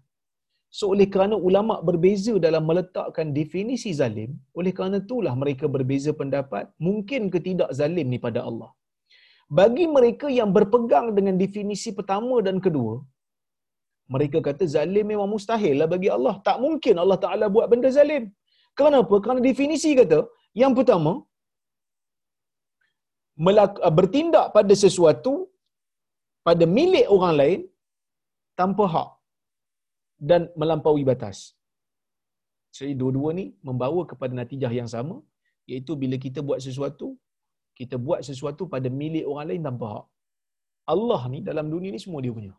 So, 0.79 0.85
oleh 0.95 1.07
kerana 1.15 1.37
ulama 1.49 1.75
berbeza 1.89 2.35
dalam 2.47 2.65
meletakkan 2.71 3.29
definisi 3.39 3.91
zalim, 4.01 4.31
oleh 4.59 4.73
kerana 4.77 4.99
itulah 5.05 5.35
mereka 5.43 5.67
berbeza 5.77 6.11
pendapat, 6.21 6.65
mungkin 6.87 7.23
ke 7.33 7.39
tidak 7.47 7.71
zalim 7.79 8.07
ni 8.13 8.19
pada 8.27 8.41
Allah. 8.49 8.71
Bagi 9.59 9.85
mereka 9.97 10.27
yang 10.39 10.51
berpegang 10.57 11.07
dengan 11.17 11.35
definisi 11.45 11.91
pertama 11.99 12.37
dan 12.47 12.59
kedua, 12.67 12.95
mereka 14.15 14.39
kata 14.49 14.65
zalim 14.75 15.07
memang 15.13 15.31
mustahil 15.35 15.75
lah 15.81 15.89
bagi 15.95 16.11
Allah. 16.17 16.35
Tak 16.47 16.57
mungkin 16.65 16.95
Allah 17.03 17.19
Ta'ala 17.25 17.47
buat 17.55 17.67
benda 17.73 17.91
zalim. 17.99 18.25
Kenapa? 18.79 19.15
Kerana 19.23 19.43
definisi 19.51 19.91
kata, 20.01 20.21
yang 20.63 20.73
pertama, 20.79 21.13
bertindak 23.99 24.47
pada 24.57 24.75
sesuatu 24.85 25.33
pada 26.49 26.65
milik 26.79 27.07
orang 27.15 27.35
lain 27.41 27.61
tanpa 28.61 28.85
hak 28.95 29.11
dan 30.31 30.43
melampaui 30.61 31.05
batas. 31.11 31.39
Jadi 32.77 32.93
dua-dua 33.01 33.31
ni 33.39 33.47
membawa 33.69 34.03
kepada 34.11 34.33
natijah 34.41 34.73
yang 34.79 34.91
sama 34.95 35.17
iaitu 35.71 35.93
bila 36.03 36.17
kita 36.25 36.41
buat 36.49 36.61
sesuatu 36.67 37.09
kita 37.81 37.97
buat 38.07 38.21
sesuatu 38.29 38.63
pada 38.75 38.89
milik 39.01 39.25
orang 39.31 39.47
lain 39.51 39.63
tanpa 39.69 39.87
hak. 39.95 40.07
Allah 40.93 41.23
ni 41.33 41.39
dalam 41.49 41.67
dunia 41.75 41.91
ni 41.95 42.01
semua 42.05 42.21
dia 42.25 42.35
punya 42.39 42.55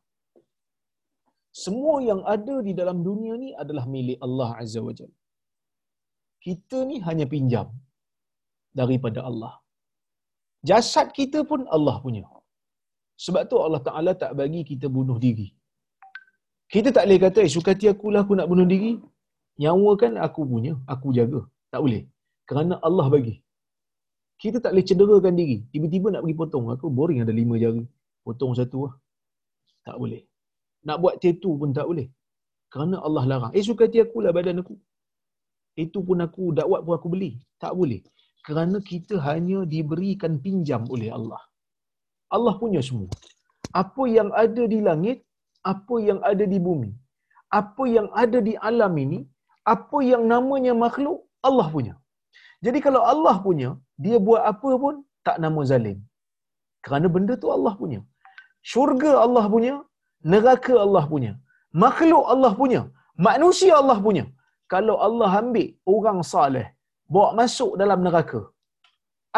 semua 1.52 1.96
yang 2.10 2.22
ada 2.34 2.56
di 2.68 2.74
dalam 2.80 3.04
dunia 3.08 3.34
ni 3.44 3.50
adalah 3.64 3.86
milik 3.96 4.20
Allah 4.26 4.50
Azza 4.64 4.80
wa 4.88 4.94
Jalla. 4.98 5.18
Kita 6.46 6.78
ni 6.90 6.98
hanya 7.08 7.26
pinjam 7.34 7.68
daripada 8.80 9.20
Allah. 9.30 9.54
Jasad 10.70 11.08
kita 11.18 11.42
pun 11.50 11.66
Allah 11.76 11.98
punya. 12.06 12.24
Sebab 13.26 13.44
tu 13.50 13.58
Allah 13.66 13.82
Ta'ala 13.88 14.12
tak 14.22 14.32
bagi 14.40 14.62
kita 14.72 14.86
bunuh 14.96 15.18
diri. 15.26 15.48
Kita 16.74 16.90
tak 16.96 17.06
boleh 17.06 17.20
kata, 17.26 17.40
eh, 17.46 17.52
suka 17.56 17.72
hati 17.74 17.86
akulah 17.92 18.22
aku 18.26 18.34
nak 18.40 18.48
bunuh 18.52 18.68
diri. 18.74 18.92
Nyawa 19.62 19.92
kan 20.02 20.14
aku 20.26 20.42
punya, 20.52 20.74
aku 20.94 21.08
jaga. 21.18 21.42
Tak 21.74 21.82
boleh. 21.86 22.04
Kerana 22.50 22.76
Allah 22.88 23.08
bagi. 23.16 23.36
Kita 24.42 24.58
tak 24.64 24.72
boleh 24.74 24.86
cederakan 24.90 25.34
diri. 25.40 25.58
Tiba-tiba 25.72 26.08
nak 26.14 26.22
pergi 26.26 26.38
potong. 26.42 26.66
Aku 26.74 26.90
boring 26.98 27.20
ada 27.24 27.34
lima 27.40 27.56
jari. 27.64 27.84
Potong 28.26 28.54
satu 28.60 28.78
lah. 28.86 28.94
Tak 29.86 29.96
boleh. 30.02 30.22
Nak 30.88 30.98
buat 31.02 31.16
tattoo 31.22 31.54
pun 31.62 31.70
tak 31.78 31.86
boleh. 31.90 32.08
Kerana 32.74 32.96
Allah 33.06 33.24
larang. 33.32 33.54
Eh 33.58 33.62
suka 33.70 33.86
hati 33.86 34.02
akulah 34.02 34.34
badan 34.38 34.62
aku. 34.64 34.76
Itu 35.84 36.02
pun 36.08 36.18
aku 36.26 36.44
dakwat 36.58 36.82
pun 36.86 36.94
aku 36.98 37.08
beli. 37.14 37.32
Tak 37.62 37.74
boleh. 37.80 38.02
Kerana 38.48 38.78
kita 38.92 39.16
hanya 39.28 39.60
diberikan 39.74 40.34
pinjam 40.46 40.84
oleh 40.94 41.10
Allah. 41.18 41.42
Allah 42.36 42.54
punya 42.62 42.82
semua. 42.88 43.10
Apa 43.82 44.04
yang 44.18 44.30
ada 44.44 44.64
di 44.74 44.80
langit, 44.88 45.18
apa 45.74 45.96
yang 46.08 46.20
ada 46.32 46.46
di 46.54 46.60
bumi, 46.68 46.92
apa 47.60 47.84
yang 47.96 48.08
ada 48.24 48.40
di 48.48 48.54
alam 48.70 48.94
ini, 49.04 49.20
apa 49.74 49.98
yang 50.12 50.24
namanya 50.34 50.74
makhluk, 50.86 51.20
Allah 51.50 51.68
punya. 51.76 51.94
Jadi 52.66 52.80
kalau 52.86 53.02
Allah 53.14 53.36
punya, 53.46 53.70
dia 54.04 54.18
buat 54.28 54.42
apa 54.52 54.72
pun 54.84 54.96
tak 55.28 55.38
nama 55.44 55.62
zalim. 55.72 55.98
Kerana 56.86 57.08
benda 57.16 57.34
tu 57.44 57.50
Allah 57.58 57.74
punya. 57.82 58.00
Syurga 58.72 59.12
Allah 59.26 59.46
punya, 59.54 59.76
neraka 60.34 60.74
Allah 60.86 61.04
punya. 61.14 61.32
Makhluk 61.84 62.26
Allah 62.34 62.52
punya. 62.62 62.82
Manusia 63.28 63.74
Allah 63.82 63.98
punya. 64.06 64.26
Kalau 64.74 64.96
Allah 65.08 65.32
ambil 65.42 65.68
orang 65.94 66.20
saleh, 66.34 66.68
bawa 67.14 67.30
masuk 67.40 67.72
dalam 67.82 68.00
neraka. 68.08 68.42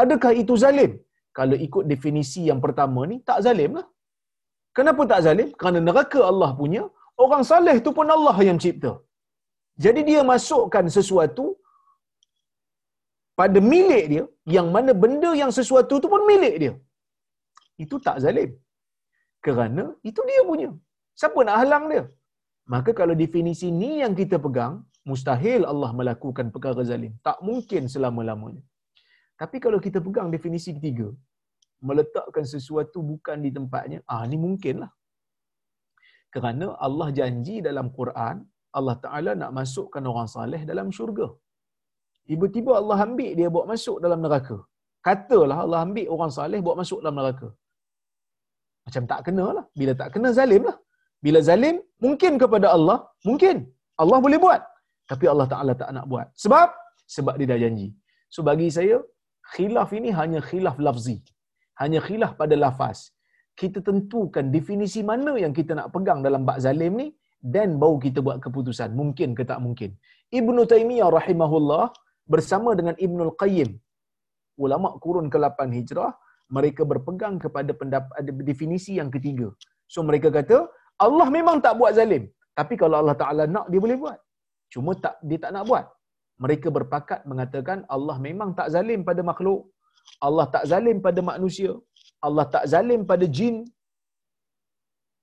Adakah 0.02 0.34
itu 0.42 0.54
zalim? 0.64 0.92
Kalau 1.38 1.58
ikut 1.68 1.84
definisi 1.92 2.42
yang 2.50 2.60
pertama 2.66 3.02
ni, 3.12 3.18
tak 3.30 3.40
zalim 3.46 3.72
lah. 3.80 3.88
Kenapa 4.78 5.02
tak 5.12 5.22
zalim? 5.26 5.50
Kerana 5.60 5.80
neraka 5.88 6.20
Allah 6.32 6.52
punya, 6.62 6.84
orang 7.24 7.44
saleh 7.52 7.76
tu 7.86 7.92
pun 7.98 8.08
Allah 8.18 8.38
yang 8.50 8.60
cipta. 8.64 8.94
Jadi 9.84 10.02
dia 10.10 10.22
masukkan 10.32 10.86
sesuatu 10.98 11.46
pada 13.40 13.60
milik 13.72 14.04
dia, 14.14 14.24
yang 14.56 14.68
mana 14.76 14.92
benda 15.04 15.32
yang 15.42 15.52
sesuatu 15.60 15.96
tu 16.04 16.10
pun 16.14 16.24
milik 16.32 16.56
dia. 16.64 16.74
Itu 17.84 17.98
tak 18.08 18.18
zalim 18.26 18.52
kerana 19.46 19.84
itu 20.10 20.22
dia 20.30 20.42
punya. 20.50 20.70
Siapa 21.20 21.40
nak 21.48 21.58
halang 21.62 21.86
dia? 21.92 22.04
Maka 22.74 22.92
kalau 23.00 23.16
definisi 23.24 23.68
ni 23.82 23.92
yang 24.04 24.14
kita 24.20 24.38
pegang, 24.46 24.76
mustahil 25.10 25.62
Allah 25.72 25.92
melakukan 26.00 26.48
perkara 26.56 26.84
zalim. 26.92 27.13
Tak 27.28 27.38
mungkin 27.48 27.84
selama-lamanya. 27.94 28.63
Tapi 29.42 29.58
kalau 29.66 29.80
kita 29.86 30.00
pegang 30.06 30.30
definisi 30.36 30.72
ketiga, 30.78 31.08
meletakkan 31.88 32.46
sesuatu 32.54 33.00
bukan 33.12 33.38
di 33.46 33.52
tempatnya, 33.58 34.00
ah 34.13 34.24
ni 34.32 34.38
mungkinlah. 34.46 34.92
Kerana 36.36 36.68
Allah 36.86 37.08
janji 37.20 37.56
dalam 37.68 37.88
Quran, 37.98 38.36
Allah 38.78 38.96
Ta'ala 39.06 39.32
nak 39.42 39.52
masukkan 39.60 40.04
orang 40.12 40.30
saleh 40.36 40.62
dalam 40.70 40.88
syurga. 40.98 41.28
Tiba-tiba 42.30 42.72
Allah 42.80 42.98
ambil 43.08 43.32
dia 43.39 43.50
bawa 43.54 43.66
masuk 43.74 43.98
dalam 44.06 44.20
neraka. 44.26 44.58
Katalah 45.08 45.58
Allah 45.66 45.80
ambil 45.86 46.08
orang 46.16 46.32
saleh 46.38 46.60
bawa 46.66 46.76
masuk 46.82 47.00
dalam 47.04 47.18
neraka. 47.20 47.50
Macam 48.86 49.04
tak 49.12 49.20
kena 49.28 49.46
lah. 49.58 49.66
Bila 49.80 49.94
tak 50.02 50.10
kena, 50.13 50.30
zalim 50.39 50.63
lah. 50.70 50.78
Bila 51.26 51.39
zalim, 51.50 51.76
mungkin 52.06 52.34
kepada 52.44 52.68
Allah, 52.76 52.98
mungkin. 53.28 53.58
Allah 54.02 54.18
boleh 54.26 54.39
buat. 54.46 54.62
Tapi 55.12 55.26
Allah 55.32 55.48
Ta'ala 55.54 55.74
tak 55.82 55.89
nak 55.96 56.06
buat. 56.12 56.28
Sebab? 56.44 56.70
Sebab 57.16 57.36
dia 57.39 57.48
dah 57.52 57.60
janji. 57.63 57.88
So 58.34 58.39
bagi 58.50 58.68
saya, 58.78 58.98
khilaf 59.54 59.89
ini 60.00 60.10
hanya 60.20 60.39
khilaf 60.50 60.78
lafzi. 60.88 61.18
Hanya 61.82 62.00
khilaf 62.08 62.32
pada 62.42 62.56
lafaz. 62.63 63.12
Kita 63.62 63.80
tentukan 63.89 64.46
definisi 64.56 65.02
mana 65.12 65.34
yang 65.44 65.54
kita 65.60 65.72
nak 65.80 65.88
pegang 65.96 66.20
dalam 66.28 66.42
bak 66.50 66.58
zalim 66.66 66.94
ni 67.02 67.08
dan 67.56 67.78
baru 67.82 67.98
kita 68.06 68.20
buat 68.26 68.38
keputusan. 68.46 68.89
Mungkin 69.02 69.30
ke 69.38 69.44
tak 69.52 69.60
mungkin. 69.66 69.92
Ibn 70.39 70.58
Taymiyah 70.74 71.10
rahimahullah 71.20 71.86
bersama 72.34 72.72
dengan 72.80 72.96
Ibn 73.06 73.20
Al-Qayyim 73.28 73.72
ulama 74.63 74.89
kurun 75.04 75.28
ke-8 75.34 75.60
Hijrah 75.78 76.12
mereka 76.58 76.82
berpegang 76.92 77.36
kepada 77.44 77.72
pendapat 77.82 78.18
definisi 78.50 78.94
yang 79.00 79.10
ketiga. 79.16 79.48
So 79.94 80.02
mereka 80.08 80.30
kata 80.38 80.58
Allah 81.06 81.28
memang 81.38 81.58
tak 81.66 81.74
buat 81.80 81.94
zalim, 81.98 82.24
tapi 82.60 82.74
kalau 82.82 83.02
Allah 83.02 83.18
Taala 83.22 83.44
nak 83.56 83.66
dia 83.72 83.82
boleh 83.86 83.98
buat. 84.04 84.20
Cuma 84.74 84.92
tak 85.04 85.16
dia 85.30 85.40
tak 85.44 85.52
nak 85.56 85.66
buat. 85.70 85.86
Mereka 86.44 86.68
berpakat 86.78 87.22
mengatakan 87.32 87.80
Allah 87.96 88.18
memang 88.28 88.50
tak 88.60 88.68
zalim 88.76 89.02
pada 89.10 89.22
makhluk. 89.30 89.62
Allah 90.28 90.46
tak 90.56 90.64
zalim 90.72 90.98
pada 91.06 91.22
manusia. 91.32 91.72
Allah 92.28 92.46
tak 92.56 92.66
zalim 92.74 93.02
pada 93.12 93.26
jin. 93.38 93.56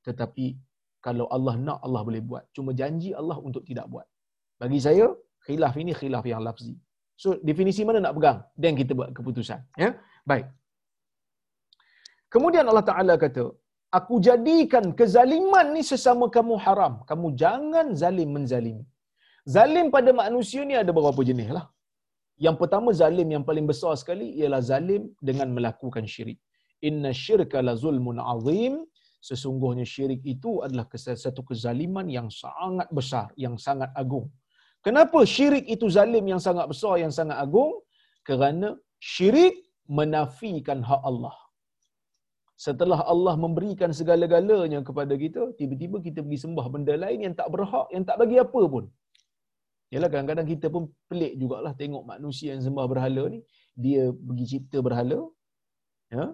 Tetapi 0.06 0.46
kalau 1.06 1.26
Allah 1.36 1.54
nak 1.66 1.78
Allah 1.86 2.02
boleh 2.08 2.22
buat. 2.30 2.44
Cuma 2.56 2.70
janji 2.80 3.10
Allah 3.20 3.38
untuk 3.48 3.64
tidak 3.68 3.86
buat. 3.92 4.06
Bagi 4.62 4.78
saya 4.86 5.06
khilaf 5.46 5.74
ini 5.82 5.92
khilaf 6.00 6.24
yang 6.32 6.42
lafzi. 6.48 6.72
So 7.22 7.28
definisi 7.48 7.82
mana 7.88 8.00
nak 8.04 8.14
pegang? 8.16 8.38
Dan 8.62 8.72
kita 8.80 8.92
buat 8.98 9.10
keputusan. 9.16 9.60
Ya, 9.82 9.90
baik. 10.30 10.46
Kemudian 12.34 12.64
Allah 12.70 12.86
Ta'ala 12.90 13.14
kata, 13.24 13.44
aku 13.98 14.14
jadikan 14.28 14.84
kezaliman 14.98 15.66
ni 15.76 15.82
sesama 15.90 16.26
kamu 16.36 16.54
haram. 16.64 16.94
Kamu 17.10 17.28
jangan 17.42 17.86
zalim 18.02 18.30
menzalimi. 18.36 18.84
Zalim 19.44 19.88
pada 19.94 20.10
manusia 20.12 20.62
ni 20.68 20.74
ada 20.76 20.92
beberapa 20.92 21.22
jenis 21.24 21.50
lah. 21.56 21.66
Yang 22.40 22.56
pertama 22.60 22.88
zalim 23.00 23.28
yang 23.34 23.44
paling 23.48 23.66
besar 23.68 23.92
sekali 24.00 24.26
ialah 24.40 24.60
zalim 24.64 25.02
dengan 25.28 25.48
melakukan 25.56 26.04
syirik. 26.08 26.40
Inna 26.88 27.12
syirka 27.12 27.60
la 27.60 27.74
zulmun 27.82 28.16
azim. 28.32 28.74
Sesungguhnya 29.28 29.84
syirik 29.84 30.24
itu 30.24 30.64
adalah 30.64 30.88
satu 30.96 31.44
kezaliman 31.44 32.08
yang 32.08 32.28
sangat 32.32 32.88
besar, 32.88 33.28
yang 33.36 33.56
sangat 33.60 33.92
agung. 34.02 34.32
Kenapa 34.80 35.28
syirik 35.28 35.68
itu 35.68 35.92
zalim 35.92 36.24
yang 36.32 36.40
sangat 36.40 36.64
besar, 36.72 36.96
yang 37.04 37.12
sangat 37.12 37.36
agung? 37.36 37.72
Kerana 38.24 38.68
syirik 38.96 39.56
menafikan 39.84 40.80
hak 40.80 41.02
Allah. 41.10 41.36
Setelah 42.56 43.00
Allah 43.12 43.34
memberikan 43.44 43.92
segala-galanya 43.98 44.80
kepada 44.88 45.14
kita, 45.16 45.52
tiba-tiba 45.58 45.96
kita 46.06 46.24
pergi 46.24 46.40
sembah 46.44 46.66
benda 46.72 46.94
lain 47.04 47.20
yang 47.26 47.34
tak 47.36 47.48
berhak, 47.52 47.86
yang 47.92 48.04
tak 48.08 48.16
bagi 48.22 48.36
apa 48.40 48.62
pun. 48.72 48.84
Yalah 49.94 50.08
kadang-kadang 50.12 50.46
kita 50.52 50.66
pun 50.74 50.82
pelik 51.10 51.32
jugalah 51.40 51.72
tengok 51.80 52.02
manusia 52.12 52.48
yang 52.54 52.62
sembah 52.66 52.86
berhala 52.92 53.22
ni, 53.34 53.40
dia 53.84 54.02
pergi 54.26 54.44
cipta 54.52 54.78
berhala, 54.86 55.20
ya, 56.14 56.24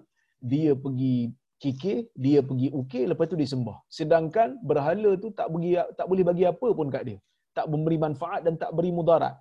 dia 0.51 0.71
pergi 0.83 1.33
kikir, 1.63 1.99
dia 2.25 2.39
pergi 2.49 2.67
ukir, 2.79 3.05
lepas 3.11 3.25
tu 3.31 3.37
dia 3.41 3.49
sembah. 3.53 3.77
Sedangkan 3.97 4.61
berhala 4.69 5.11
tu 5.23 5.29
tak 5.39 5.47
bagi 5.53 5.71
tak 5.99 6.05
boleh 6.09 6.25
bagi 6.29 6.45
apa 6.53 6.67
pun 6.79 6.87
kat 6.95 7.03
dia. 7.09 7.17
Tak 7.57 7.65
memberi 7.73 7.97
manfaat 8.05 8.41
dan 8.45 8.53
tak 8.61 8.71
beri 8.77 8.91
mudarat. 8.93 9.35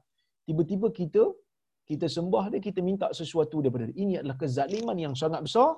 Tiba-tiba 0.48 0.88
kita 1.00 1.24
kita 1.90 2.07
sembah 2.16 2.44
dia, 2.52 2.61
kita 2.68 2.81
minta 2.88 3.07
sesuatu 3.20 3.61
daripada 3.62 3.85
dia. 3.88 3.96
Ini 4.05 4.14
adalah 4.20 4.37
kezaliman 4.42 4.96
yang 5.05 5.14
sangat 5.22 5.40
besar 5.46 5.70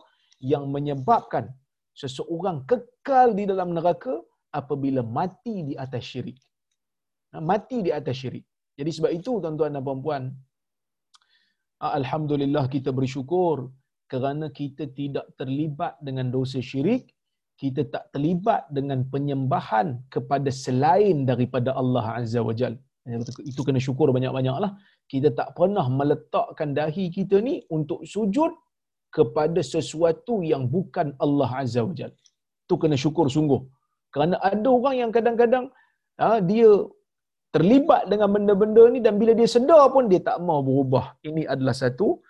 yang 0.52 0.64
menyebabkan 0.74 1.44
seseorang 1.92 2.62
kekal 2.70 3.34
di 3.38 3.44
dalam 3.50 3.74
neraka 3.76 4.14
apabila 4.54 5.02
mati 5.18 5.56
di 5.68 5.74
atas 5.84 6.02
syirik. 6.10 6.38
Mati 7.36 7.84
di 7.84 7.90
atas 7.92 8.16
syirik. 8.20 8.44
Jadi 8.78 8.90
sebab 8.96 9.10
itu 9.12 9.32
tuan-tuan 9.42 9.74
dan 9.76 9.82
puan-puan, 9.84 10.22
Alhamdulillah 11.78 12.64
kita 12.72 12.90
bersyukur 12.90 13.70
kerana 14.08 14.48
kita 14.50 14.88
tidak 14.98 15.26
terlibat 15.38 16.00
dengan 16.00 16.32
dosa 16.32 16.58
syirik, 16.58 17.12
kita 17.60 17.84
tak 17.92 18.04
terlibat 18.14 18.70
dengan 18.70 19.04
penyembahan 19.12 20.00
kepada 20.14 20.48
selain 20.48 21.26
daripada 21.30 21.74
Allah 21.80 22.06
Azza 22.18 22.40
wa 22.40 22.54
Jal. 22.54 22.74
Itu 23.50 23.60
kena 23.66 23.80
syukur 23.82 24.08
banyak-banyaklah. 24.16 24.72
Kita 25.12 25.28
tak 25.38 25.48
pernah 25.58 25.86
meletakkan 25.90 26.72
dahi 26.78 27.04
kita 27.10 27.36
ni 27.48 27.54
untuk 27.76 28.00
sujud 28.14 28.52
kepada 29.16 29.60
sesuatu 29.74 30.44
yang 30.44 30.68
bukan 30.68 31.16
Allah 31.24 31.50
Azza 31.62 31.82
wa 31.88 31.94
Jal. 31.98 32.12
Itu 32.64 32.74
kena 32.80 32.96
syukur 33.04 33.26
sungguh. 33.36 33.60
Kerana 34.14 34.36
ada 34.40 34.68
orang 34.78 34.96
yang 35.02 35.10
kadang-kadang 35.12 35.66
ha, 36.20 36.40
dia 36.50 36.68
terlibat 37.54 38.02
dengan 38.12 38.28
benda-benda 38.34 38.82
ni 38.92 39.00
dan 39.04 39.14
bila 39.20 39.32
dia 39.38 39.48
sedar 39.48 39.88
pun 39.94 40.04
dia 40.10 40.20
tak 40.28 40.38
mau 40.48 40.60
berubah. 40.68 41.16
Ini 41.28 41.42
adalah 41.52 41.76
satu 41.82 42.20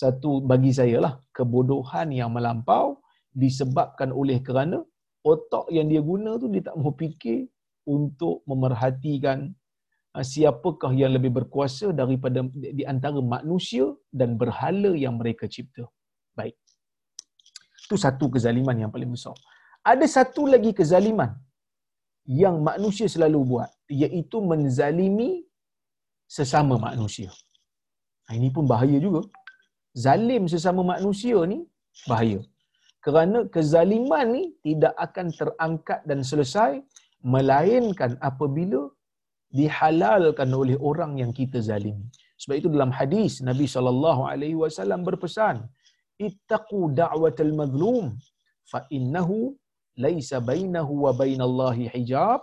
satu 0.00 0.38
bagi 0.50 0.70
saya 0.70 0.98
lah 1.04 1.14
kebodohan 1.36 2.14
yang 2.14 2.30
melampau 2.30 3.02
disebabkan 3.34 4.14
oleh 4.20 4.38
kerana 4.46 4.78
otak 5.26 5.66
yang 5.76 5.90
dia 5.90 6.02
guna 6.10 6.38
tu 6.42 6.46
dia 6.46 6.62
tak 6.68 6.76
mau 6.78 6.94
fikir 6.94 7.50
untuk 7.96 8.46
memerhatikan 8.50 9.50
uh, 10.14 10.24
siapakah 10.32 10.92
yang 10.94 11.12
lebih 11.16 11.32
berkuasa 11.38 11.90
daripada 12.00 12.46
di 12.78 12.86
antara 12.86 13.18
manusia 13.18 13.90
dan 14.14 14.38
berhala 14.40 14.94
yang 15.04 15.18
mereka 15.20 15.50
cipta. 15.50 15.84
Baik. 16.38 16.54
Itu 17.84 17.98
satu 17.98 18.30
kezaliman 18.30 18.86
yang 18.86 18.92
paling 18.94 19.10
besar. 19.10 19.34
Ada 19.82 20.06
satu 20.06 20.46
lagi 20.46 20.70
kezaliman 20.70 21.34
yang 22.30 22.56
manusia 22.70 23.06
selalu 23.14 23.38
buat 23.50 23.70
iaitu 24.00 24.38
menzalimi 24.50 25.30
sesama 26.36 26.74
manusia. 26.86 27.30
Ini 28.38 28.48
pun 28.54 28.64
bahaya 28.72 28.98
juga 29.06 29.22
zalim 30.04 30.46
sesama 30.52 30.82
manusia 30.94 31.38
ni 31.52 31.58
bahaya. 32.10 32.40
Kerana 33.04 33.38
kezaliman 33.54 34.26
ni 34.36 34.44
tidak 34.66 34.94
akan 35.06 35.26
terangkat 35.38 36.00
dan 36.10 36.20
selesai 36.30 36.72
melainkan 37.34 38.14
apabila 38.30 38.82
dihalalkan 39.58 40.50
oleh 40.62 40.76
orang 40.90 41.18
yang 41.22 41.32
kita 41.38 41.58
zalimi. 41.68 42.06
Sebab 42.40 42.54
itu 42.60 42.68
dalam 42.76 42.92
hadis 42.98 43.42
Nabi 43.50 43.66
sallallahu 43.74 44.22
alaihi 44.32 44.56
wasallam 44.62 45.00
berpesan, 45.08 45.56
"Ittaqu 46.28 46.80
da'watal 47.00 47.52
mazlum 47.60 48.06
fa 48.72 48.80
innahu 48.96 49.38
laisa 50.04 50.38
bainahu 50.50 50.94
wa 51.04 51.12
bainallahi 51.20 51.86
hijab." 51.94 52.42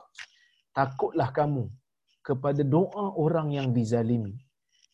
Takutlah 0.77 1.29
kamu 1.39 1.65
kepada 2.27 2.61
doa 2.75 3.05
orang 3.25 3.49
yang 3.57 3.69
dizalimi. 3.77 4.35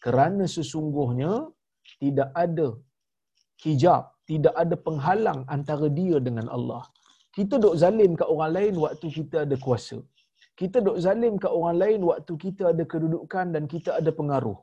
Kerana 0.06 0.44
sesungguhnya 0.56 1.32
tidak 2.04 2.30
ada 2.46 2.68
hijab, 3.66 4.04
tidak 4.32 4.56
ada 4.64 4.76
penghalang 4.88 5.40
antara 5.56 5.88
dia 6.00 6.18
dengan 6.28 6.48
Allah. 6.58 6.84
Kita 7.36 7.56
dok 7.64 7.76
zalim 7.82 8.12
kat 8.20 8.30
orang 8.34 8.52
lain 8.58 8.76
waktu 8.86 9.08
kita 9.18 9.38
ada 9.46 9.56
kuasa. 9.66 9.98
Kita 10.60 10.78
dok 10.86 10.98
zalim 11.06 11.36
kat 11.44 11.52
orang 11.60 11.78
lain 11.84 12.02
waktu 12.10 12.34
kita 12.46 12.64
ada 12.72 12.84
kedudukan 12.94 13.48
dan 13.56 13.64
kita 13.74 13.92
ada 14.00 14.12
pengaruh. 14.20 14.58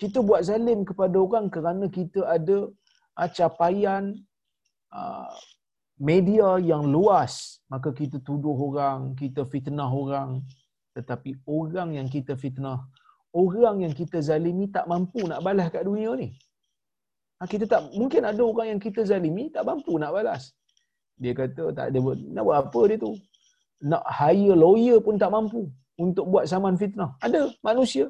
Kita 0.00 0.18
buat 0.28 0.42
zalim 0.48 0.80
kepada 0.88 1.16
orang 1.26 1.46
kerana 1.54 1.86
kita 1.98 2.20
ada 2.36 2.58
capaian 3.38 4.04
uh, 4.92 5.32
media 5.96 6.60
yang 6.60 6.88
luas. 6.88 7.60
Maka 7.72 7.90
kita 7.92 8.20
tuduh 8.22 8.54
orang, 8.54 9.16
kita 9.16 9.44
fitnah 9.48 9.88
orang. 9.88 10.44
Tetapi 10.96 11.44
orang 11.44 11.96
yang 11.96 12.08
kita 12.08 12.36
fitnah, 12.36 12.88
orang 13.36 13.84
yang 13.84 13.92
kita 13.92 14.20
zalimi 14.24 14.68
tak 14.72 14.88
mampu 14.88 15.24
nak 15.28 15.44
balas 15.44 15.68
kat 15.68 15.84
dunia 15.84 16.16
ni. 16.16 16.32
Ha, 17.36 17.44
kita 17.44 17.68
tak 17.68 17.92
mungkin 17.92 18.24
ada 18.24 18.40
orang 18.40 18.76
yang 18.76 18.80
kita 18.80 19.04
zalimi 19.04 19.52
tak 19.52 19.68
mampu 19.68 20.00
nak 20.00 20.16
balas. 20.16 20.56
Dia 21.20 21.36
kata 21.36 21.72
tak 21.72 21.92
ada 21.92 21.98
nak 22.32 22.42
buat 22.44 22.56
apa 22.64 22.80
dia 22.88 22.96
tu. 22.96 23.12
Nak 23.84 24.04
hire 24.08 24.56
lawyer 24.56 24.96
pun 25.04 25.20
tak 25.20 25.28
mampu 25.28 25.68
untuk 26.00 26.24
buat 26.32 26.48
saman 26.48 26.80
fitnah. 26.80 27.12
Ada 27.20 27.52
manusia 27.60 28.08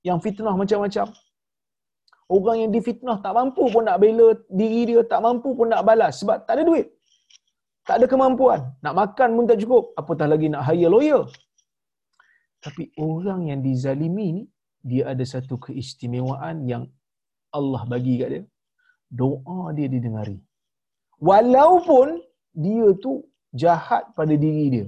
yang 0.00 0.20
fitnah 0.24 0.56
macam-macam. 0.56 1.12
Orang 2.32 2.64
yang 2.64 2.70
difitnah 2.72 3.20
tak 3.20 3.36
mampu 3.36 3.68
pun 3.68 3.84
nak 3.84 4.00
bela 4.00 4.32
diri 4.48 4.88
dia, 4.88 5.04
tak 5.04 5.20
mampu 5.20 5.52
pun 5.52 5.68
nak 5.68 5.84
balas 5.84 6.16
sebab 6.24 6.48
tak 6.48 6.56
ada 6.56 6.64
duit. 6.64 6.88
Tak 7.86 7.94
ada 7.98 8.06
kemampuan. 8.12 8.60
Nak 8.84 8.94
makan 9.00 9.28
pun 9.36 9.44
tak 9.50 9.58
cukup. 9.62 9.84
Apatah 10.00 10.26
lagi 10.32 10.46
nak 10.52 10.62
hire 10.68 10.88
lawyer. 10.94 11.22
Tapi 12.64 12.94
orang 12.94 13.50
yang 13.50 13.60
dizalimi 13.66 14.28
ni, 14.36 14.44
dia 14.82 15.02
ada 15.12 15.24
satu 15.26 15.58
keistimewaan 15.64 16.66
yang 16.70 16.84
Allah 17.58 17.82
bagi 17.92 18.14
kat 18.22 18.28
dia 18.34 18.42
doa 19.20 19.60
dia 19.76 19.86
didengari. 19.94 20.38
Walaupun 21.28 22.06
dia 22.64 22.86
tu 23.04 23.12
jahat 23.62 24.08
pada 24.18 24.34
diri 24.44 24.66
dia. 24.74 24.86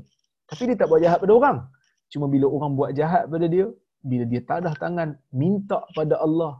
Tapi 0.49 0.63
dia 0.69 0.77
tak 0.81 0.89
buat 0.91 1.01
jahat 1.05 1.19
pada 1.23 1.33
orang. 1.41 1.59
Cuma 2.13 2.27
bila 2.35 2.47
orang 2.57 2.73
buat 2.79 2.91
jahat 2.99 3.25
pada 3.33 3.47
dia, 3.55 3.67
bila 4.11 4.25
dia 4.33 4.41
tadah 4.51 4.75
tangan 4.83 5.09
minta 5.33 5.79
pada 5.97 6.17
Allah 6.27 6.53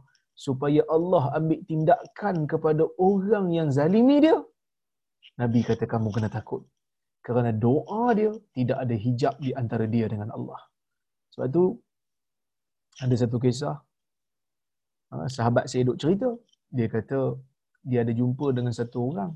supaya 0.45 0.81
Allah 0.95 1.23
ambil 1.37 1.59
tindakan 1.69 2.35
kepada 2.51 2.83
orang 3.09 3.45
yang 3.57 3.67
zalimi 3.77 4.17
dia, 4.25 4.37
Nabi 5.41 5.59
kata 5.67 5.85
kamu 5.93 6.09
kena 6.15 6.29
takut. 6.31 6.63
Kerana 7.25 7.51
doa 7.65 8.13
dia 8.17 8.31
tidak 8.57 8.77
ada 8.83 8.95
hijab 9.05 9.35
di 9.45 9.51
antara 9.61 9.85
dia 9.89 10.05
dengan 10.13 10.29
Allah. 10.37 10.61
Sebab 11.33 11.47
tu 11.51 11.63
ada 13.03 13.15
satu 13.21 13.37
kisah 13.43 13.75
ah, 15.11 15.27
sahabat 15.27 15.65
saya 15.67 15.83
duk 15.89 15.99
cerita, 15.99 16.29
dia 16.71 16.87
kata 16.87 17.19
dia 17.83 17.99
ada 18.05 18.13
jumpa 18.19 18.55
dengan 18.57 18.71
satu 18.71 19.11
orang 19.11 19.31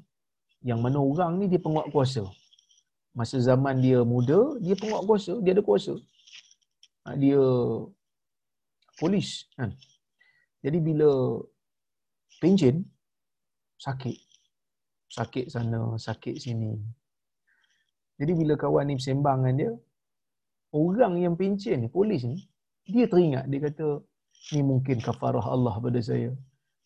yang 0.70 0.80
mana 0.86 1.00
orang 1.00 1.40
ni 1.40 1.46
dia 1.52 1.60
penguat 1.60 1.88
kuasa. 1.92 2.24
Masa 3.18 3.42
zaman 3.42 3.84
dia 3.84 4.00
muda, 4.06 4.56
dia 4.64 4.76
penguat 4.80 5.04
kuasa, 5.10 5.34
dia 5.44 5.52
ada 5.56 5.64
kuasa. 5.66 5.94
Ha, 7.04 7.16
dia 7.20 7.42
polis 9.00 9.48
kan. 9.58 9.72
Jadi 10.64 10.78
bila 10.84 11.40
pencen 12.40 12.84
sakit. 13.80 14.29
Sakit 15.10 15.50
sana, 15.50 15.98
sakit 15.98 16.38
sini. 16.38 16.78
Jadi 18.22 18.32
bila 18.38 18.54
kawan 18.54 18.94
ni 18.94 18.94
bersembang 19.02 19.42
dengan 19.42 19.56
dia, 19.58 19.72
orang 20.78 21.18
yang 21.18 21.34
pencen 21.34 21.82
ni, 21.82 21.90
polis 21.90 22.22
ni, 22.22 22.38
dia 22.86 23.10
teringat, 23.10 23.50
dia 23.50 23.60
kata, 23.66 24.06
ni 24.54 24.62
mungkin 24.62 25.02
kafarah 25.02 25.42
Allah 25.42 25.74
pada 25.82 25.98
saya. 25.98 26.30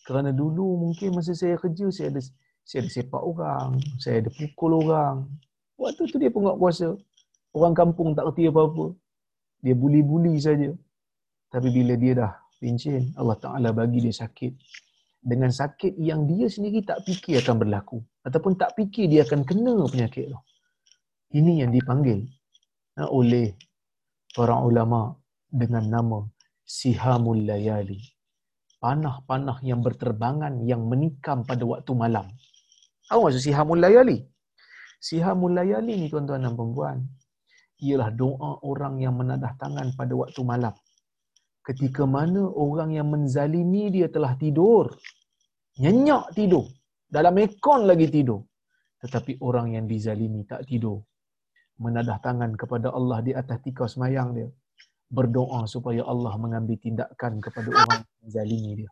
Kerana 0.07 0.31
dulu 0.31 0.87
mungkin 0.87 1.15
masa 1.15 1.35
saya 1.35 1.59
kerja 1.59 1.87
saya 1.91 2.11
ada 2.15 2.21
saya 2.63 2.79
ada 2.87 2.91
sepak 2.91 3.23
orang, 3.23 3.79
saya 3.99 4.23
ada 4.23 4.31
pukul 4.31 4.71
orang. 4.87 5.27
Waktu 5.75 6.07
tu 6.07 6.15
dia 6.15 6.31
penguat 6.31 6.55
kuasa. 6.59 6.95
Orang 7.51 7.75
kampung 7.75 8.15
tak 8.15 8.23
reti 8.31 8.47
apa-apa. 8.47 8.95
Dia 9.63 9.75
buli-buli 9.75 10.39
saja. 10.39 10.71
Tapi 11.51 11.67
bila 11.69 11.93
dia 11.99 12.13
dah 12.17 12.31
pincin, 12.57 13.11
Allah 13.19 13.35
Taala 13.35 13.69
bagi 13.75 13.99
dia 13.99 14.15
sakit. 14.15 14.53
Dengan 15.23 15.51
sakit 15.51 15.99
yang 15.99 16.23
dia 16.27 16.47
sendiri 16.47 16.83
tak 16.83 17.03
fikir 17.03 17.43
akan 17.43 17.63
berlaku 17.63 17.99
ataupun 18.23 18.55
tak 18.55 18.75
fikir 18.79 19.11
dia 19.11 19.27
akan 19.27 19.43
kena 19.43 19.75
penyakit 19.87 20.31
tu. 20.31 20.39
Ini 21.33 21.65
yang 21.65 21.71
dipanggil 21.75 22.23
ha, 22.97 23.09
oleh 23.09 23.55
para 24.35 24.57
ulama 24.63 25.15
dengan 25.51 25.85
nama 25.85 26.19
Sihamul 26.63 27.43
Layali 27.45 28.13
panah-panah 28.83 29.63
yang 29.63 29.79
berterbangan 29.79 30.59
yang 30.67 30.83
menikam 30.91 31.47
pada 31.47 31.63
waktu 31.63 31.91
malam. 31.95 32.27
Apa 33.07 33.19
maksud 33.23 33.39
sihamul 33.47 33.79
layali? 33.79 34.27
Sihamul 34.99 35.55
layali 35.55 35.95
ni 35.95 36.07
tuan-tuan 36.11 36.43
dan 36.43 36.53
puan 36.59 36.99
ialah 37.79 38.11
doa 38.11 38.51
orang 38.71 38.99
yang 38.99 39.15
menadah 39.15 39.55
tangan 39.55 39.95
pada 39.95 40.11
waktu 40.19 40.41
malam. 40.43 40.75
Ketika 41.63 42.03
mana 42.03 42.43
orang 42.43 42.91
yang 42.91 43.07
menzalimi 43.07 43.87
dia 43.87 44.11
telah 44.11 44.35
tidur. 44.35 44.91
Nyenyak 45.79 46.35
tidur. 46.35 46.67
Dalam 47.13 47.37
ekon 47.37 47.85
lagi 47.85 48.09
tidur. 48.09 48.41
Tetapi 48.97 49.37
orang 49.45 49.77
yang 49.77 49.85
dizalimi 49.85 50.49
tak 50.49 50.65
tidur. 50.65 50.97
Menadah 51.77 52.17
tangan 52.17 52.57
kepada 52.57 52.89
Allah 52.89 53.21
di 53.21 53.37
atas 53.37 53.61
tikar 53.61 53.85
semayang 53.85 54.33
dia. 54.33 54.49
Berdoa 55.13 55.69
supaya 55.69 56.01
Allah 56.09 56.33
mengambil 56.41 56.73
tindakan 56.81 57.37
kepada 57.37 57.69
orang 57.69 58.01
yang 58.01 58.17
menzalimi 58.25 58.71
dia. 58.81 58.89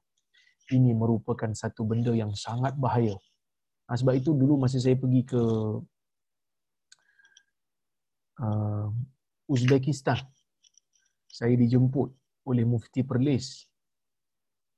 Ini 0.69 0.93
merupakan 0.93 1.49
satu 1.49 1.81
benda 1.81 2.13
yang 2.13 2.37
sangat 2.37 2.77
bahaya. 2.77 3.17
Ha, 3.89 3.97
sebab 3.97 4.13
itu 4.13 4.37
dulu 4.37 4.61
masa 4.61 4.77
saya 4.77 4.93
pergi 4.93 5.25
ke 5.25 5.41
uh, 8.37 8.87
Uzbekistan, 9.51 10.21
saya 11.27 11.57
dijemput 11.59 12.13
oleh 12.47 12.63
Mufti 12.63 13.03
Perlis 13.03 13.70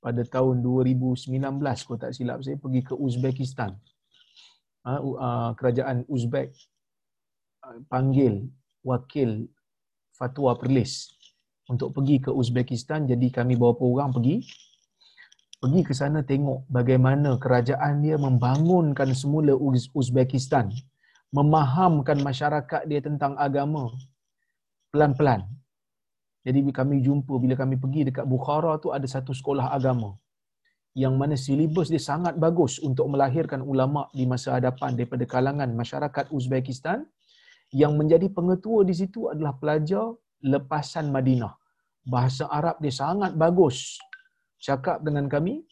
pada 0.04 0.22
tahun 0.28 0.60
2019 0.60 1.32
kalau 1.64 2.00
tak 2.00 2.12
silap 2.12 2.44
saya 2.44 2.60
pergi 2.60 2.82
ke 2.84 2.94
Uzbekistan. 2.94 3.80
Uh, 4.84 5.56
kerajaan 5.56 6.04
Uzbek 6.12 6.52
panggil 7.88 8.52
wakil 8.84 9.48
fatwa 10.12 10.60
Perlis 10.60 11.08
untuk 11.72 11.96
pergi 11.96 12.20
ke 12.20 12.36
Uzbekistan 12.36 13.08
jadi 13.08 13.32
kami 13.32 13.56
bawa 13.56 13.80
orang 13.80 14.12
pergi 14.12 14.44
pergi 15.64 15.82
ke 15.88 15.96
sana 15.96 16.20
tengok 16.20 16.68
bagaimana 16.68 17.40
kerajaan 17.40 18.04
dia 18.04 18.20
membangunkan 18.20 19.16
semula 19.16 19.56
Uzbekistan 19.96 20.68
memahamkan 21.34 22.22
masyarakat 22.22 22.86
dia 22.86 23.02
tentang 23.02 23.34
agama 23.42 23.90
pelan-pelan. 24.94 25.50
Jadi 26.44 26.60
kami 26.80 27.00
jumpa 27.00 27.34
bila 27.44 27.56
kami 27.56 27.76
pergi 27.84 28.02
dekat 28.12 28.26
Bukhara 28.28 28.76
tu 28.84 28.92
ada 28.92 29.08
satu 29.08 29.32
sekolah 29.32 29.72
agama 29.72 30.12
yang 30.94 31.18
mana 31.18 31.34
silibus 31.34 31.90
dia 31.94 32.02
sangat 32.12 32.38
bagus 32.38 32.78
untuk 32.88 33.10
melahirkan 33.10 33.66
ulama 33.66 34.02
di 34.14 34.30
masa 34.30 34.58
hadapan 34.58 34.94
daripada 34.94 35.26
kalangan 35.26 35.70
masyarakat 35.74 36.26
Uzbekistan 36.30 37.10
yang 37.74 37.98
menjadi 37.98 38.30
pengetua 38.30 38.86
di 38.86 38.94
situ 38.94 39.26
adalah 39.34 39.58
pelajar 39.58 40.14
lepasan 40.46 41.10
Madinah. 41.10 41.54
Bahasa 42.06 42.46
Arab 42.46 42.78
dia 42.84 42.94
sangat 42.94 43.34
bagus. 43.34 43.98
Cakap 44.62 45.02
dengan 45.02 45.26
kami, 45.26 45.66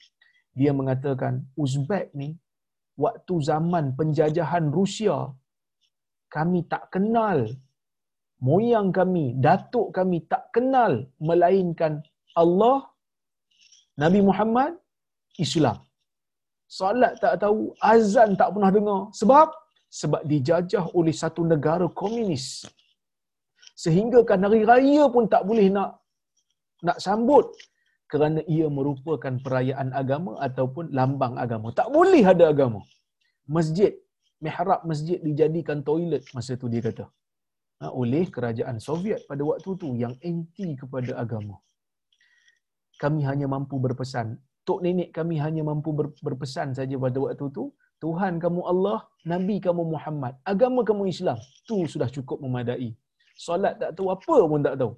dia 0.58 0.74
mengatakan 0.74 1.46
Uzbek 1.54 2.18
ni 2.18 2.34
waktu 2.98 3.36
zaman 3.46 3.94
penjajahan 3.94 4.74
Rusia 4.74 5.30
kami 6.34 6.66
tak 6.66 6.90
kenal 6.90 7.46
moyang 8.48 8.90
kami, 9.00 9.26
datuk 9.46 9.88
kami 9.98 10.18
tak 10.32 10.44
kenal 10.56 10.94
melainkan 11.30 11.94
Allah, 12.42 12.78
Nabi 14.04 14.20
Muhammad, 14.30 14.72
Islam. 15.46 15.78
Salat 16.80 17.14
tak 17.24 17.34
tahu, 17.44 17.60
azan 17.94 18.30
tak 18.40 18.50
pernah 18.54 18.72
dengar. 18.76 19.02
Sebab? 19.22 19.48
Sebab 20.02 20.22
dijajah 20.32 20.86
oleh 21.00 21.16
satu 21.22 21.42
negara 21.54 21.88
komunis. 22.02 22.46
Sehingga 23.84 24.20
kan 24.30 24.46
hari 24.46 24.62
raya 24.72 25.04
pun 25.14 25.26
tak 25.34 25.44
boleh 25.50 25.68
nak 25.76 25.90
nak 26.88 26.98
sambut 27.06 27.46
kerana 28.12 28.40
ia 28.56 28.68
merupakan 28.78 29.34
perayaan 29.46 29.90
agama 30.02 30.32
ataupun 30.48 30.86
lambang 30.98 31.36
agama. 31.44 31.68
Tak 31.80 31.88
boleh 31.96 32.24
ada 32.34 32.46
agama. 32.54 32.82
Masjid 33.58 33.94
mihrab 34.46 34.82
masjid 34.92 35.20
dijadikan 35.28 35.80
toilet 35.90 36.24
masa 36.36 36.58
tu 36.62 36.68
dia 36.74 36.82
kata 36.88 37.06
oleh 37.90 38.30
kerajaan 38.30 38.78
Soviet 38.78 39.26
pada 39.26 39.42
waktu 39.42 39.70
tu 39.82 39.98
yang 39.98 40.14
anti 40.22 40.78
kepada 40.78 41.18
agama 41.18 41.58
kami 43.02 43.26
hanya 43.26 43.50
mampu 43.50 43.82
berpesan 43.82 44.38
tok 44.68 44.86
nenek 44.86 45.10
kami 45.10 45.42
hanya 45.42 45.66
mampu 45.66 45.90
berpesan 46.26 46.78
saja 46.78 46.96
pada 47.02 47.18
waktu 47.18 47.46
tu 47.50 47.74
Tuhan 48.02 48.42
kamu 48.44 48.62
Allah, 48.72 49.00
Nabi 49.32 49.62
kamu 49.66 49.94
Muhammad, 49.94 50.34
agama 50.52 50.82
kamu 50.90 51.04
Islam. 51.14 51.38
Tu 51.70 51.78
sudah 51.86 52.10
cukup 52.16 52.42
memadai. 52.42 52.90
Solat 53.38 53.78
tak 53.82 53.92
tahu 53.98 54.10
apa 54.16 54.38
pun 54.52 54.62
tak 54.68 54.76
tahu. 54.82 54.92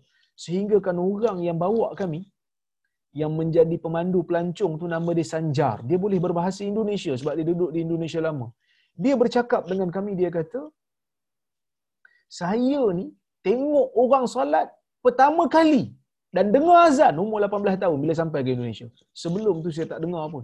Sehingga 0.44 0.78
kan 0.86 0.96
orang 0.96 1.44
yang 1.48 1.60
bawa 1.60 1.92
kami, 2.02 2.22
yang 3.22 3.36
menjadi 3.40 3.76
pemandu 3.86 4.24
pelancong 4.30 4.74
tu 4.82 4.88
nama 4.88 5.12
dia 5.18 5.28
Sanjar. 5.28 5.78
Dia 5.90 6.00
boleh 6.06 6.18
berbahasa 6.26 6.64
Indonesia 6.72 7.14
sebab 7.20 7.34
dia 7.38 7.46
duduk 7.52 7.70
di 7.76 7.80
Indonesia 7.86 8.24
lama. 8.24 8.48
Dia 9.04 9.14
bercakap 9.20 9.68
dengan 9.72 9.92
kami, 9.96 10.12
dia 10.16 10.32
kata, 10.32 10.62
saya 12.40 12.82
ni 12.98 13.06
tengok 13.46 13.88
orang 14.04 14.26
solat 14.34 14.68
pertama 15.06 15.46
kali 15.56 15.84
dan 16.34 16.50
dengar 16.50 16.90
azan 16.90 17.14
umur 17.24 17.40
18 17.46 17.78
tahun 17.84 17.98
bila 18.04 18.14
sampai 18.22 18.40
ke 18.46 18.50
Indonesia. 18.58 18.88
Sebelum 19.14 19.62
tu 19.62 19.70
saya 19.70 19.88
tak 19.94 20.02
dengar 20.02 20.26
pun. 20.34 20.44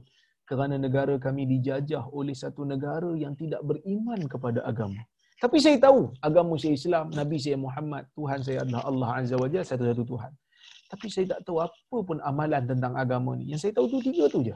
Kerana 0.50 0.76
negara 0.86 1.14
kami 1.26 1.50
dijajah 1.50 2.04
oleh 2.20 2.36
satu 2.38 2.62
negara 2.74 3.10
yang 3.24 3.34
tidak 3.42 3.62
beriman 3.66 4.22
kepada 4.34 4.62
agama. 4.72 5.02
Tapi 5.42 5.58
saya 5.66 5.78
tahu 5.82 6.14
agama 6.22 6.54
saya 6.62 6.74
Islam, 6.78 7.06
Nabi 7.20 7.38
saya 7.42 7.58
Muhammad, 7.58 8.04
Tuhan 8.18 8.40
saya 8.46 8.58
adalah 8.66 8.82
Allah 8.90 9.10
Azza 9.18 9.36
wa 9.42 9.48
Jalla, 9.50 9.66
satu-satu 9.66 10.04
Tuhan. 10.06 10.32
Tapi 10.90 11.08
saya 11.14 11.26
tak 11.38 11.40
tahu 11.46 11.58
apa 11.62 11.98
pun 12.06 12.18
amalan 12.22 12.64
tentang 12.66 12.94
agama 12.98 13.32
ni. 13.38 13.50
Yang 13.54 13.60
saya 13.66 13.72
tahu 13.78 13.86
tu 13.94 13.98
tiga 14.06 14.26
tu 14.30 14.42
je. 14.46 14.54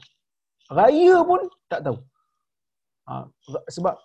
Raya 0.69 1.17
pun 1.25 1.41
tak 1.69 1.81
tahu. 1.85 1.97
Ha, 3.07 3.27
sebab 3.75 3.95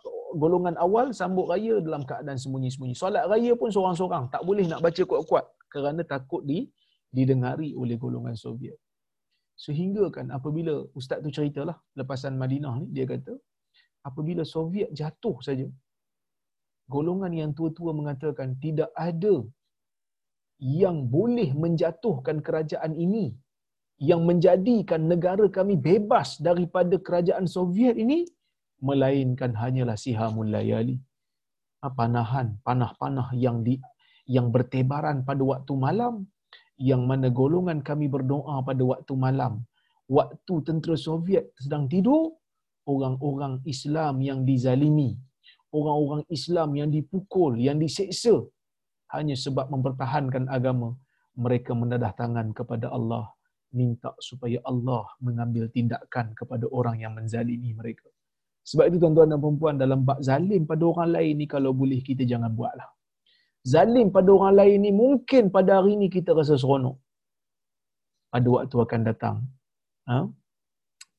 golongan 0.42 0.74
awal 0.84 1.14
sambut 1.20 1.46
raya 1.52 1.78
dalam 1.86 2.02
keadaan 2.08 2.38
sembunyi-sembunyi. 2.44 2.94
Solat 2.98 3.24
raya 3.32 3.52
pun 3.60 3.70
seorang-seorang. 3.74 4.24
Tak 4.34 4.42
boleh 4.48 4.64
nak 4.70 4.80
baca 4.86 5.02
kuat-kuat 5.10 5.44
kerana 5.72 6.02
takut 6.02 6.42
di 6.50 6.58
didengari 7.16 7.72
oleh 7.72 7.96
golongan 7.96 8.36
Soviet. 8.36 8.76
Sehingga 9.64 10.04
kan 10.16 10.26
apabila 10.38 10.74
ustaz 10.98 11.18
tu 11.24 11.30
ceritalah 11.36 11.76
lepasan 11.98 12.34
Madinah 12.42 12.74
ni 12.80 12.86
dia 12.94 13.04
kata 13.12 13.34
apabila 14.08 14.42
Soviet 14.46 14.90
jatuh 15.00 15.36
saja 15.46 15.66
golongan 16.94 17.32
yang 17.40 17.50
tua-tua 17.58 17.90
mengatakan 18.00 18.54
tidak 18.64 18.90
ada 19.08 19.34
yang 20.58 20.96
boleh 21.16 21.50
menjatuhkan 21.64 22.38
kerajaan 22.46 22.94
ini 22.94 23.26
yang 23.98 24.22
menjadikan 24.28 25.10
negara 25.12 25.46
kami 25.58 25.74
bebas 25.88 26.38
daripada 26.38 26.94
kerajaan 27.06 27.46
Soviet 27.56 27.98
ini 28.04 28.18
melainkan 28.80 29.52
hanyalah 29.62 29.96
sihamul 30.04 30.50
layali. 30.54 30.96
Ha, 31.82 31.90
panahan 31.94 32.58
panah-panah 32.66 33.30
yang 33.44 33.62
di 33.66 33.78
yang 34.26 34.50
bertebaran 34.54 35.22
pada 35.28 35.42
waktu 35.46 35.72
malam 35.78 36.26
yang 36.90 37.06
mana 37.10 37.30
golongan 37.30 37.78
kami 37.88 38.06
berdoa 38.10 38.56
pada 38.68 38.82
waktu 38.82 39.12
malam. 39.14 39.62
Waktu 40.08 40.54
tentera 40.66 40.96
Soviet 40.96 41.52
sedang 41.60 41.84
tidur 41.92 42.34
orang-orang 42.88 43.60
Islam 43.68 44.24
yang 44.24 44.42
dizalimi 44.48 45.10
orang-orang 45.72 46.24
Islam 46.32 46.68
yang 46.76 46.88
dipukul 46.88 47.60
yang 47.60 47.76
diseksa 47.76 48.36
hanya 49.12 49.36
sebab 49.36 49.68
mempertahankan 49.72 50.48
agama. 50.48 50.96
Mereka 51.38 51.70
mendadah 51.70 52.12
tangan 52.18 52.50
kepada 52.50 52.90
Allah 52.90 53.30
minta 53.70 54.10
supaya 54.18 54.58
Allah 54.66 55.06
mengambil 55.22 55.70
tindakan 55.70 56.34
kepada 56.34 56.66
orang 56.78 56.98
yang 56.98 57.14
menzalimi 57.14 57.70
mereka 57.76 58.10
sebab 58.68 58.84
itu 58.88 58.96
tuan-tuan 59.02 59.28
dan 59.32 59.40
perempuan 59.44 59.74
dalam 59.82 60.00
bab 60.08 60.18
zalim 60.28 60.62
pada 60.70 60.84
orang 60.90 61.10
lain 61.16 61.34
ni 61.40 61.46
kalau 61.54 61.70
boleh 61.80 62.00
kita 62.08 62.22
jangan 62.32 62.52
buatlah. 62.58 62.88
Zalim 63.72 64.08
pada 64.16 64.30
orang 64.36 64.54
lain 64.60 64.78
ni 64.84 64.92
mungkin 65.02 65.44
pada 65.56 65.70
hari 65.78 65.94
ni 66.02 66.08
kita 66.16 66.36
rasa 66.38 66.54
seronok. 66.62 66.96
Pada 68.32 68.48
waktu 68.56 68.76
akan 68.84 69.00
datang. 69.08 69.36
Ha? 70.10 70.18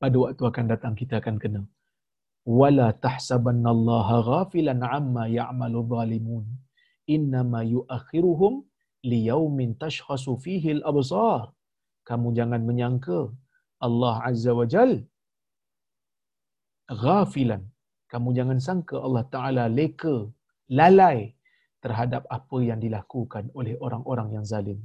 Pada 0.02 0.18
waktu 0.24 0.44
akan 0.52 0.66
datang 0.74 0.94
kita 1.02 1.14
akan 1.22 1.36
kena. 1.44 1.62
Wala 2.60 2.88
tahsabannallaha 3.06 4.18
ghafilan 4.32 4.82
amma 4.98 5.26
ya'malu 5.40 5.82
zalimun. 5.94 6.46
Innama 7.16 7.62
yuakhiruhum 7.76 8.54
liyaumin 9.12 9.70
tashkhasu 9.84 10.38
fihi 10.46 10.78
al-absar. 10.78 11.50
Kamu 12.10 12.28
jangan 12.38 12.62
menyangka 12.70 13.20
Allah 13.88 14.16
Azza 14.30 14.54
wa 14.60 14.66
Jalla 14.74 15.02
ghafilan. 17.04 17.62
Kamu 18.12 18.30
jangan 18.38 18.58
sangka 18.68 18.98
Allah 19.06 19.24
Ta'ala 19.34 19.64
leka, 19.80 20.16
lalai 20.80 21.20
terhadap 21.84 22.24
apa 22.38 22.58
yang 22.70 22.80
dilakukan 22.86 23.44
oleh 23.60 23.76
orang-orang 23.86 24.30
yang 24.36 24.46
zalim. 24.52 24.80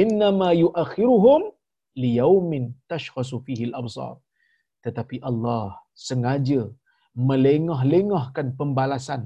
Innama 0.00 0.50
yuakhiruhum 0.64 1.42
liyaumin 2.04 2.64
tashkhasu 2.90 3.38
fihi 3.46 3.70
al-absar. 3.70 4.14
Tetapi 4.84 5.16
Allah 5.30 5.78
sengaja 6.08 6.62
melengah-lengahkan 7.28 8.46
pembalasan 8.58 9.22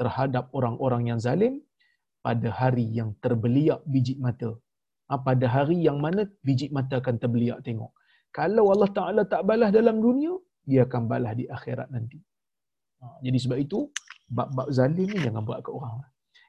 terhadap 0.00 0.44
orang-orang 0.58 1.02
yang 1.10 1.20
zalim 1.26 1.54
pada 2.26 2.48
hari 2.60 2.86
yang 2.98 3.10
terbeliak 3.24 3.80
biji 3.92 4.14
mata. 4.26 4.50
Ha, 5.10 5.18
pada 5.28 5.46
hari 5.54 5.78
yang 5.88 5.98
mana 6.04 6.22
biji 6.46 6.66
mata 6.76 6.94
akan 7.02 7.16
terbeliak 7.22 7.58
tengok. 7.66 7.92
Kalau 8.38 8.64
Allah 8.72 8.90
Ta'ala 8.98 9.22
tak 9.32 9.42
balas 9.48 9.70
dalam 9.78 9.96
dunia, 10.06 10.32
dia 10.68 10.86
akan 10.86 11.02
balas 11.10 11.34
di 11.40 11.44
akhirat 11.56 11.88
nanti. 11.94 12.18
Ha, 13.02 13.18
jadi 13.24 13.38
sebab 13.42 13.58
itu, 13.58 13.90
bab-bab 14.30 14.68
zalim 14.70 15.08
ni 15.10 15.18
jangan 15.26 15.42
buat 15.48 15.60
ke 15.66 15.70
orang. 15.74 16.02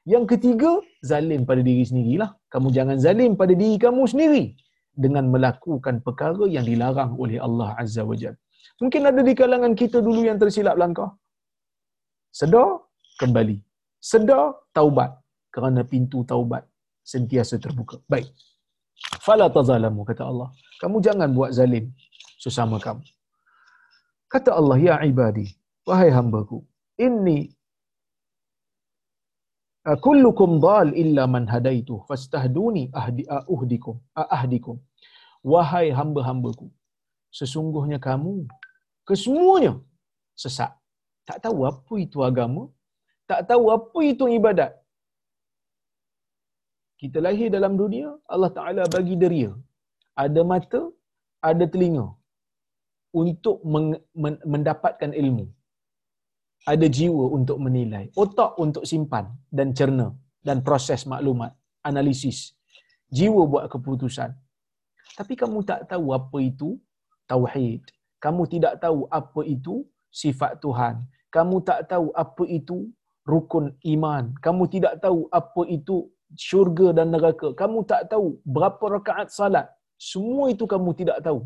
Yang 0.04 0.24
ketiga, 0.36 0.70
zalim 1.10 1.42
pada 1.48 1.62
diri 1.64 1.82
sendirilah. 1.90 2.30
Kamu 2.52 2.68
jangan 2.76 2.96
zalim 3.00 3.32
pada 3.40 3.54
diri 3.56 3.76
kamu 3.80 4.02
sendiri 4.12 4.44
dengan 4.94 5.24
melakukan 5.34 6.04
perkara 6.06 6.44
yang 6.46 6.64
dilarang 6.70 7.18
oleh 7.18 7.38
Allah 7.46 7.74
Azza 7.82 8.04
wa 8.10 8.14
Jal. 8.14 8.36
Mungkin 8.80 9.02
ada 9.10 9.20
di 9.28 9.32
kalangan 9.40 9.72
kita 9.74 9.98
dulu 10.06 10.20
yang 10.28 10.38
tersilap 10.42 10.76
langkah. 10.82 11.10
Sedar, 12.30 12.82
kembali. 13.20 13.56
Sedar, 14.10 14.44
taubat. 14.76 15.10
Kerana 15.54 15.86
pintu 15.86 16.26
taubat 16.26 16.66
sentiasa 17.06 17.56
terbuka. 17.62 17.96
Baik. 18.10 18.26
Fala 19.22 19.46
tazalamu, 19.56 20.02
kata 20.02 20.26
Allah. 20.26 20.48
Kamu 20.82 20.98
jangan 20.98 21.30
buat 21.30 21.50
zalim 21.54 21.94
sesama 22.42 22.76
kamu. 22.82 23.13
Kata 24.34 24.50
Allah, 24.60 24.78
Ya 24.88 24.94
ibadi, 25.10 25.46
wahai 25.88 26.10
hambaku, 26.16 26.58
inni 27.06 27.38
kullukum 30.04 30.50
dal 30.66 30.88
illa 31.02 31.24
man 31.34 31.44
hadaitu 31.54 31.94
fastahduni 32.08 32.82
ahdi 33.00 33.24
ahdikum 33.34 33.96
ahdikum. 34.36 34.76
Wahai 35.52 35.86
hamba-hambaku 35.98 36.66
sesungguhnya 37.38 37.98
kamu 38.08 38.34
kesemuanya 39.08 39.74
sesat. 40.42 40.72
Tak 41.28 41.38
tahu 41.44 41.58
apa 41.70 41.94
itu 42.04 42.18
agama 42.28 42.62
tak 43.30 43.40
tahu 43.50 43.64
apa 43.76 44.00
itu 44.12 44.24
ibadat. 44.38 44.72
Kita 47.00 47.20
lahir 47.26 47.48
dalam 47.56 47.72
dunia 47.82 48.08
Allah 48.34 48.50
Taala 48.56 48.84
bagi 48.96 49.16
deria. 49.22 49.52
Ada 50.24 50.42
mata 50.50 50.82
ada 51.50 51.64
telinga 51.72 52.06
untuk 53.14 53.62
mendapatkan 54.52 55.10
ilmu 55.14 55.46
ada 56.64 56.86
jiwa 56.88 57.24
untuk 57.36 57.60
menilai, 57.60 58.08
otak 58.16 58.56
untuk 58.64 58.84
simpan 58.88 59.28
dan 59.52 59.76
cerna 59.76 60.08
dan 60.40 60.64
proses 60.64 61.04
maklumat, 61.04 61.52
analisis, 61.84 62.56
jiwa 63.12 63.44
buat 63.44 63.68
keputusan. 63.68 64.32
Tapi 65.14 65.34
kamu 65.36 65.60
tak 65.68 65.92
tahu 65.92 66.16
apa 66.16 66.38
itu 66.40 66.80
tauhid. 67.28 67.84
Kamu 68.16 68.42
tidak 68.48 68.80
tahu 68.80 69.04
apa 69.12 69.40
itu 69.44 69.84
sifat 70.08 70.56
Tuhan. 70.64 71.04
Kamu 71.28 71.60
tak 71.68 71.92
tahu 71.92 72.08
apa 72.16 72.44
itu 72.48 72.88
rukun 73.28 73.76
iman. 73.94 74.32
Kamu 74.40 74.64
tidak 74.72 75.04
tahu 75.04 75.28
apa 75.28 75.62
itu 75.68 76.08
syurga 76.32 76.96
dan 76.96 77.12
neraka. 77.12 77.52
Kamu 77.52 77.84
tak 77.84 78.08
tahu 78.08 78.40
berapa 78.48 78.84
rakaat 78.96 79.28
salat. 79.28 79.68
Semua 80.00 80.48
itu 80.48 80.64
kamu 80.64 80.96
tidak 80.96 81.20
tahu 81.20 81.44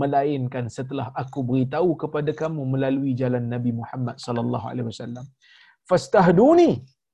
melainkan 0.00 0.64
setelah 0.76 1.06
aku 1.22 1.40
beritahu 1.50 1.90
kepada 2.02 2.30
kamu 2.40 2.62
melalui 2.74 3.12
jalan 3.20 3.44
Nabi 3.54 3.70
Muhammad 3.80 4.16
sallallahu 4.26 4.66
alaihi 4.70 4.88
wasallam. 4.90 5.26
Fastahduni, 5.90 6.70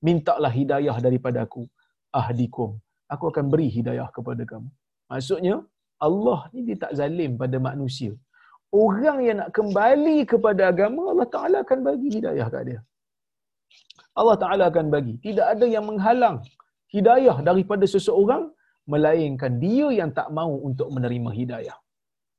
mintalah 0.06 0.52
hidayah 0.58 0.96
daripada 1.06 1.38
aku. 1.46 1.64
Ahdikum, 2.20 2.70
aku 3.14 3.24
akan 3.32 3.44
beri 3.52 3.68
hidayah 3.76 4.08
kepada 4.16 4.42
kamu. 4.44 4.68
Maksudnya, 5.12 5.56
Allah 6.06 6.38
ni 6.52 6.60
dia 6.68 6.76
tak 6.84 6.92
zalim 7.00 7.40
pada 7.42 7.56
manusia. 7.68 8.12
Orang 8.84 9.18
yang 9.26 9.36
nak 9.40 9.50
kembali 9.56 10.18
kepada 10.32 10.62
agama, 10.72 11.02
Allah 11.12 11.28
Ta'ala 11.34 11.56
akan 11.64 11.78
bagi 11.88 12.08
hidayah 12.16 12.46
kat 12.52 12.62
dia. 12.68 12.80
Allah 14.20 14.36
Ta'ala 14.42 14.64
akan 14.68 14.86
bagi. 14.94 15.14
Tidak 15.26 15.46
ada 15.54 15.66
yang 15.74 15.84
menghalang 15.88 16.36
hidayah 16.92 17.36
daripada 17.48 17.84
seseorang, 17.94 18.44
melainkan 18.92 19.52
dia 19.64 19.86
yang 20.00 20.10
tak 20.18 20.28
mau 20.38 20.52
untuk 20.68 20.88
menerima 20.92 21.30
hidayah. 21.40 21.76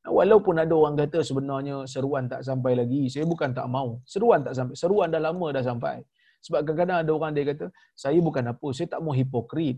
Walaupun 0.08 0.56
ada 0.64 0.72
orang 0.72 0.96
kata 0.96 1.20
sebenarnya 1.30 1.84
seruan 1.94 2.26
tak 2.32 2.42
sampai 2.48 2.74
lagi, 2.80 3.02
saya 3.14 3.26
bukan 3.28 3.52
tak 3.52 3.68
mau. 3.68 4.00
Seruan 4.14 4.40
tak 4.46 4.56
sampai. 4.58 4.76
Seruan 4.82 5.08
dah 5.14 5.22
lama 5.28 5.48
dah 5.56 5.64
sampai. 5.70 6.00
Sebab 6.46 6.60
kadang-kadang 6.64 6.98
ada 7.04 7.12
orang 7.18 7.32
dia 7.36 7.46
kata, 7.52 7.66
saya 8.04 8.20
bukan 8.28 8.46
apa, 8.52 8.68
saya 8.78 8.88
tak 8.94 9.02
mau 9.06 9.14
hipokrit. 9.20 9.78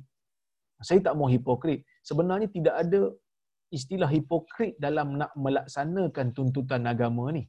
Saya 0.87 0.99
tak 1.05 1.13
mau 1.19 1.27
hipokrit. 1.33 1.81
Sebenarnya 2.09 2.47
tidak 2.55 2.75
ada 2.83 3.01
istilah 3.77 4.09
hipokrit 4.15 4.73
dalam 4.85 5.17
nak 5.21 5.31
melaksanakan 5.45 6.27
tuntutan 6.37 6.85
agama 6.93 7.25
ni. 7.37 7.43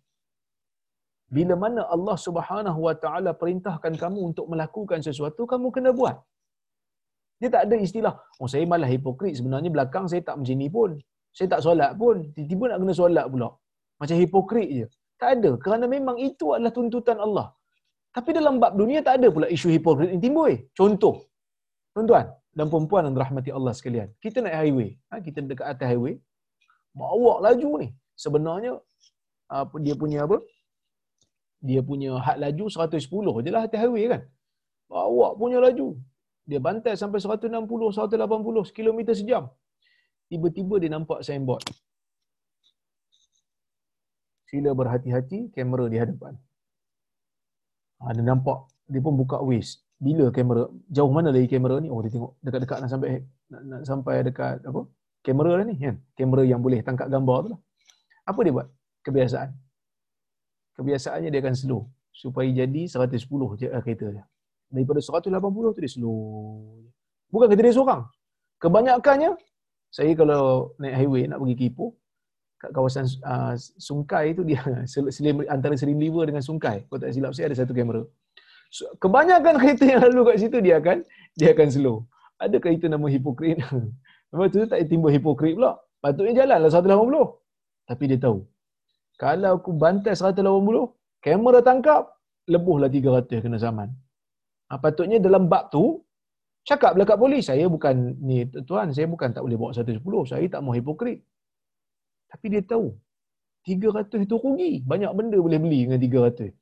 Bila 1.37 1.55
mana 1.65 1.81
Allah 1.95 2.17
Subhanahu 2.27 2.81
Wa 2.87 2.95
Taala 3.03 3.31
perintahkan 3.43 3.95
kamu 4.03 4.21
untuk 4.31 4.47
melakukan 4.53 5.01
sesuatu, 5.09 5.43
kamu 5.53 5.69
kena 5.77 5.91
buat. 6.01 6.17
Dia 7.41 7.49
tak 7.55 7.63
ada 7.67 7.77
istilah, 7.87 8.15
oh 8.41 8.49
saya 8.53 8.65
malah 8.73 8.89
hipokrit, 8.95 9.35
sebenarnya 9.39 9.71
belakang 9.77 10.07
saya 10.11 10.23
tak 10.29 10.37
macam 10.41 10.57
ni 10.63 10.69
pun. 10.77 10.91
Saya 11.37 11.47
tak 11.53 11.61
solat 11.67 11.91
pun, 12.01 12.17
tiba-tiba 12.35 12.65
nak 12.71 12.79
kena 12.83 12.95
solat 13.01 13.27
pula. 13.33 13.49
Macam 14.01 14.17
hipokrit 14.23 14.69
je. 14.79 14.87
Tak 15.21 15.31
ada. 15.37 15.51
Kerana 15.65 15.85
memang 15.95 16.17
itu 16.29 16.47
adalah 16.57 16.73
tuntutan 16.77 17.19
Allah. 17.27 17.47
Tapi 18.17 18.31
dalam 18.39 18.55
bab 18.63 18.73
dunia 18.81 19.01
tak 19.07 19.23
ada 19.23 19.29
pula 19.31 19.47
isu 19.57 19.69
hipokrit 19.77 20.11
yang 20.13 20.23
timbul. 20.25 20.51
Eh. 20.51 20.61
Contoh. 20.79 21.15
Tuan-tuan 21.95 22.27
dan 22.57 22.67
perempuan 22.73 23.07
yang 23.07 23.15
dirahmati 23.17 23.51
Allah 23.59 23.73
sekalian. 23.79 24.09
Kita 24.25 24.43
naik 24.43 24.57
highway. 24.61 24.89
Ha? 25.11 25.23
Kita 25.27 25.39
dekat 25.51 25.67
atas 25.73 25.87
highway. 25.93 26.15
Bawa 27.01 27.35
laju 27.47 27.71
ni. 27.83 27.89
Sebenarnya, 28.19 28.73
apa 29.47 29.75
dia 29.85 29.95
punya 30.03 30.27
apa? 30.27 30.39
Dia 31.69 31.81
punya 31.91 32.11
had 32.27 32.39
laju 32.43 32.65
110 32.67 33.45
je 33.45 33.51
lah 33.55 33.63
atas 33.69 33.79
highway 33.79 34.05
kan. 34.13 34.23
Bawa 34.91 35.39
punya 35.39 35.59
laju. 35.63 35.89
Dia 36.51 36.59
bantai 36.59 36.99
sampai 36.99 37.23
160, 37.23 37.47
180 37.47 38.77
km 38.77 38.99
sejam 39.15 39.45
tiba-tiba 40.31 40.75
dia 40.79 40.91
nampak 40.95 41.27
signboard. 41.27 41.67
Sila 44.47 44.71
berhati-hati, 44.75 45.51
kamera 45.55 45.91
di 45.91 45.99
hadapan. 45.99 46.35
Ha, 48.01 48.15
dia 48.15 48.25
nampak, 48.25 48.71
dia 48.87 49.03
pun 49.03 49.15
buka 49.19 49.43
waste. 49.43 49.83
Bila 50.01 50.33
kamera, 50.33 50.71
jauh 50.89 51.13
mana 51.13 51.29
lagi 51.29 51.51
kamera 51.51 51.77
ni? 51.83 51.93
Oh, 51.93 52.01
dia 52.01 52.09
tengok 52.09 52.41
dekat-dekat 52.41 52.79
nak 52.81 52.91
sampai 52.91 53.21
nak, 53.53 53.63
nak 53.69 53.81
sampai 53.85 54.15
dekat 54.25 54.65
apa? 54.65 54.89
Kamera 55.21 55.61
lah 55.61 55.65
ni, 55.69 55.77
kan? 55.77 56.01
Kamera 56.17 56.43
yang 56.49 56.65
boleh 56.65 56.81
tangkap 56.81 57.13
gambar 57.13 57.37
tu 57.45 57.49
lah. 57.53 57.61
Apa 58.25 58.41
dia 58.41 58.53
buat? 58.57 58.67
Kebiasaan. 59.05 59.53
Kebiasaannya 60.81 61.29
dia 61.29 61.41
akan 61.45 61.55
slow. 61.55 61.83
Supaya 62.11 62.49
jadi 62.49 62.89
110 62.89 63.21
je 63.61 63.69
kereta 63.69 64.07
dia. 64.09 64.25
Daripada 64.73 65.05
180 65.05 65.77
tu 65.77 65.81
dia 65.85 65.93
slow. 65.93 66.19
Bukan 67.29 67.47
kereta 67.53 67.63
dia 67.69 67.77
seorang. 67.77 68.03
Kebanyakannya 68.57 69.31
saya 69.91 70.15
kalau 70.15 70.75
naik 70.79 70.95
highway 70.95 71.27
nak 71.27 71.39
pergi 71.43 71.57
Kipo 71.67 71.99
kat 72.61 72.71
kawasan 72.77 73.09
uh, 73.25 73.57
Sungkai 73.59 74.37
tu 74.37 74.43
dia 74.45 74.61
selim, 75.17 75.43
antara 75.49 75.75
Liver 75.81 76.29
dengan 76.29 76.45
Sungkai. 76.45 76.85
Kalau 76.87 77.01
tak 77.01 77.11
silap 77.17 77.33
saya 77.33 77.49
ada 77.49 77.57
satu 77.57 77.73
kamera. 77.73 78.05
So, 78.71 78.87
kebanyakan 79.03 79.57
kereta 79.61 79.85
yang 79.89 80.01
lalu 80.07 80.21
kat 80.31 80.37
situ 80.45 80.59
dia 80.63 80.79
akan 80.79 81.03
dia 81.35 81.57
akan 81.57 81.69
slow. 81.73 81.97
Adakah 82.41 82.71
itu 82.73 82.87
nama 82.89 83.05
hipokrit 83.11 83.61
lepas 84.31 84.49
tu 84.55 84.65
tak 84.65 84.87
timbul 84.87 85.11
hipokrit 85.11 85.59
pula. 85.59 85.77
Patutnya 86.01 86.45
jalan 86.45 86.65
lah 86.65 86.71
180 86.73 87.41
tapi 87.91 88.05
dia 88.07 88.19
tahu 88.23 88.39
kalau 89.19 89.59
aku 89.59 89.71
bantai 89.75 90.15
180 90.15 90.47
kamera 91.27 91.59
tangkap 91.69 92.03
lebuhlah 92.47 92.87
300 92.87 93.43
kena 93.45 93.59
zaman 93.59 93.89
ha, 94.71 94.79
patutnya 94.85 95.19
dalam 95.27 95.51
bab 95.51 95.75
tu 95.75 95.99
Cakap 96.69 96.93
belakang 96.97 97.17
polis, 97.17 97.49
saya 97.49 97.65
bukan 97.67 98.21
ni 98.21 98.45
tuan, 98.69 98.93
saya 98.93 99.09
bukan 99.09 99.33
tak 99.33 99.43
boleh 99.43 99.57
bawa 99.57 99.73
110, 99.73 100.01
saya 100.29 100.47
tak 100.47 100.61
mau 100.61 100.77
hipokrit. 100.77 101.25
Tapi 102.31 102.47
dia 102.53 102.63
tahu, 102.63 102.95
300 103.65 104.25
itu 104.25 104.37
rugi. 104.39 104.73
Banyak 104.85 105.13
benda 105.17 105.37
boleh 105.41 105.59
beli 105.59 105.81
dengan 105.89 106.01
300. 106.01 106.53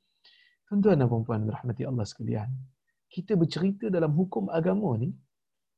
Tuan-tuan 0.67 0.95
dan 1.01 1.07
puan 1.09 1.41
rahmati 1.49 1.83
Allah 1.83 2.05
sekalian. 2.05 2.49
Kita 3.09 3.33
bercerita 3.33 3.89
dalam 3.89 4.13
hukum 4.13 4.53
agama 4.53 4.97
ni, 5.01 5.09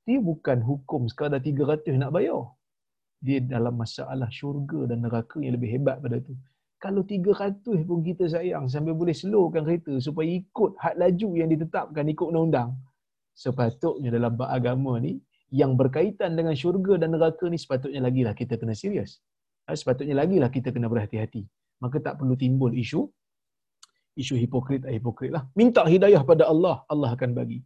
dia 0.04 0.20
bukan 0.20 0.60
hukum 0.60 1.08
sekadar 1.08 1.40
300 1.40 1.96
nak 2.02 2.12
bayar. 2.12 2.44
Dia 3.22 3.38
dalam 3.40 3.78
masalah 3.78 4.28
syurga 4.34 4.90
dan 4.90 5.06
neraka 5.06 5.38
yang 5.40 5.54
lebih 5.56 5.70
hebat 5.78 6.02
pada 6.02 6.18
tu. 6.20 6.34
Kalau 6.82 7.06
300 7.06 7.86
pun 7.86 8.02
kita 8.02 8.26
sayang 8.26 8.66
sampai 8.66 8.98
boleh 8.98 9.14
slowkan 9.14 9.62
kereta 9.62 9.94
supaya 10.02 10.26
ikut 10.26 10.74
had 10.82 10.98
laju 10.98 11.30
yang 11.38 11.50
ditetapkan 11.54 12.10
ikut 12.10 12.26
undang-undang, 12.34 12.74
sepatutnya 13.34 14.10
dalam 14.16 14.34
bab 14.40 14.50
agama 14.58 15.00
ni 15.00 15.20
yang 15.52 15.76
berkaitan 15.80 16.36
dengan 16.40 16.56
syurga 16.56 16.96
dan 17.02 17.12
neraka 17.16 17.46
ni 17.52 17.60
sepatutnya 17.60 18.02
lagilah 18.08 18.34
kita 18.36 18.56
kena 18.62 18.76
serius. 18.76 19.20
Ha, 19.68 19.76
sepatutnya 19.76 20.16
lagilah 20.22 20.50
kita 20.50 20.72
kena 20.76 20.88
berhati-hati. 20.88 21.44
Maka 21.84 21.98
tak 22.00 22.20
perlu 22.20 22.36
timbul 22.40 22.72
isu 22.84 23.02
isu 24.22 24.36
hipokrit 24.42 24.84
hipokrit 24.96 25.32
lah. 25.36 25.44
Minta 25.60 25.82
hidayah 25.94 26.24
pada 26.32 26.44
Allah, 26.54 26.76
Allah 26.94 27.10
akan 27.16 27.32
bagi. 27.40 27.60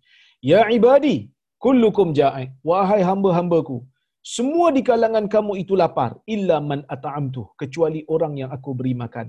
Ya 0.51 0.61
ibadi, 0.77 1.29
kullukum 1.57 2.13
ja'i. 2.19 2.53
Wahai 2.61 3.01
hamba-hambaku, 3.09 3.77
semua 4.21 4.67
di 4.77 4.81
kalangan 4.89 5.25
kamu 5.33 5.53
itu 5.63 5.73
lapar 5.81 6.11
illa 6.35 6.57
man 6.69 6.81
at'amtu 6.95 7.53
kecuali 7.61 8.01
orang 8.15 8.33
yang 8.41 8.49
aku 8.57 8.73
beri 8.79 8.93
makan. 9.03 9.27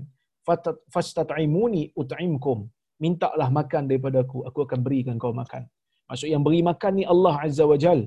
Fastat'imuni 0.95 1.93
ut'imkum. 2.01 2.59
Mintalah 3.05 3.49
makan 3.53 3.93
daripada 3.93 4.25
aku, 4.25 4.39
aku 4.49 4.65
akan 4.65 4.81
berikan 4.81 5.17
kau 5.21 5.35
makan. 5.37 5.69
Maksud 6.11 6.29
yang 6.33 6.43
beri 6.47 6.61
makan 6.71 6.93
ni 6.99 7.05
Allah 7.15 7.35
Azza 7.47 7.65
wa 7.73 7.79
Jal. 7.85 8.01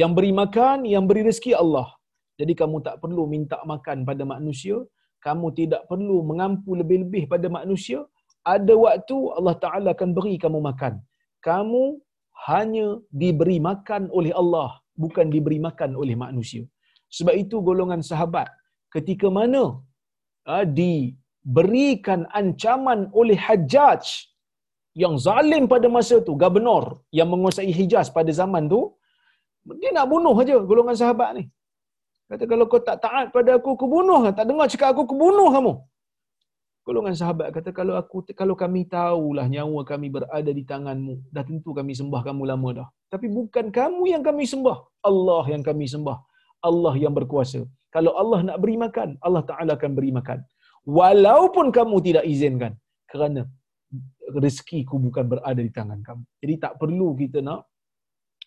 Yang 0.00 0.12
beri 0.16 0.32
makan, 0.40 0.78
yang 0.94 1.04
beri 1.08 1.22
rezeki 1.28 1.52
Allah. 1.62 1.88
Jadi 2.40 2.52
kamu 2.60 2.76
tak 2.86 2.96
perlu 3.02 3.24
minta 3.34 3.58
makan 3.72 3.98
pada 4.08 4.24
manusia, 4.34 4.76
kamu 5.26 5.46
tidak 5.58 5.82
perlu 5.90 6.16
mengampu 6.30 6.70
lebih-lebih 6.80 7.24
pada 7.32 7.48
manusia. 7.58 8.00
Ada 8.54 8.74
waktu 8.84 9.16
Allah 9.38 9.56
Taala 9.64 9.88
akan 9.96 10.10
beri 10.18 10.34
kamu 10.44 10.58
makan. 10.70 10.94
Kamu 11.48 11.84
hanya 12.50 12.86
diberi 13.20 13.58
makan 13.68 14.02
oleh 14.18 14.32
Allah, 14.40 14.70
bukan 15.02 15.26
diberi 15.34 15.58
makan 15.68 15.90
oleh 16.02 16.16
manusia. 16.24 16.64
Sebab 17.16 17.34
itu 17.42 17.56
golongan 17.68 18.02
sahabat 18.10 18.48
ketika 18.94 19.26
mana 19.38 19.62
uh, 20.52 20.66
diberikan 20.80 22.20
ancaman 22.40 23.00
oleh 23.20 23.38
Hajjaj 23.46 24.04
yang 25.02 25.14
zalim 25.24 25.64
pada 25.72 25.86
masa 25.96 26.16
tu, 26.26 26.32
gubernur 26.42 26.84
yang 27.18 27.28
menguasai 27.32 27.70
Hijaz 27.78 28.08
pada 28.16 28.30
zaman 28.40 28.64
tu, 28.72 28.80
dia 29.80 29.90
nak 29.96 30.06
bunuh 30.12 30.34
aja 30.42 30.56
golongan 30.70 30.96
sahabat 31.02 31.30
ni. 31.38 31.44
Kata 32.30 32.44
kalau 32.50 32.64
kau 32.72 32.80
tak 32.88 32.98
taat 33.04 33.26
pada 33.36 33.50
aku, 33.58 33.70
aku 33.76 33.86
bunuh. 33.94 34.20
Tak 34.38 34.46
dengar 34.48 34.66
cakap 34.72 34.88
aku, 34.92 35.02
aku 35.06 35.16
bunuh 35.24 35.48
kamu. 35.54 35.72
Golongan 36.84 37.14
sahabat 37.20 37.48
kata 37.56 37.70
kalau 37.78 37.94
aku 38.00 38.16
kalau 38.40 38.54
kami 38.62 38.80
tahulah 38.94 39.46
nyawa 39.48 39.80
kami 39.90 40.08
berada 40.16 40.52
di 40.58 40.64
tanganmu, 40.70 41.14
dah 41.34 41.44
tentu 41.48 41.72
kami 41.78 41.92
sembah 42.00 42.20
kamu 42.28 42.42
lama 42.50 42.68
dah. 42.78 42.88
Tapi 43.12 43.26
bukan 43.36 43.66
kamu 43.78 44.02
yang 44.12 44.22
kami 44.28 44.44
sembah, 44.52 44.78
Allah 45.10 45.44
yang 45.52 45.64
kami 45.68 45.86
sembah. 45.94 46.18
Allah 46.68 46.94
yang 47.04 47.12
berkuasa. 47.18 47.60
Kalau 47.94 48.12
Allah 48.20 48.40
nak 48.48 48.58
beri 48.62 48.76
makan, 48.84 49.08
Allah 49.26 49.42
Taala 49.48 49.72
akan 49.78 49.92
beri 49.96 50.12
makan. 50.18 50.38
Walaupun 50.98 51.66
kamu 51.76 51.96
tidak 52.06 52.24
izinkan 52.32 52.72
kerana 53.08 53.48
rezekiku 54.32 54.96
bukan 54.96 55.24
berada 55.28 55.60
di 55.60 55.68
tangan 55.68 56.00
kamu. 56.00 56.24
Jadi 56.40 56.54
tak 56.56 56.80
perlu 56.80 57.12
kita 57.18 57.44
nak 57.44 57.68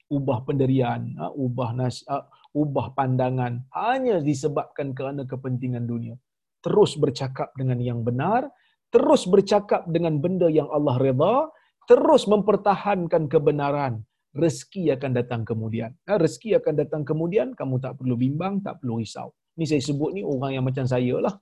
ubah 0.07 0.47
penderian, 0.47 1.13
ubah 1.35 1.75
nas, 1.75 2.01
ha, 2.07 2.23
ubah 2.55 2.95
pandangan 2.95 3.67
hanya 3.75 4.23
disebabkan 4.23 4.95
kerana 4.95 5.27
kepentingan 5.27 5.83
dunia. 5.85 6.15
Terus 6.63 6.95
bercakap 6.97 7.53
dengan 7.53 7.77
yang 7.83 8.01
benar, 8.01 8.47
terus 8.89 9.27
bercakap 9.27 9.85
dengan 9.91 10.17
benda 10.23 10.47
yang 10.47 10.67
Allah 10.71 10.95
redha, 10.97 11.51
terus 11.85 12.25
mempertahankan 12.25 13.29
kebenaran. 13.29 14.03
Rezeki 14.37 14.93
akan 14.93 15.11
datang 15.17 15.41
kemudian. 15.47 15.91
Ha, 16.05 16.19
rezeki 16.19 16.61
akan 16.61 16.73
datang 16.77 17.01
kemudian, 17.07 17.57
kamu 17.57 17.81
tak 17.81 17.97
perlu 17.97 18.15
bimbang, 18.15 18.61
tak 18.61 18.79
perlu 18.79 19.01
risau. 19.01 19.33
Ni 19.57 19.65
saya 19.65 19.81
sebut 19.81 20.13
ni 20.13 20.21
orang 20.21 20.61
yang 20.61 20.65
macam 20.65 20.85
saya 20.85 21.17
lah. 21.17 21.33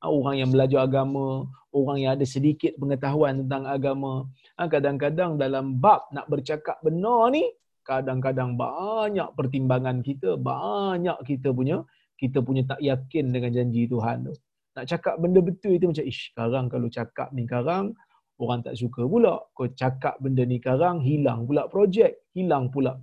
Orang 0.00 0.40
yang 0.40 0.48
belajar 0.48 0.88
agama, 0.88 1.44
orang 1.76 1.98
yang 2.00 2.12
ada 2.16 2.24
sedikit 2.24 2.72
pengetahuan 2.80 3.44
tentang 3.44 3.68
agama. 3.68 4.24
Kadang-kadang 4.56 5.36
dalam 5.36 5.76
bab 5.76 6.08
nak 6.12 6.24
bercakap 6.28 6.80
benar 6.80 7.28
ni, 7.32 7.44
kadang-kadang 7.84 8.56
banyak 8.56 9.28
pertimbangan 9.36 10.00
kita, 10.00 10.40
banyak 10.40 11.16
kita 11.24 11.52
punya 11.52 11.84
kita 12.20 12.44
punya 12.44 12.62
tak 12.68 12.84
yakin 12.84 13.32
dengan 13.32 13.48
janji 13.48 13.88
Tuhan 13.88 14.28
tu. 14.28 14.34
Nak 14.76 14.84
cakap 14.84 15.16
benda 15.16 15.40
betul 15.40 15.80
itu 15.80 15.88
macam 15.88 16.04
ish, 16.04 16.36
sekarang 16.36 16.68
kalau 16.68 16.88
cakap 16.92 17.32
ni 17.32 17.48
sekarang 17.48 17.96
orang 18.36 18.60
tak 18.60 18.76
suka 18.76 19.08
pula. 19.08 19.40
Kau 19.56 19.68
cakap 19.72 20.20
benda 20.20 20.44
ni 20.44 20.60
sekarang 20.60 21.00
hilang 21.00 21.48
pula 21.48 21.64
projek, 21.72 22.28
hilang 22.36 22.68
pula. 22.68 23.00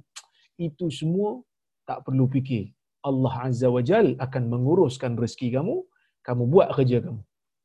Itu 0.58 0.94
semua 0.94 1.42
tak 1.90 2.06
perlu 2.06 2.30
fikir. 2.30 2.70
Allah 3.02 3.50
Azza 3.50 3.74
wa 3.74 3.82
Jal 3.82 4.14
akan 4.22 4.44
menguruskan 4.54 5.18
rezeki 5.18 5.58
kamu, 5.58 5.82
kamu 6.28 6.44
buat 6.54 6.70
kerja 6.78 6.98
kamu. 7.06 7.22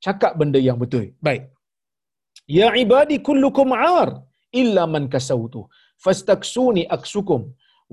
Cakap 0.06 0.32
benda 0.40 0.60
yang 0.68 0.78
betul. 0.82 1.04
Baik. 1.26 1.42
Ya 2.58 2.68
ibadi 2.84 3.16
kullukum 3.28 3.70
ar 3.98 4.08
illa 4.60 4.84
man 4.94 5.04
kasautu 5.14 5.60
fastaksuni 6.04 6.82
aksukum 6.96 7.40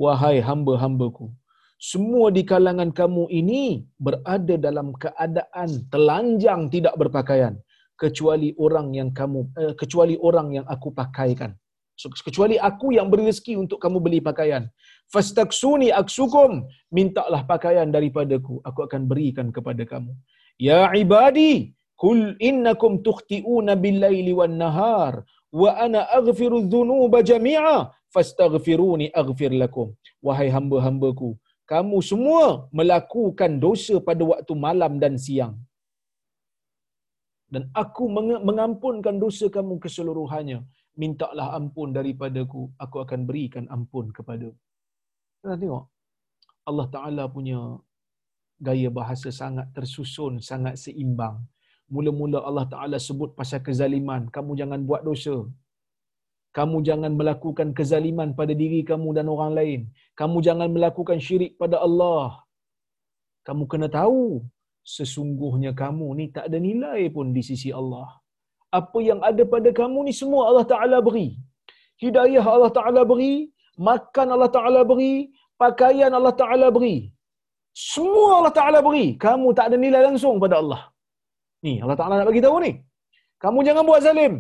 wahai 0.04 0.38
hamba-hambaku 0.50 1.26
semua 1.92 2.28
di 2.38 2.44
kalangan 2.52 2.92
kamu 3.00 3.24
ini 3.40 3.64
berada 4.06 4.56
dalam 4.68 4.88
keadaan 5.04 5.70
telanjang 5.94 6.62
tidak 6.74 6.96
berpakaian 7.02 7.56
kecuali 8.04 8.50
orang 8.66 8.88
yang 9.00 9.10
kamu 9.20 9.42
eh, 9.62 9.74
kecuali 9.82 10.16
orang 10.30 10.48
yang 10.58 10.66
aku 10.76 10.90
pakaikan 11.00 11.52
so, 12.00 12.12
kecuali 12.28 12.56
aku 12.70 12.88
yang 12.98 13.08
beri 13.12 13.24
rezeki 13.30 13.56
untuk 13.64 13.80
kamu 13.84 13.98
beli 14.06 14.20
pakaian 14.30 14.66
fastaksuni 15.14 15.90
aksukum 16.02 16.52
mintalah 16.98 17.42
pakaian 17.54 17.88
daripadaku 17.96 18.56
aku 18.70 18.80
akan 18.88 19.02
berikan 19.12 19.48
kepada 19.58 19.86
kamu 19.94 20.12
ya 20.68 20.80
ibadi 21.04 21.52
kul 22.04 22.20
innakum 22.50 22.94
tukhti'una 23.08 23.74
bil-laili 23.84 24.34
wan-nahar 24.40 25.14
wa 25.62 25.70
ana 25.86 26.02
aghfiru 26.20 26.60
dhunuba 26.74 27.20
jami'a 27.32 27.78
fastaghfiruni 28.16 29.08
aghfir 29.22 29.54
lakum. 29.64 29.88
Wahai 30.28 30.50
hamba-hambaku 30.56 31.30
kamu 31.72 31.98
semua 32.10 32.46
melakukan 32.80 33.52
dosa 33.66 33.96
pada 34.08 34.24
waktu 34.32 34.54
malam 34.68 34.94
dan 35.04 35.16
siang. 35.26 35.56
Dan 37.54 37.64
aku 37.82 38.04
mengampunkan 38.50 39.16
dosa 39.24 39.46
kamu 39.58 39.76
keseluruhannya. 39.84 40.60
Mintalah 41.02 41.48
ampun 41.58 41.90
daripadaku 41.98 42.62
aku 42.84 42.98
akan 43.06 43.22
berikan 43.30 43.66
ampun 43.76 44.06
kepada 44.18 44.50
kita 45.40 45.56
tengok. 45.62 45.86
Allah 46.70 46.88
Taala 46.96 47.24
punya 47.36 47.60
gaya 48.68 48.90
bahasa 49.00 49.30
sangat 49.42 49.68
tersusun 49.76 50.34
sangat 50.50 50.76
seimbang 50.84 51.38
mula-mula 51.94 52.40
Allah 52.50 52.66
Taala 52.74 52.98
sebut 53.08 53.32
pasal 53.40 53.62
kezaliman 53.68 54.24
kamu 54.36 54.52
jangan 54.62 54.82
buat 54.90 55.02
dosa 55.10 55.38
kamu 56.58 56.78
jangan 56.88 57.12
melakukan 57.20 57.68
kezaliman 57.78 58.30
pada 58.40 58.54
diri 58.62 58.80
kamu 58.90 59.10
dan 59.18 59.26
orang 59.34 59.52
lain. 59.58 59.82
Kamu 60.20 60.38
jangan 60.48 60.70
melakukan 60.76 61.22
syirik 61.26 61.54
pada 61.62 61.78
Allah. 61.88 62.42
Kamu 63.48 63.64
kena 63.72 63.88
tahu, 64.00 64.42
sesungguhnya 64.96 65.72
kamu 65.84 66.08
ni 66.20 66.26
tak 66.36 66.50
ada 66.50 66.58
nilai 66.68 67.02
pun 67.16 67.30
di 67.38 67.42
sisi 67.50 67.70
Allah. 67.82 68.10
Apa 68.80 69.00
yang 69.10 69.22
ada 69.30 69.44
pada 69.54 69.70
kamu 69.80 70.10
ni 70.10 70.14
semua 70.22 70.42
Allah 70.50 70.66
Ta'ala 70.74 70.98
beri. 71.08 71.28
Hidayah 72.02 72.46
Allah 72.56 72.74
Ta'ala 72.78 73.02
beri, 73.12 73.36
makan 73.90 74.28
Allah 74.36 74.52
Ta'ala 74.58 74.82
beri, 74.92 75.30
pakaian 75.62 76.14
Allah 76.18 76.34
Ta'ala 76.42 76.68
beri. 76.78 76.98
Semua 77.80 78.30
Allah 78.38 78.54
Ta'ala 78.60 78.80
beri. 78.88 79.08
Kamu 79.26 79.48
tak 79.58 79.66
ada 79.70 79.78
nilai 79.84 80.02
langsung 80.08 80.36
pada 80.44 80.56
Allah. 80.62 80.82
Ni 81.66 81.74
Allah 81.84 81.98
Ta'ala 82.00 82.14
nak 82.20 82.28
bagi 82.30 82.44
tahu 82.46 82.58
ni. 82.66 82.72
Kamu 83.44 83.60
jangan 83.68 83.84
buat 83.90 84.02
zalim. 84.08 84.34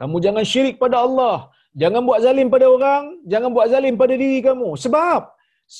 Kamu 0.00 0.16
jangan 0.24 0.44
syirik 0.50 0.76
pada 0.82 0.96
Allah. 1.06 1.36
Jangan 1.80 2.02
buat 2.08 2.20
zalim 2.26 2.48
pada 2.54 2.66
orang. 2.76 3.04
Jangan 3.32 3.50
buat 3.56 3.66
zalim 3.72 3.94
pada 4.02 4.14
diri 4.22 4.38
kamu. 4.48 4.68
Sebab? 4.84 5.22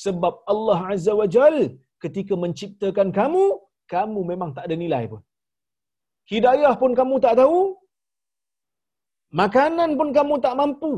Sebab 0.03 0.33
Allah 0.51 0.79
Azza 0.93 1.13
wa 1.21 1.27
Jal 1.35 1.57
ketika 2.03 2.33
menciptakan 2.43 3.07
kamu, 3.19 3.45
kamu 3.93 4.19
memang 4.31 4.49
tak 4.55 4.65
ada 4.67 4.75
nilai 4.83 5.03
pun. 5.11 5.21
Hidayah 6.31 6.73
pun 6.81 6.91
kamu 6.99 7.15
tak 7.25 7.35
tahu. 7.41 7.59
Makanan 9.41 9.89
pun 9.99 10.09
kamu 10.17 10.35
tak 10.45 10.55
mampu. 10.61 10.93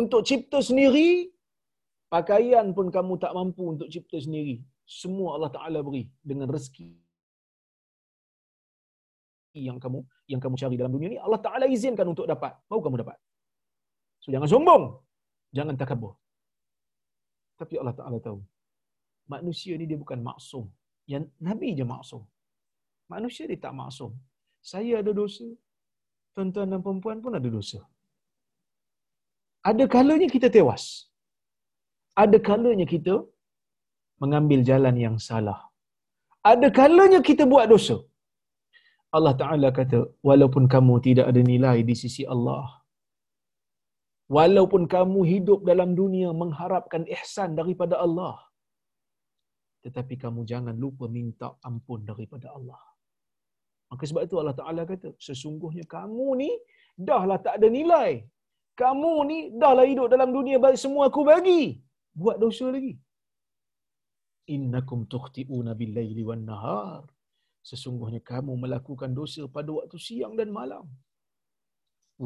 Untuk 0.00 0.22
cipta 0.28 0.58
sendiri, 0.68 1.10
pakaian 2.14 2.66
pun 2.76 2.86
kamu 2.96 3.12
tak 3.24 3.32
mampu 3.38 3.62
untuk 3.74 3.88
cipta 3.94 4.18
sendiri. 4.26 4.56
Semua 4.86 5.34
Allah 5.36 5.50
Ta'ala 5.56 5.78
beri 5.86 6.04
dengan 6.22 6.46
rezeki 6.46 6.90
yang 9.56 9.80
kamu 9.80 10.04
yang 10.28 10.40
kamu 10.44 10.54
cari 10.60 10.76
dalam 10.76 10.92
dunia 10.92 11.08
ni 11.12 11.18
Allah 11.26 11.40
Taala 11.40 11.64
izinkan 11.64 12.06
untuk 12.12 12.28
dapat. 12.28 12.52
Baru 12.68 12.84
kamu 12.84 13.00
dapat? 13.02 13.18
So 14.20 14.28
jangan 14.34 14.48
sombong. 14.52 14.84
Jangan 15.56 15.74
takabur 15.80 16.12
tapi 17.60 17.74
Allah 17.80 17.96
Taala 17.98 18.18
tahu 18.28 18.38
manusia 19.34 19.72
ni 19.80 19.84
dia 19.90 19.98
bukan 20.04 20.20
maksum. 20.28 20.64
Yang 21.12 21.24
nabi 21.48 21.68
je 21.78 21.84
maksum. 21.94 22.22
Manusia 23.14 23.44
dia 23.50 23.58
tak 23.66 23.74
maksum. 23.80 24.12
Saya 24.70 24.94
ada 25.02 25.12
dosa 25.20 25.46
tuan-tuan 26.34 26.68
dan 26.72 26.80
puan 26.84 27.18
pun 27.24 27.34
ada 27.38 27.48
dosa. 27.58 27.80
Ada 29.70 29.84
kalanya 29.94 30.28
kita 30.36 30.48
tewas 30.56 30.84
ada 32.24 32.38
kalanya 32.48 32.86
kita 32.94 33.14
mengambil 34.22 34.60
jalan 34.70 34.96
yang 35.06 35.16
salah 35.28 35.60
ada 36.52 36.68
kalanya 36.80 37.20
kita 37.28 37.44
buat 37.52 37.66
dosa 37.72 37.96
Allah 39.16 39.34
Ta'ala 39.40 39.68
kata, 39.78 39.98
walaupun 40.28 40.64
kamu 40.74 40.94
tidak 41.06 41.26
ada 41.30 41.42
nilai 41.52 41.78
di 41.88 41.94
sisi 42.02 42.22
Allah, 42.34 42.64
walaupun 44.36 44.82
kamu 44.94 45.20
hidup 45.32 45.60
dalam 45.70 45.90
dunia 46.00 46.30
mengharapkan 46.42 47.02
ihsan 47.16 47.50
daripada 47.60 47.96
Allah, 48.06 48.36
tetapi 49.84 50.14
kamu 50.24 50.40
jangan 50.52 50.76
lupa 50.84 51.06
minta 51.18 51.48
ampun 51.68 52.00
daripada 52.10 52.48
Allah. 52.56 52.82
Maka 53.90 54.02
sebab 54.10 54.22
itu 54.26 54.36
Allah 54.42 54.56
Ta'ala 54.60 54.82
kata, 54.92 55.08
sesungguhnya 55.26 55.84
kamu 55.96 56.28
ni 56.42 56.50
dahlah 57.08 57.38
tak 57.46 57.54
ada 57.58 57.68
nilai. 57.78 58.12
Kamu 58.82 59.12
ni 59.30 59.38
dahlah 59.62 59.86
hidup 59.90 60.08
dalam 60.14 60.30
dunia 60.36 60.56
bagi 60.64 60.78
semua 60.84 61.04
aku 61.08 61.22
bagi. 61.32 61.62
Buat 62.20 62.36
dosa 62.44 62.66
lagi. 62.76 62.94
Innakum 64.56 65.00
tukhti'una 65.12 65.72
bil-laili 65.80 66.22
wan-nahar 66.28 67.02
sesungguhnya 67.68 68.20
kamu 68.30 68.52
melakukan 68.62 69.10
dosa 69.20 69.42
pada 69.56 69.70
waktu 69.76 69.98
siang 70.06 70.34
dan 70.38 70.50
malam 70.58 70.84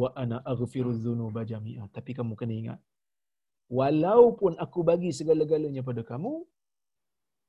wa 0.00 0.08
ana 0.22 0.36
aghfiru 0.52 0.92
dzunuba 1.02 1.42
jami'a 1.50 1.84
tapi 1.96 2.12
kamu 2.18 2.32
kena 2.40 2.54
ingat 2.60 2.80
walaupun 3.78 4.52
aku 4.64 4.80
bagi 4.90 5.10
segala-galanya 5.18 5.82
pada 5.88 6.02
kamu 6.10 6.32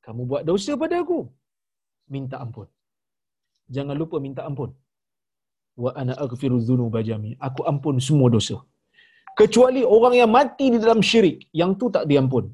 Kamu 0.05 0.21
buat 0.29 0.43
dosa 0.49 0.73
pada 0.83 0.95
aku. 1.03 1.19
Minta 2.13 2.37
ampun. 2.43 2.67
Jangan 3.75 3.95
lupa 4.01 4.17
minta 4.25 4.41
ampun. 4.49 4.71
Wa 5.83 5.91
ana 6.01 6.13
aghfiru 6.25 6.57
dzunuba 6.67 7.01
jami. 7.09 7.31
Aku 7.47 7.61
ampun 7.71 8.01
semua 8.07 8.29
dosa. 8.35 8.57
Kecuali 9.39 9.81
orang 9.97 10.13
yang 10.19 10.31
mati 10.37 10.65
di 10.73 10.77
dalam 10.83 11.01
syirik, 11.09 11.37
yang 11.59 11.71
tu 11.79 11.87
tak 11.95 12.05
diampun. 12.11 12.45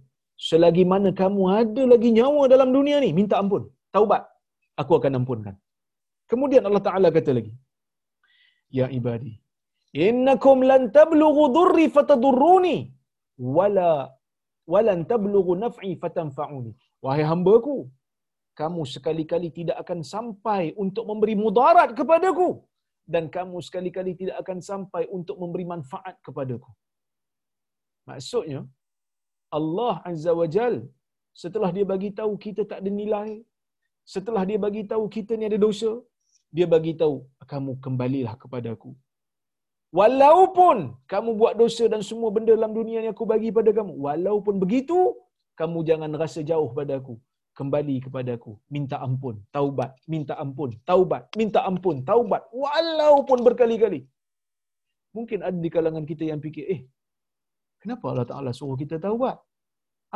Selagi 0.49 0.84
mana 0.91 1.09
kamu 1.21 1.41
ada 1.59 1.84
lagi 1.91 2.09
nyawa 2.17 2.43
dalam 2.53 2.69
dunia 2.78 2.97
ni, 3.03 3.09
minta 3.19 3.36
ampun. 3.41 3.63
Taubat. 3.95 4.23
Aku 4.82 4.93
akan 4.99 5.17
ampunkan. 5.19 5.55
Kemudian 6.32 6.63
Allah 6.67 6.84
Ta'ala 6.88 7.09
kata 7.17 7.32
lagi. 7.38 7.53
Ya 8.78 8.86
ibadi. 8.99 9.34
Innakum 10.07 10.57
lan 10.71 10.82
tablughu 10.97 11.43
dhurri 11.55 11.86
fatadurruni. 11.95 12.78
Wala 13.57 13.91
walan 14.73 15.01
tablughu 15.11 15.53
naf'i 15.65 15.91
fatanfa'uni. 16.03 16.71
Wahai 17.05 17.25
hamba-Ku, 17.32 17.78
kamu 18.59 18.82
sekali-kali 18.93 19.49
tidak 19.57 19.78
akan 19.84 19.99
sampai 20.13 20.61
untuk 20.84 21.05
memberi 21.09 21.36
mudarat 21.43 21.89
kepadaku 21.99 22.49
dan 23.14 23.24
kamu 23.36 23.58
sekali-kali 23.68 24.12
tidak 24.22 24.38
akan 24.43 24.60
sampai 24.70 25.03
untuk 25.18 25.36
memberi 25.41 25.66
manfaat 25.74 26.16
kepadaku. 26.28 26.72
Maksudnya 28.10 28.62
Allah 29.58 29.95
Azza 30.10 30.32
wa 30.39 30.47
Jal 30.55 30.76
setelah 31.43 31.70
dia 31.76 31.86
bagi 31.93 32.10
tahu 32.20 32.34
kita 32.45 32.62
tak 32.70 32.80
ada 32.82 32.91
nilai, 33.01 33.30
setelah 34.14 34.43
dia 34.49 34.60
bagi 34.66 34.84
tahu 34.91 35.03
kita 35.16 35.34
ni 35.39 35.45
ada 35.49 35.60
dosa, 35.66 35.91
dia 36.55 36.68
bagi 36.76 36.93
tahu 37.01 37.16
kamu 37.51 37.72
kembalilah 37.86 38.34
kepadaku. 38.43 38.91
Walaupun 39.99 40.78
kamu 41.12 41.30
buat 41.41 41.53
dosa 41.62 41.84
dan 41.93 42.01
semua 42.10 42.30
benda 42.36 42.51
dalam 42.58 42.74
dunia 42.80 42.99
ni 43.03 43.10
aku 43.14 43.26
bagi 43.34 43.49
pada 43.58 43.72
kamu, 43.78 43.93
walaupun 44.08 44.55
begitu, 44.64 44.99
kamu 45.60 45.80
jangan 45.89 46.12
rasa 46.24 46.41
jauh 46.49 46.70
pada 46.80 46.95
aku. 46.99 47.16
Kembali 47.60 47.95
kepada 48.05 48.32
aku. 48.38 48.53
Minta 48.76 48.97
ampun. 49.05 49.36
Taubat. 49.55 49.91
Minta 50.14 50.34
ampun. 50.43 50.72
Taubat. 50.89 51.24
Minta 51.39 51.60
ampun. 51.70 51.97
Taubat. 52.10 52.43
Walaupun 52.64 53.39
berkali-kali. 53.47 54.01
Mungkin 55.18 55.39
ada 55.47 55.58
di 55.66 55.70
kalangan 55.76 56.05
kita 56.12 56.24
yang 56.30 56.39
fikir, 56.45 56.66
eh, 56.76 56.82
kenapa 57.82 58.05
Allah 58.12 58.28
Ta'ala 58.30 58.51
suruh 58.60 58.78
kita 58.82 59.01
taubat? 59.05 59.38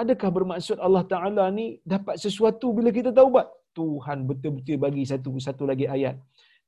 Adakah 0.02 0.30
bermaksud 0.38 0.78
Allah 0.86 1.04
Ta'ala 1.12 1.46
ni 1.58 1.66
dapat 1.94 2.16
sesuatu 2.26 2.70
bila 2.78 2.94
kita 2.98 3.10
taubat? 3.20 3.50
Tuhan 3.80 4.28
betul-betul 4.30 4.78
bagi 4.86 5.04
satu 5.12 5.32
satu 5.48 5.64
lagi 5.72 5.86
ayat. 5.96 6.16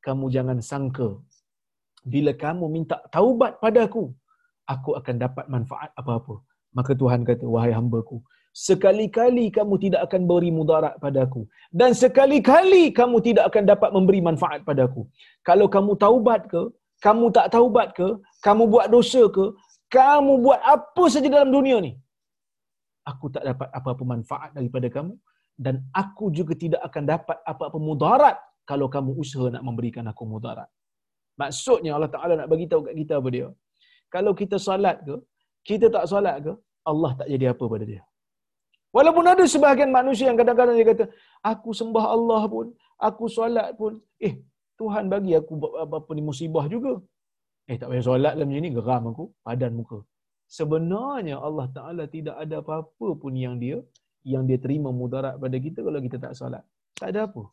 Kamu 0.05 0.26
jangan 0.36 0.57
sangka 0.71 1.09
bila 2.03 2.32
kamu 2.43 2.65
minta 2.76 2.97
taubat 3.15 3.59
pada 3.63 3.88
aku, 3.88 4.11
akan 4.99 5.15
dapat 5.26 5.45
manfaat 5.47 5.91
apa-apa. 5.95 6.36
Maka 6.78 6.91
Tuhan 7.01 7.21
kata, 7.30 7.45
wahai 7.47 7.71
hambaku, 7.71 8.17
sekali-kali 8.53 9.45
kamu 9.57 9.75
tidak 9.83 10.01
akan 10.07 10.21
beri 10.29 10.51
mudarat 10.53 10.95
padaku. 11.03 11.41
Dan 11.73 11.91
sekali-kali 11.97 12.83
kamu 12.99 13.17
tidak 13.27 13.49
akan 13.49 13.63
dapat 13.71 13.89
memberi 13.97 14.21
manfaat 14.21 14.61
padaku. 14.69 15.03
Kalau 15.49 15.67
kamu 15.75 15.97
taubat 16.05 16.45
ke 16.53 16.63
kamu 17.05 17.25
tak 17.35 17.47
taubat 17.55 17.87
ke 17.97 18.07
kamu 18.45 18.63
buat 18.73 18.87
dosa 18.93 19.27
ke 19.37 19.45
kamu 19.91 20.33
buat 20.45 20.59
apa 20.75 21.03
saja 21.13 21.27
dalam 21.27 21.51
dunia 21.51 21.77
ni 21.85 21.91
aku 23.11 23.25
tak 23.35 23.43
dapat 23.49 23.67
apa-apa 23.77 24.03
manfaat 24.13 24.49
daripada 24.57 24.87
kamu. 24.97 25.13
Dan 25.65 25.75
aku 26.01 26.25
juga 26.37 26.53
tidak 26.63 26.81
akan 26.87 27.03
dapat 27.13 27.37
apa-apa 27.51 27.77
mudarat 27.77 28.37
kalau 28.69 28.87
kamu 28.95 29.11
usaha 29.23 29.47
nak 29.53 29.61
memberikan 29.67 30.05
aku 30.11 30.23
mudarat. 30.25 30.69
Maksudnya 31.41 31.91
Allah 31.97 32.09
Taala 32.15 32.33
nak 32.39 32.49
bagi 32.53 32.65
tahu 32.71 32.81
kat 32.87 32.95
kita 33.01 33.13
apa 33.21 33.29
dia? 33.35 33.47
Kalau 34.13 34.31
kita 34.41 34.57
solat 34.67 34.97
ke 35.05 35.15
kita 35.69 35.85
tak 35.95 36.05
solat 36.11 36.35
ke 36.45 36.53
Allah 36.91 37.11
tak 37.19 37.27
jadi 37.33 37.45
apa 37.53 37.65
pada 37.73 37.85
dia 37.91 38.01
Walaupun 38.95 39.25
ada 39.33 39.43
sebahagian 39.53 39.91
manusia 39.99 40.25
yang 40.29 40.39
kadang-kadang 40.41 40.75
dia 40.79 40.87
kata, 40.93 41.05
aku 41.51 41.69
sembah 41.79 42.05
Allah 42.15 42.41
pun, 42.55 42.65
aku 43.07 43.25
solat 43.37 43.69
pun, 43.79 43.93
eh 44.27 44.33
Tuhan 44.79 45.09
bagi 45.13 45.33
aku 45.39 45.53
apa 45.97 46.11
ni 46.17 46.21
musibah 46.29 46.65
juga. 46.73 46.93
Eh 47.71 47.77
tak 47.81 47.87
payah 47.89 48.05
solat 48.09 48.33
lah 48.37 48.45
macam 48.45 48.63
ni, 48.65 48.71
geram 48.77 49.03
aku, 49.11 49.25
padan 49.45 49.73
muka. 49.79 49.99
Sebenarnya 50.57 51.35
Allah 51.47 51.67
Ta'ala 51.77 52.03
tidak 52.15 52.35
ada 52.43 52.55
apa-apa 52.61 53.07
pun 53.21 53.33
yang 53.45 53.55
dia 53.63 53.77
yang 54.33 54.43
dia 54.49 54.57
terima 54.65 54.89
mudarat 54.99 55.35
pada 55.43 55.57
kita 55.65 55.79
kalau 55.85 55.99
kita 56.05 56.17
tak 56.25 56.33
solat. 56.39 56.63
Tak 56.99 57.07
ada 57.11 57.21
apa. 57.27 57.43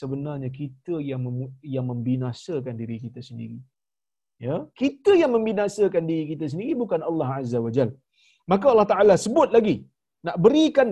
Sebenarnya 0.00 0.48
kita 0.60 0.94
yang 1.10 1.20
mem- 1.26 1.54
yang 1.76 1.86
membinasakan 1.92 2.74
diri 2.80 2.96
kita 3.04 3.20
sendiri. 3.28 3.58
Ya, 4.46 4.56
kita 4.80 5.12
yang 5.20 5.32
membinasakan 5.36 6.02
diri 6.08 6.24
kita 6.32 6.44
sendiri 6.52 6.72
bukan 6.82 7.00
Allah 7.08 7.28
Azza 7.40 7.58
wa 7.66 7.72
Jal. 7.76 7.90
Maka 8.52 8.66
Allah 8.72 8.88
Ta'ala 8.92 9.14
sebut 9.26 9.48
lagi 9.56 9.76
nak 10.26 10.36
berikan 10.44 10.88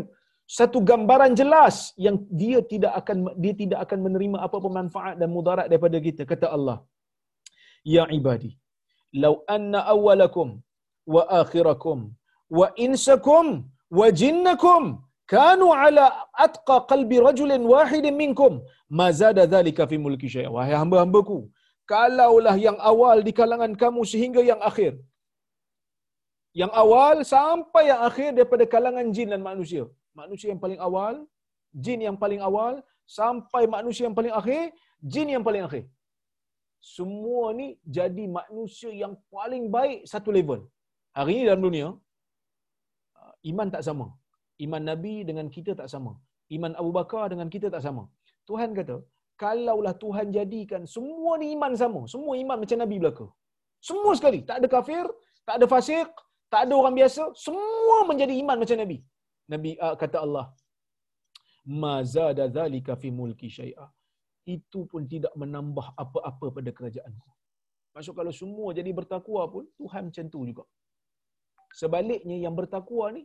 satu 0.58 0.78
gambaran 0.90 1.32
jelas 1.40 1.76
yang 2.06 2.16
dia 2.40 2.58
tidak 2.72 2.92
akan 3.00 3.18
dia 3.42 3.54
tidak 3.62 3.78
akan 3.84 3.98
menerima 4.06 4.36
apa-apa 4.46 4.70
manfaat 4.80 5.14
dan 5.20 5.28
mudarat 5.36 5.66
daripada 5.70 5.98
kita 6.06 6.22
kata 6.32 6.48
Allah. 6.56 6.78
Ya 7.94 8.04
ibadi 8.18 8.52
law 9.24 9.34
anna 9.56 9.80
awwalakum 9.94 10.48
wa 11.14 11.22
akhirakum 11.40 11.98
wa 12.58 12.66
insakum 12.86 13.46
wa 13.98 14.06
jinnakum 14.20 14.82
kanu 15.34 15.66
ala 15.82 16.04
atqa 16.46 16.76
qalbi 16.92 17.18
rajulin 17.26 17.62
wahidin 17.72 18.16
minkum 18.22 18.52
ma 18.98 19.06
zada 19.20 19.44
dhalika 19.54 19.84
fi 19.90 19.96
mulki 20.06 20.28
syai'a 20.34 20.50
wahai 20.56 20.74
hamba-hambaku 20.82 21.38
kalaulah 21.92 22.56
yang 22.66 22.78
awal 22.90 23.18
di 23.26 23.32
kalangan 23.40 23.72
kamu 23.82 24.02
sehingga 24.12 24.42
yang 24.50 24.60
akhir 24.70 24.92
yang 26.60 26.72
awal 26.82 27.16
sampai 27.34 27.82
yang 27.90 28.00
akhir 28.08 28.28
daripada 28.38 28.64
kalangan 28.74 29.06
jin 29.16 29.28
dan 29.34 29.42
manusia. 29.50 29.84
Manusia 30.20 30.48
yang 30.52 30.62
paling 30.64 30.80
awal, 30.86 31.14
jin 31.84 32.00
yang 32.06 32.16
paling 32.22 32.42
awal, 32.48 32.74
sampai 33.18 33.62
manusia 33.76 34.04
yang 34.06 34.16
paling 34.18 34.34
akhir, 34.40 34.62
jin 35.12 35.28
yang 35.34 35.44
paling 35.48 35.64
akhir. 35.68 35.84
Semua 36.96 37.42
ni 37.58 37.66
jadi 37.96 38.24
manusia 38.38 38.90
yang 39.02 39.14
paling 39.34 39.64
baik 39.76 40.00
satu 40.12 40.30
level. 40.36 40.60
Hari 41.18 41.32
ini 41.36 41.44
dalam 41.48 41.64
dunia, 41.66 41.88
uh, 43.20 43.32
iman 43.50 43.68
tak 43.74 43.82
sama. 43.88 44.06
Iman 44.64 44.82
Nabi 44.90 45.14
dengan 45.28 45.46
kita 45.56 45.74
tak 45.80 45.88
sama. 45.94 46.12
Iman 46.56 46.72
Abu 46.80 46.90
Bakar 46.98 47.24
dengan 47.32 47.48
kita 47.54 47.66
tak 47.74 47.82
sama. 47.86 48.04
Tuhan 48.48 48.70
kata, 48.78 48.96
kalaulah 49.42 49.94
Tuhan 50.04 50.26
jadikan 50.36 50.82
semua 50.94 51.32
ni 51.42 51.46
iman 51.56 51.72
sama, 51.82 52.00
semua 52.14 52.34
iman 52.42 52.58
macam 52.62 52.78
Nabi 52.84 52.96
belaka. 53.02 53.26
Semua 53.88 54.12
sekali, 54.18 54.40
tak 54.48 54.56
ada 54.60 54.68
kafir, 54.74 55.04
tak 55.48 55.54
ada 55.58 55.66
fasik, 55.72 56.08
tak 56.54 56.62
ada 56.66 56.74
orang 56.80 56.94
biasa, 57.00 57.22
semua 57.46 57.98
menjadi 58.10 58.34
iman 58.42 58.58
macam 58.62 58.78
Nabi. 58.82 58.98
Nabi 59.52 59.70
uh, 59.84 59.94
kata 60.02 60.18
Allah, 60.24 60.46
"Ma 61.82 61.94
zada 62.14 62.44
zalika 62.56 62.94
fi 63.02 63.10
mulki 63.20 63.48
syai'a." 63.58 63.86
Itu 64.56 64.80
pun 64.90 65.02
tidak 65.12 65.34
menambah 65.42 65.86
apa-apa 66.02 66.46
pada 66.56 66.70
kerajaanku. 66.78 67.30
Maksud 67.94 68.14
kalau 68.18 68.32
semua 68.40 68.68
jadi 68.78 68.90
bertakwa 68.98 69.42
pun 69.54 69.64
Tuhan 69.80 70.02
macam 70.08 70.26
tu 70.34 70.40
juga. 70.50 70.64
Sebaliknya 71.80 72.36
yang 72.44 72.54
bertakwa 72.60 73.06
ni 73.16 73.22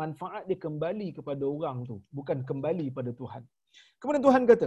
manfaat 0.00 0.44
dia 0.50 0.58
kembali 0.66 1.08
kepada 1.18 1.44
orang 1.54 1.78
tu, 1.90 1.96
bukan 2.18 2.38
kembali 2.50 2.86
pada 2.98 3.10
Tuhan. 3.20 3.42
Kemudian 4.00 4.24
Tuhan 4.26 4.42
kata, 4.50 4.66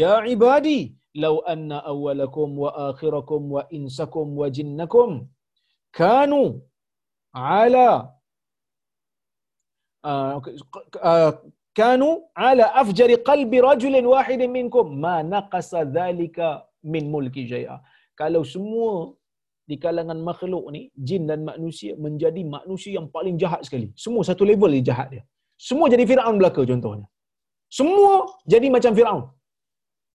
"Ya 0.00 0.14
ibadi, 0.34 0.78
law 1.24 1.36
anna 1.54 1.78
awwalakum 1.92 2.50
wa 2.64 2.70
akhirakum 2.88 3.42
wa 3.56 3.62
insakum 3.78 4.26
wa 4.40 4.48
jinnakum 4.56 5.10
kanu 6.00 6.42
ala 7.34 7.88
kanu 11.78 12.10
ala 12.48 12.66
afjari 12.82 13.16
qalbi 13.28 13.58
rajulin 13.68 14.06
wahidin 14.14 14.50
minkum 14.58 14.86
ma 15.04 15.16
naqasa 15.34 15.82
dhalika 15.96 16.48
min 16.92 17.04
mulki 17.14 17.44
jaya 17.50 17.76
kalau 18.20 18.42
semua 18.54 18.90
di 19.70 19.76
kalangan 19.84 20.18
makhluk 20.28 20.64
ni 20.74 20.80
jin 21.08 21.22
dan 21.30 21.40
manusia 21.50 21.92
menjadi 22.06 22.42
manusia 22.56 22.92
yang 22.98 23.08
paling 23.16 23.36
jahat 23.42 23.60
sekali. 23.66 23.88
Semua 24.04 24.22
satu 24.28 24.44
level 24.50 24.70
dia 24.76 24.84
jahat 24.90 25.08
dia. 25.14 25.22
Semua 25.68 25.86
jadi 25.92 26.04
Firaun 26.10 26.36
belaka 26.40 26.62
contohnya. 26.70 27.06
Semua 27.78 28.28
jadi 28.52 28.68
macam 28.74 28.92
Firaun. 28.98 29.22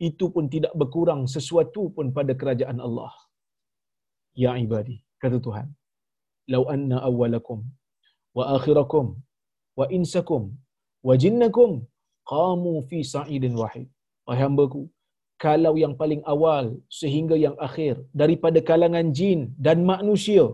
Itu 0.09 0.26
pun 0.34 0.45
tidak 0.53 0.74
berkurang 0.82 1.22
sesuatu 1.36 1.89
pun 1.95 2.13
pada 2.17 2.34
kerajaan 2.41 2.78
Allah. 2.88 3.11
Ya 4.43 4.53
ibadi 4.65 4.95
kata 5.22 5.38
Tuhan 5.45 5.67
wa 8.38 8.43
akhirakum 8.58 9.08
wa 9.80 9.86
insakum 9.97 10.43
wa 11.08 11.14
jinnakum 11.24 11.72
qamu 12.32 12.74
fi 12.89 13.00
sa'idin 13.14 13.54
wahid 13.62 13.88
wahai 14.28 14.41
hambaku 14.45 14.82
kalau 15.45 15.74
yang 15.84 15.93
paling 16.02 16.22
awal 16.34 16.66
sehingga 17.00 17.36
yang 17.45 17.56
akhir 17.68 17.93
daripada 18.22 18.60
kalangan 18.70 19.08
jin 19.20 19.39
dan 19.66 19.78
manusia 19.91 20.45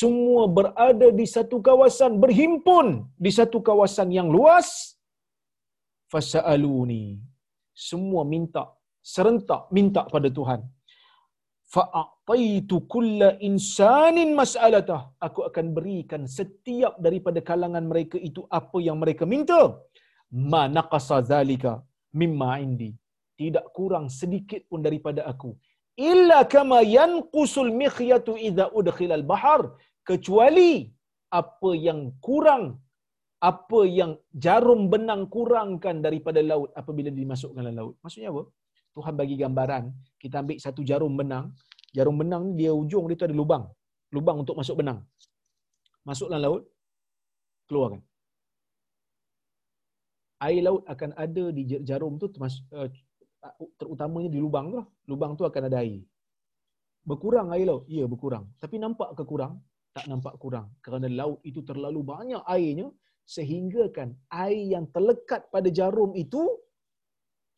semua 0.00 0.42
berada 0.58 1.08
di 1.18 1.26
satu 1.34 1.56
kawasan 1.68 2.12
berhimpun 2.22 2.86
di 3.24 3.30
satu 3.38 3.58
kawasan 3.68 4.08
yang 4.18 4.28
luas 4.36 4.68
fasaluni 6.12 7.04
semua 7.88 8.22
minta 8.32 8.64
serentak 9.12 9.62
minta 9.76 10.02
pada 10.14 10.28
Tuhan 10.38 10.60
fa'ataitu 12.28 12.76
kulla 12.94 13.28
insanin 13.48 14.30
mas'alatah. 14.40 15.00
Aku 15.26 15.40
akan 15.48 15.66
berikan 15.76 16.22
setiap 16.38 16.94
daripada 17.06 17.40
kalangan 17.50 17.84
mereka 17.92 18.16
itu 18.28 18.42
apa 18.60 18.78
yang 18.86 18.98
mereka 19.02 19.24
minta. 19.34 19.60
Ma 20.52 20.62
naqasa 20.76 21.18
zalika 21.30 21.72
mimma 22.20 22.50
indi. 22.64 22.90
Tidak 23.40 23.66
kurang 23.76 24.06
sedikit 24.20 24.62
pun 24.70 24.80
daripada 24.86 25.22
aku. 25.32 25.50
Illa 26.10 26.38
kama 26.54 26.78
yanqusul 26.98 27.70
mikhyatu 27.82 28.34
idza 28.48 28.66
udkhilal 28.78 29.26
bahar. 29.32 29.62
Kecuali 30.08 30.72
apa 31.40 31.70
yang 31.86 32.00
kurang 32.26 32.64
apa 33.50 33.80
yang 33.98 34.12
jarum 34.44 34.80
benang 34.92 35.22
kurangkan 35.34 35.96
daripada 36.06 36.40
laut 36.50 36.70
apabila 36.80 37.10
dimasukkan 37.12 37.60
dalam 37.60 37.76
laut. 37.80 37.94
Maksudnya 38.02 38.30
apa? 38.32 38.42
Tuhan 38.96 39.14
bagi 39.20 39.36
gambaran 39.42 39.84
kita 40.22 40.36
ambil 40.42 40.56
satu 40.64 40.80
jarum 40.90 41.12
benang 41.20 41.46
jarum 41.96 42.16
benang 42.20 42.44
dia 42.58 42.70
ujung 42.74 43.06
dia 43.08 43.16
tu 43.20 43.26
ada 43.28 43.36
lubang. 43.40 43.64
Lubang 44.14 44.42
untuk 44.42 44.56
masuk 44.60 44.76
benang. 44.82 44.98
Masuk 46.08 46.28
dalam 46.28 46.42
laut 46.44 46.62
keluarkan. 47.70 48.00
Air 50.44 50.60
laut 50.66 50.82
akan 50.94 51.10
ada 51.24 51.44
di 51.56 51.62
jarum 51.88 52.20
tu 52.20 52.26
uh, 52.28 52.88
terutamanya 53.80 54.28
di 54.34 54.38
lubang 54.44 54.66
tu 54.72 54.76
lah. 54.80 54.88
lubang 55.10 55.32
tu 55.38 55.44
akan 55.48 55.62
ada 55.70 55.78
air. 55.80 56.02
Berkurang 57.08 57.48
air 57.54 57.64
laut? 57.70 57.84
Ya 57.88 58.04
berkurang. 58.12 58.44
Tapi 58.62 58.76
nampak 58.82 59.16
ke 59.16 59.24
kurang? 59.24 59.62
Tak 59.96 60.04
nampak 60.10 60.34
kurang. 60.42 60.74
Kerana 60.84 61.06
laut 61.20 61.38
itu 61.46 61.60
terlalu 61.62 62.00
banyak 62.02 62.42
airnya 62.50 62.88
sehingga 63.24 63.88
kan 63.96 64.12
air 64.28 64.62
yang 64.74 64.84
terlekat 64.92 65.48
pada 65.54 65.68
jarum 65.72 66.12
itu 66.12 66.42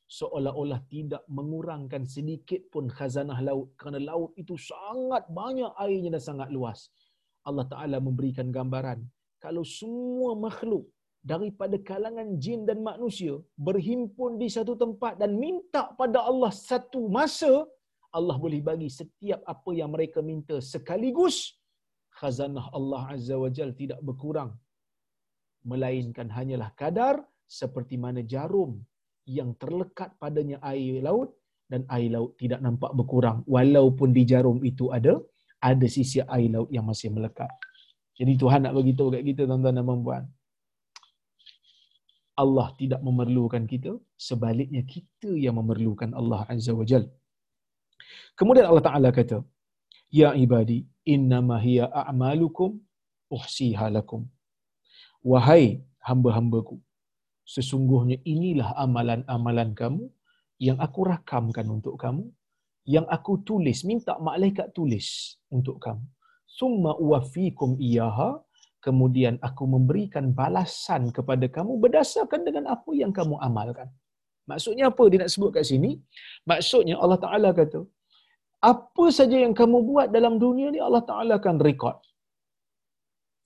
seolah-olah 0.06 0.80
tidak 0.92 1.22
mengurangkan 1.36 2.02
sedikit 2.06 2.62
pun 2.72 2.86
khazanah 2.96 3.38
laut 3.48 3.74
kerana 3.78 4.00
laut 4.10 4.30
itu 4.42 4.54
sangat 4.54 5.26
banyak 5.38 5.70
airnya 5.84 6.10
dan 6.16 6.22
sangat 6.28 6.48
luas. 6.56 6.80
Allah 7.48 7.66
Taala 7.72 7.98
memberikan 7.98 8.48
gambaran 8.54 9.02
kalau 9.44 9.62
semua 9.78 10.30
makhluk 10.46 10.84
daripada 11.32 11.76
kalangan 11.90 12.28
jin 12.44 12.62
dan 12.68 12.78
manusia 12.90 13.34
berhimpun 13.58 14.38
di 14.42 14.48
satu 14.56 14.74
tempat 14.82 15.18
dan 15.22 15.34
minta 15.44 15.82
pada 16.00 16.22
Allah 16.30 16.52
satu 16.54 17.00
masa 17.10 17.52
Allah 18.18 18.36
boleh 18.44 18.60
bagi 18.62 18.88
setiap 18.98 19.40
apa 19.54 19.70
yang 19.74 19.90
mereka 19.94 20.22
minta 20.30 20.56
sekaligus 20.72 21.36
khazanah 22.18 22.66
Allah 22.78 23.02
Azza 23.14 23.36
wa 23.44 23.50
Jal 23.56 23.70
tidak 23.80 24.00
berkurang. 24.08 24.50
Melainkan 25.70 26.28
hanyalah 26.36 26.70
kadar 26.80 27.14
seperti 27.58 27.94
mana 28.04 28.22
jarum 28.32 28.72
yang 29.26 29.50
terlekat 29.60 30.14
padanya 30.22 30.58
air 30.62 31.02
laut 31.06 31.34
dan 31.70 31.82
air 31.90 32.08
laut 32.14 32.38
tidak 32.40 32.62
nampak 32.66 32.90
berkurang 32.98 33.42
walaupun 33.54 34.14
di 34.16 34.22
jarum 34.22 34.58
itu 34.70 34.94
ada 34.98 35.18
ada 35.60 35.86
sisi 35.90 36.22
air 36.22 36.48
laut 36.54 36.70
yang 36.70 36.86
masih 36.86 37.10
melekat. 37.10 37.50
Jadi 38.18 38.32
Tuhan 38.40 38.64
nak 38.64 38.74
bagi 38.78 38.92
tahu 38.98 39.08
kat 39.14 39.22
kita 39.28 39.42
tuan-tuan 39.44 39.76
dan 39.76 39.86
puan 40.06 40.24
Allah 42.36 42.68
tidak 42.80 43.00
memerlukan 43.00 43.64
kita, 43.72 43.92
sebaliknya 44.28 44.84
kita 44.84 45.30
yang 45.44 45.56
memerlukan 45.56 46.12
Allah 46.20 46.44
Azza 46.52 46.72
wa 46.76 46.84
Jal. 46.84 47.04
Kemudian 48.36 48.68
Allah 48.68 48.84
Ta'ala 48.88 49.08
kata, 49.18 49.40
Ya 50.12 50.36
ibadi, 50.44 50.84
innama 51.08 51.56
hiya 51.56 51.88
a'malukum 51.88 52.76
uhsiha 53.32 53.88
lakum. 53.88 54.28
Wahai 55.24 55.80
hamba-hambaku, 56.08 56.76
sesungguhnya 57.53 58.17
inilah 58.33 58.69
amalan-amalan 58.85 59.71
kamu 59.81 60.03
yang 60.61 60.77
aku 60.85 60.99
rakamkan 61.11 61.65
untuk 61.75 61.95
kamu, 62.03 62.25
yang 62.85 63.05
aku 63.15 63.41
tulis, 63.47 63.81
minta 63.89 64.13
malaikat 64.29 64.67
tulis 64.77 65.37
untuk 65.49 65.77
kamu. 65.85 66.05
Summa 66.45 66.91
uwafikum 67.03 67.79
iyaha, 67.81 68.29
kemudian 68.85 69.35
aku 69.47 69.63
memberikan 69.73 70.25
balasan 70.39 71.09
kepada 71.17 71.45
kamu 71.55 71.81
berdasarkan 71.83 72.41
dengan 72.47 72.63
apa 72.75 72.91
yang 73.01 73.11
kamu 73.19 73.35
amalkan. 73.47 73.89
Maksudnya 74.49 74.89
apa 74.91 75.03
dia 75.09 75.19
nak 75.21 75.31
sebut 75.33 75.49
kat 75.55 75.65
sini? 75.71 75.91
Maksudnya 76.49 76.95
Allah 77.03 77.19
Ta'ala 77.25 77.49
kata, 77.53 77.81
apa 78.61 79.05
saja 79.09 79.37
yang 79.45 79.53
kamu 79.57 79.77
buat 79.89 80.07
dalam 80.15 80.37
dunia 80.37 80.69
ni 80.73 80.79
Allah 80.87 81.03
Ta'ala 81.09 81.33
akan 81.41 81.57
rekod. 81.67 81.97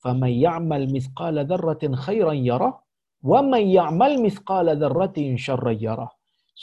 فَمَنْ 0.03 0.34
يَعْمَلْ 0.45 0.82
مِثْقَالَ 0.95 1.36
ذَرَّةٍ 1.49 1.84
خَيْرًا 2.06 2.34
يَرَهُ 2.49 2.74
wa 3.31 3.41
may 3.51 3.64
ya'mal 3.79 4.14
mithqala 4.25 4.73
dzarratin 4.83 5.37
syarra 5.47 5.73
yara 5.85 6.09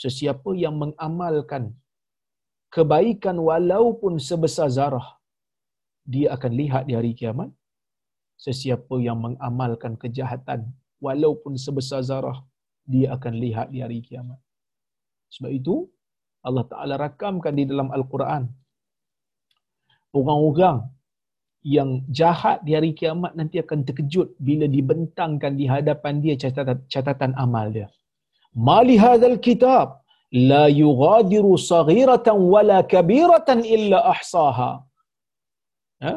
sesiapa 0.02 0.50
yang 0.64 0.74
mengamalkan 0.82 1.64
kebaikan 2.74 3.36
walaupun 3.48 4.14
sebesar 4.28 4.68
zarah 4.78 5.08
dia 6.12 6.28
akan 6.36 6.52
lihat 6.60 6.82
di 6.88 6.94
hari 6.98 7.12
kiamat. 7.18 7.50
Sesiapa 8.44 8.96
yang 9.06 9.18
mengamalkan 9.24 9.92
kejahatan 10.02 10.60
walaupun 11.06 11.52
sebesar 11.64 12.00
zarah 12.10 12.38
dia 12.92 13.08
akan 13.16 13.34
lihat 13.44 13.68
di 13.74 13.78
hari 13.84 13.98
kiamat. 14.06 14.38
Sebab 15.34 15.50
itu 15.52 15.74
Allah 16.46 16.64
Taala 16.70 16.94
rakamkan 16.96 17.52
di 17.58 17.64
dalam 17.70 17.88
al-Quran. 17.96 18.46
Orang-orang 20.18 20.76
yang 21.62 22.06
jahat 22.18 22.62
di 22.66 22.72
hari 22.78 22.90
kiamat 22.98 23.32
nanti 23.38 23.58
akan 23.58 23.82
terkejut 23.86 24.28
bila 24.38 24.66
dibentangkan 24.70 25.58
di 25.60 25.66
hadapan 25.66 26.22
dia 26.22 26.34
catatan, 26.42 26.78
catatan 26.92 27.32
amal 27.34 27.66
dia. 27.76 27.88
Mali 28.54 28.96
hadzal 29.04 29.38
kitab 29.42 30.02
la 30.50 30.64
yughadiru 30.82 31.58
saghiratan 31.58 32.38
wala 32.54 32.78
kabiratan 32.94 33.66
illa 33.76 33.98
ahsaha. 34.14 34.70
Ha? 36.04 36.12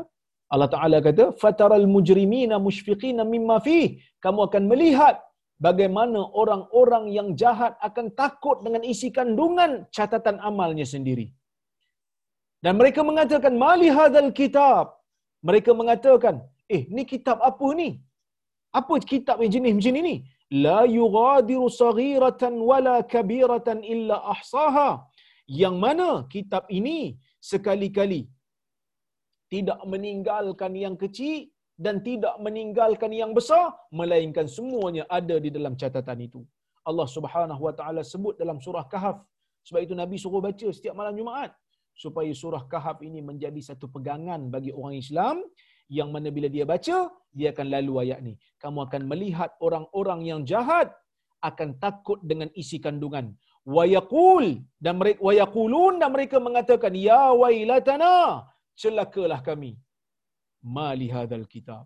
Allah 0.53 0.69
Taala 0.75 0.97
kata 1.07 1.25
fataral 1.41 1.87
mujrimina 1.95 2.55
mushfiqina 2.67 3.23
mimma 3.33 3.57
fi 3.65 4.03
kamu 4.23 4.39
akan 4.47 4.63
melihat 4.71 5.15
bagaimana 5.65 6.19
orang-orang 6.41 7.05
yang 7.17 7.27
jahat 7.41 7.73
akan 7.87 8.07
takut 8.21 8.57
dengan 8.65 8.83
isi 8.93 9.09
kandungan 9.17 9.87
catatan 9.95 10.37
amalnya 10.49 10.85
sendiri. 10.93 11.27
Dan 12.61 12.77
mereka 12.77 13.01
mengatakan 13.01 13.53
mali 13.57 13.89
hadzal 13.89 14.29
kitab 14.39 15.00
mereka 15.47 15.71
mengatakan 15.81 16.35
eh 16.75 16.83
ni 16.95 17.03
kitab 17.11 17.37
apa 17.49 17.67
ni 17.81 17.89
apa 18.79 18.93
kitab 19.11 19.37
yang 19.43 19.53
jenis 19.55 19.73
macam 19.77 19.95
ni 20.09 20.15
la 20.65 20.79
yughadiru 20.99 21.67
saghiratan 21.81 22.53
wala 22.69 22.95
kabiratan 23.13 23.79
illa 23.93 24.17
ahsaha 24.33 24.89
yang 25.61 25.75
mana 25.85 26.09
kitab 26.33 26.63
ini 26.79 26.99
sekali-kali 27.51 28.21
tidak 29.53 29.79
meninggalkan 29.93 30.73
yang 30.83 30.95
kecil 31.03 31.37
dan 31.85 31.95
tidak 32.07 32.35
meninggalkan 32.45 33.11
yang 33.21 33.31
besar 33.37 33.65
melainkan 33.99 34.47
semuanya 34.55 35.03
ada 35.19 35.35
di 35.45 35.49
dalam 35.55 35.73
catatan 35.81 36.19
itu. 36.27 36.41
Allah 36.89 37.07
Subhanahu 37.15 37.61
wa 37.67 37.73
taala 37.79 38.01
sebut 38.11 38.35
dalam 38.41 38.57
surah 38.65 38.85
Kahf. 38.93 39.17
Sebab 39.67 39.81
itu 39.85 39.95
Nabi 40.01 40.15
suruh 40.23 40.41
baca 40.47 40.67
setiap 40.77 40.95
malam 40.99 41.13
Jumaat 41.19 41.51
supaya 42.03 42.31
surah 42.41 42.63
Kahf 42.71 42.99
ini 43.07 43.19
menjadi 43.29 43.61
satu 43.69 43.87
pegangan 43.95 44.49
bagi 44.53 44.71
orang 44.71 44.95
Islam 45.03 45.35
yang 45.91 46.09
mana 46.15 46.31
bila 46.35 46.47
dia 46.47 46.65
baca 46.73 46.97
dia 47.37 47.49
akan 47.53 47.67
lalu 47.75 47.93
ayat 48.03 48.19
ni. 48.27 48.33
Kamu 48.63 48.79
akan 48.87 49.01
melihat 49.11 49.51
orang-orang 49.67 50.19
yang 50.29 50.41
jahat 50.51 50.91
akan 51.49 51.69
takut 51.83 52.19
dengan 52.31 52.49
isi 52.61 52.77
kandungan. 52.85 53.33
Wa 53.75 53.83
yaqul 53.85 54.45
dan 54.83 54.97
mereka 55.01 55.19
wa 55.27 55.33
yaqulun 55.41 55.93
dan 56.01 56.09
mereka 56.15 56.37
mengatakan 56.47 56.93
ya 57.07 57.23
wailatana 57.41 58.47
celakalah 58.81 59.41
kami. 59.49 59.71
Mali 60.77 61.07
hadzal 61.15 61.47
kitab. 61.53 61.85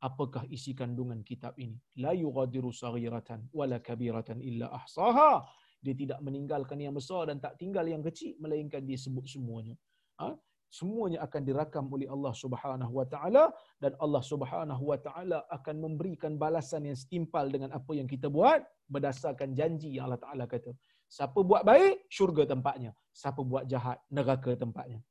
Apakah 0.00 0.48
isi 0.48 0.72
kandungan 0.72 1.20
kitab 1.30 1.52
ini? 1.60 1.76
La 2.04 2.12
yughadiru 2.16 2.72
saghiratan 2.72 3.52
wala 3.52 3.78
kabiratan 3.88 4.40
illa 4.40 4.72
ahsaha. 4.72 5.44
Dia 5.80 5.94
tidak 5.96 6.20
meninggalkan 6.20 6.78
yang 6.80 6.92
besar 6.92 7.28
dan 7.32 7.40
tak 7.40 7.56
tinggal 7.60 7.84
yang 7.88 8.04
kecil 8.04 8.36
melainkan 8.42 8.84
dia 8.84 8.98
sebut 9.00 9.24
semuanya. 9.24 9.74
Ha? 10.20 10.36
Semuanya 10.70 11.18
akan 11.26 11.42
dirakam 11.42 11.90
oleh 11.90 12.06
Allah 12.06 12.30
Subhanahu 12.30 12.92
wa 12.94 13.06
taala 13.12 13.50
dan 13.82 13.92
Allah 13.98 14.22
Subhanahu 14.22 14.82
wa 14.86 14.98
taala 15.06 15.42
akan 15.50 15.76
memberikan 15.82 16.38
balasan 16.38 16.86
yang 16.86 16.94
setimpal 16.94 17.50
dengan 17.50 17.74
apa 17.74 17.90
yang 17.98 18.06
kita 18.06 18.30
buat 18.30 18.62
berdasarkan 18.86 19.50
janji 19.58 19.98
yang 19.98 20.06
Allah 20.06 20.22
Taala 20.22 20.44
kata. 20.46 20.70
Siapa 21.10 21.42
buat 21.42 21.66
baik, 21.66 22.06
syurga 22.06 22.46
tempatnya. 22.46 22.94
Siapa 23.10 23.42
buat 23.42 23.66
jahat, 23.66 23.98
neraka 24.14 24.54
tempatnya. 24.54 25.02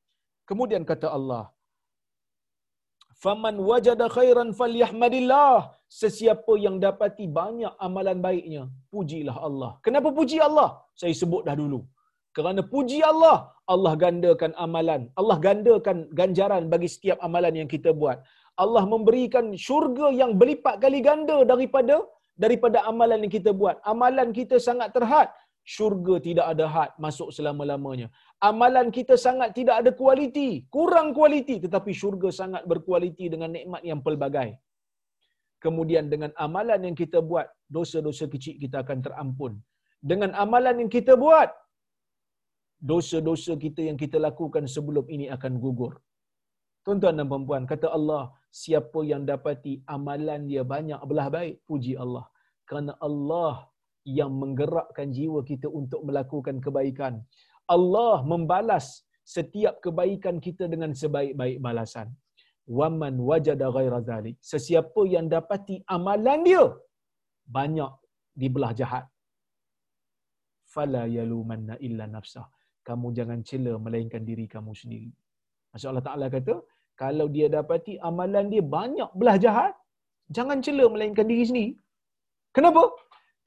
Kemudian 0.47 0.87
kata 0.87 1.11
Allah, 1.11 1.51
"Faman 3.23 3.55
wajada 3.69 4.07
khairan 4.17 4.49
falyahmadillah." 4.59 5.55
Sesiapa 6.01 6.53
yang 6.65 6.75
dapati 6.83 7.25
banyak 7.39 7.73
amalan 7.85 8.17
baiknya, 8.25 8.63
pujilah 8.93 9.37
Allah. 9.47 9.71
Kenapa 9.85 10.09
puji 10.19 10.37
Allah? 10.47 10.69
Saya 11.01 11.13
sebut 11.21 11.41
dah 11.47 11.55
dulu. 11.61 11.79
Kerana 12.37 12.61
puji 12.73 12.99
Allah, 13.11 13.37
Allah 13.73 13.93
gandakan 14.03 14.51
amalan. 14.65 15.01
Allah 15.19 15.37
gandakan 15.45 15.97
ganjaran 16.19 16.63
bagi 16.73 16.89
setiap 16.95 17.17
amalan 17.27 17.53
yang 17.61 17.69
kita 17.73 17.91
buat. 18.01 18.17
Allah 18.63 18.83
memberikan 18.93 19.45
syurga 19.65 20.07
yang 20.21 20.31
berlipat 20.41 20.75
kali 20.83 20.99
ganda 21.07 21.37
daripada 21.51 21.97
daripada 22.43 22.79
amalan 22.91 23.19
yang 23.23 23.33
kita 23.37 23.51
buat. 23.61 23.75
Amalan 23.93 24.29
kita 24.39 24.57
sangat 24.67 24.89
terhad, 24.95 25.27
syurga 25.63 26.15
tidak 26.27 26.45
ada 26.53 26.65
had 26.67 26.91
masuk 27.05 27.29
selama-lamanya. 27.35 28.07
Amalan 28.41 28.89
kita 28.89 29.15
sangat 29.17 29.51
tidak 29.57 29.75
ada 29.81 29.91
kualiti, 29.91 30.65
kurang 30.71 31.13
kualiti 31.17 31.57
tetapi 31.65 31.91
syurga 32.01 32.29
sangat 32.31 32.63
berkualiti 32.65 33.27
dengan 33.33 33.51
nikmat 33.57 33.83
yang 33.91 34.01
pelbagai. 34.05 34.49
kemudian 35.63 36.05
dengan 36.13 36.31
amalan 36.45 36.79
yang 36.87 36.97
kita 37.01 37.19
buat 37.31 37.47
dosa-dosa 37.77 38.25
kecil 38.33 38.55
kita 38.63 38.77
akan 38.83 38.99
terampun 39.05 39.53
dengan 40.11 40.31
amalan 40.43 40.75
yang 40.81 40.91
kita 40.97 41.13
buat 41.23 41.51
dosa-dosa 42.91 43.53
kita 43.65 43.81
yang 43.89 43.99
kita 44.03 44.17
lakukan 44.27 44.65
sebelum 44.75 45.05
ini 45.15 45.27
akan 45.35 45.59
gugur 45.63 45.93
tuan-tuan 46.87 47.19
dan 47.19 47.27
puan 47.27 47.65
kata 47.71 47.87
Allah 47.97 48.31
siapa 48.61 48.99
yang 49.11 49.27
dapati 49.31 49.73
amalan 49.95 50.47
dia 50.51 50.63
banyak 50.73 51.01
belah 51.09 51.27
baik 51.37 51.55
puji 51.69 51.93
Allah 52.03 52.25
kerana 52.67 52.95
Allah 53.07 53.67
yang 54.17 54.31
menggerakkan 54.41 55.07
jiwa 55.17 55.39
kita 55.51 55.67
untuk 55.79 56.01
melakukan 56.07 56.57
kebaikan. 56.65 57.13
Allah 57.75 58.15
membalas 58.31 58.85
setiap 59.35 59.75
kebaikan 59.85 60.37
kita 60.45 60.65
dengan 60.73 60.91
sebaik-baik 61.01 61.57
balasan. 61.65 62.09
Waman 62.77 63.15
wajada 63.29 63.67
ghaira 63.75 63.99
zalik. 64.09 64.35
Sesiapa 64.51 65.01
yang 65.15 65.27
dapati 65.33 65.75
amalan 65.97 66.41
dia 66.47 66.63
banyak 67.57 67.91
dibelah 68.41 68.71
jahat. 68.79 69.05
Fala 70.73 71.03
yalumanna 71.17 71.75
illa 71.87 72.05
nafsah. 72.15 72.47
Kamu 72.87 73.07
jangan 73.17 73.39
cela 73.49 73.73
melainkan 73.85 74.23
diri 74.29 74.45
kamu 74.55 74.73
sendiri. 74.81 75.09
Masya 75.73 75.87
Allah 75.91 76.05
Ta'ala 76.07 76.27
kata, 76.35 76.55
kalau 77.01 77.25
dia 77.35 77.47
dapati 77.57 77.93
amalan 78.09 78.45
dia 78.53 78.63
banyak 78.77 79.09
belah 79.19 79.37
jahat, 79.45 79.73
jangan 80.37 80.59
cela 80.65 80.85
melainkan 80.93 81.25
diri 81.31 81.43
sendiri. 81.49 81.71
Kenapa? 82.55 82.83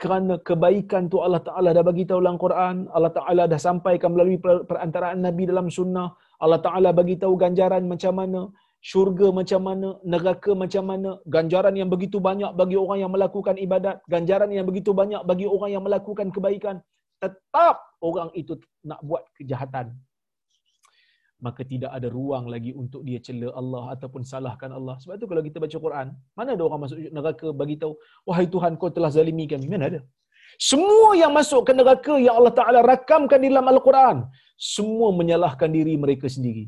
Kerana 0.02 0.34
kebaikan 0.48 1.06
tu 1.06 1.22
Allah 1.22 1.38
Ta'ala 1.38 1.70
dah 1.70 1.84
bagi 1.86 2.02
tahu 2.02 2.18
dalam 2.18 2.34
Quran, 2.44 2.90
Allah 2.90 3.12
Ta'ala 3.14 3.42
dah 3.52 3.60
sampaikan 3.66 4.10
melalui 4.14 4.34
perantaraan 4.42 5.22
Nabi 5.22 5.46
dalam 5.46 5.70
sunnah, 5.70 6.18
Allah 6.42 6.58
Ta'ala 6.58 6.90
bagi 6.90 7.14
tahu 7.22 7.38
ganjaran 7.38 7.86
macam 7.86 8.18
mana, 8.18 8.50
syurga 8.82 9.30
macam 9.30 9.62
mana, 9.62 9.88
neraka 10.02 10.58
macam 10.58 10.84
mana, 10.90 11.10
ganjaran 11.30 11.78
yang 11.78 11.86
begitu 11.86 12.18
banyak 12.18 12.50
bagi 12.58 12.74
orang 12.74 12.98
yang 13.06 13.12
melakukan 13.14 13.54
ibadat, 13.54 14.02
ganjaran 14.10 14.50
yang 14.50 14.66
begitu 14.66 14.90
banyak 14.90 15.22
bagi 15.22 15.46
orang 15.46 15.70
yang 15.70 15.84
melakukan 15.86 16.34
kebaikan, 16.34 16.82
tetap 17.22 17.76
orang 18.02 18.34
itu 18.34 18.58
nak 18.82 18.98
buat 19.06 19.22
kejahatan. 19.38 19.94
Maka 21.46 21.62
tidak 21.72 21.90
ada 21.96 22.08
ruang 22.16 22.44
lagi 22.54 22.70
untuk 22.82 23.02
dia 23.06 23.18
cela 23.26 23.48
Allah 23.60 23.84
ataupun 23.94 24.22
salahkan 24.32 24.70
Allah. 24.78 24.94
Sebab 25.02 25.14
tu 25.20 25.26
kalau 25.30 25.42
kita 25.46 25.58
baca 25.64 25.76
Quran, 25.86 26.06
mana 26.38 26.50
ada 26.56 26.64
orang 26.68 26.80
masuk 26.84 26.98
neraka 27.18 27.48
bagi 27.60 27.76
tahu, 27.82 27.92
wahai 28.28 28.46
Tuhan 28.54 28.78
kau 28.80 28.90
telah 28.96 29.10
zalimi 29.16 29.46
kami. 29.52 29.66
Mana 29.72 29.86
ada? 29.90 30.00
Semua 30.70 31.08
yang 31.22 31.32
masuk 31.38 31.62
ke 31.68 31.72
neraka 31.78 32.14
yang 32.26 32.34
Allah 32.38 32.54
Ta'ala 32.60 32.78
rakamkan 32.92 33.40
di 33.42 33.48
dalam 33.52 33.66
Al-Quran, 33.74 34.16
semua 34.74 35.08
menyalahkan 35.20 35.70
diri 35.76 35.94
mereka 36.04 36.28
sendiri. 36.36 36.64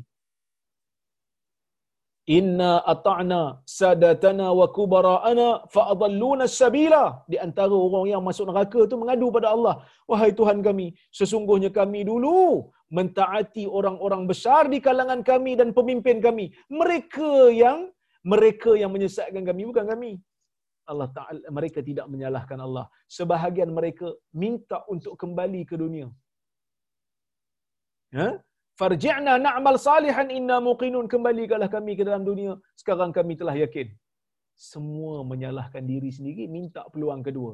Inna 2.37 2.71
ata'na 2.93 3.41
sadatana 3.79 4.49
wa 4.59 4.65
kubara'ana 4.77 5.47
fa'adalluna 5.73 6.49
sabila. 6.59 7.03
Di 7.31 7.37
antara 7.45 7.75
orang 7.85 8.05
yang 8.13 8.23
masuk 8.25 8.49
neraka 8.49 8.79
tu 8.89 8.97
mengadu 9.01 9.29
pada 9.29 9.53
Allah. 9.55 9.75
Wahai 10.09 10.33
Tuhan 10.39 10.59
kami, 10.67 10.87
sesungguhnya 11.13 11.69
kami 11.69 12.01
dulu 12.09 12.65
mentaati 12.91 13.65
orang-orang 13.65 14.23
besar 14.29 14.69
di 14.73 14.79
kalangan 14.87 15.21
kami 15.25 15.57
dan 15.59 15.73
pemimpin 15.77 16.21
kami. 16.21 16.53
Mereka 16.69 17.49
yang 17.53 17.89
mereka 18.25 18.73
yang 18.73 18.89
menyesatkan 18.93 19.45
kami, 19.45 19.69
bukan 19.69 19.85
kami. 19.85 20.11
Allah 20.85 21.09
Ta'ala, 21.13 21.49
mereka 21.49 21.81
tidak 21.81 22.05
menyalahkan 22.09 22.57
Allah. 22.61 22.85
Sebahagian 23.09 23.69
mereka 23.73 24.13
minta 24.33 24.85
untuk 24.89 25.13
kembali 25.17 25.61
ke 25.65 25.77
dunia. 25.77 26.09
Ha? 28.13 28.37
farji'na 28.79 29.33
na'mal 29.45 29.77
salihan 29.89 30.27
inna 30.37 30.57
muqinun 30.67 31.05
kembalikanlah 31.13 31.69
kami 31.75 31.93
ke 31.99 32.03
dalam 32.07 32.23
dunia 32.29 32.53
sekarang 32.81 33.11
kami 33.17 33.33
telah 33.41 33.55
yakin 33.63 33.87
semua 34.71 35.15
menyalahkan 35.31 35.83
diri 35.91 36.09
sendiri 36.17 36.43
minta 36.57 36.83
peluang 36.93 37.23
kedua 37.27 37.53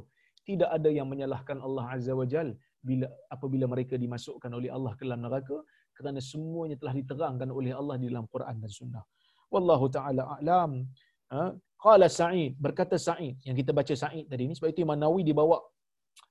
tidak 0.49 0.69
ada 0.77 0.89
yang 0.97 1.07
menyalahkan 1.13 1.57
Allah 1.67 1.85
azza 1.95 2.13
wajal 2.21 2.47
bila 2.89 3.07
apabila 3.35 3.65
mereka 3.73 3.95
dimasukkan 4.03 4.51
oleh 4.59 4.69
Allah 4.75 4.91
ke 4.97 5.03
dalam 5.07 5.21
neraka 5.25 5.57
kerana 5.97 6.19
semuanya 6.31 6.75
telah 6.81 6.93
diterangkan 6.99 7.49
oleh 7.59 7.71
Allah 7.79 7.95
di 8.01 8.05
dalam 8.11 8.25
Quran 8.33 8.55
dan 8.63 8.71
sunnah. 8.79 9.03
Wallahu 9.53 9.85
taala 9.95 10.23
a'lam. 10.35 10.71
Ha? 11.31 11.43
qala 11.85 12.07
sa'id 12.19 12.51
berkata 12.65 12.95
sa'id 13.07 13.35
yang 13.47 13.55
kita 13.59 13.71
baca 13.77 13.93
sa'id 14.03 14.25
tadi 14.31 14.43
ni 14.49 14.53
sebab 14.57 14.69
itu 14.73 14.81
Imam 14.85 14.97
Nawawi 15.03 15.21
dibawa 15.29 15.57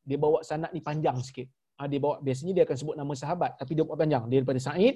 dia 0.09 0.19
bawa 0.25 0.39
sanad 0.51 0.71
ni 0.77 0.81
panjang 0.89 1.19
sikit. 1.29 1.49
Ha, 1.79 1.89
dia 1.91 2.01
bawa 2.05 2.17
biasanya 2.27 2.53
dia 2.57 2.65
akan 2.67 2.77
sebut 2.81 2.97
nama 3.01 3.13
sahabat 3.23 3.53
tapi 3.61 3.73
dia 3.77 3.85
buat 3.89 3.99
panjang. 4.03 4.25
Dia 4.31 4.39
daripada 4.41 4.61
Sa'id 4.69 4.95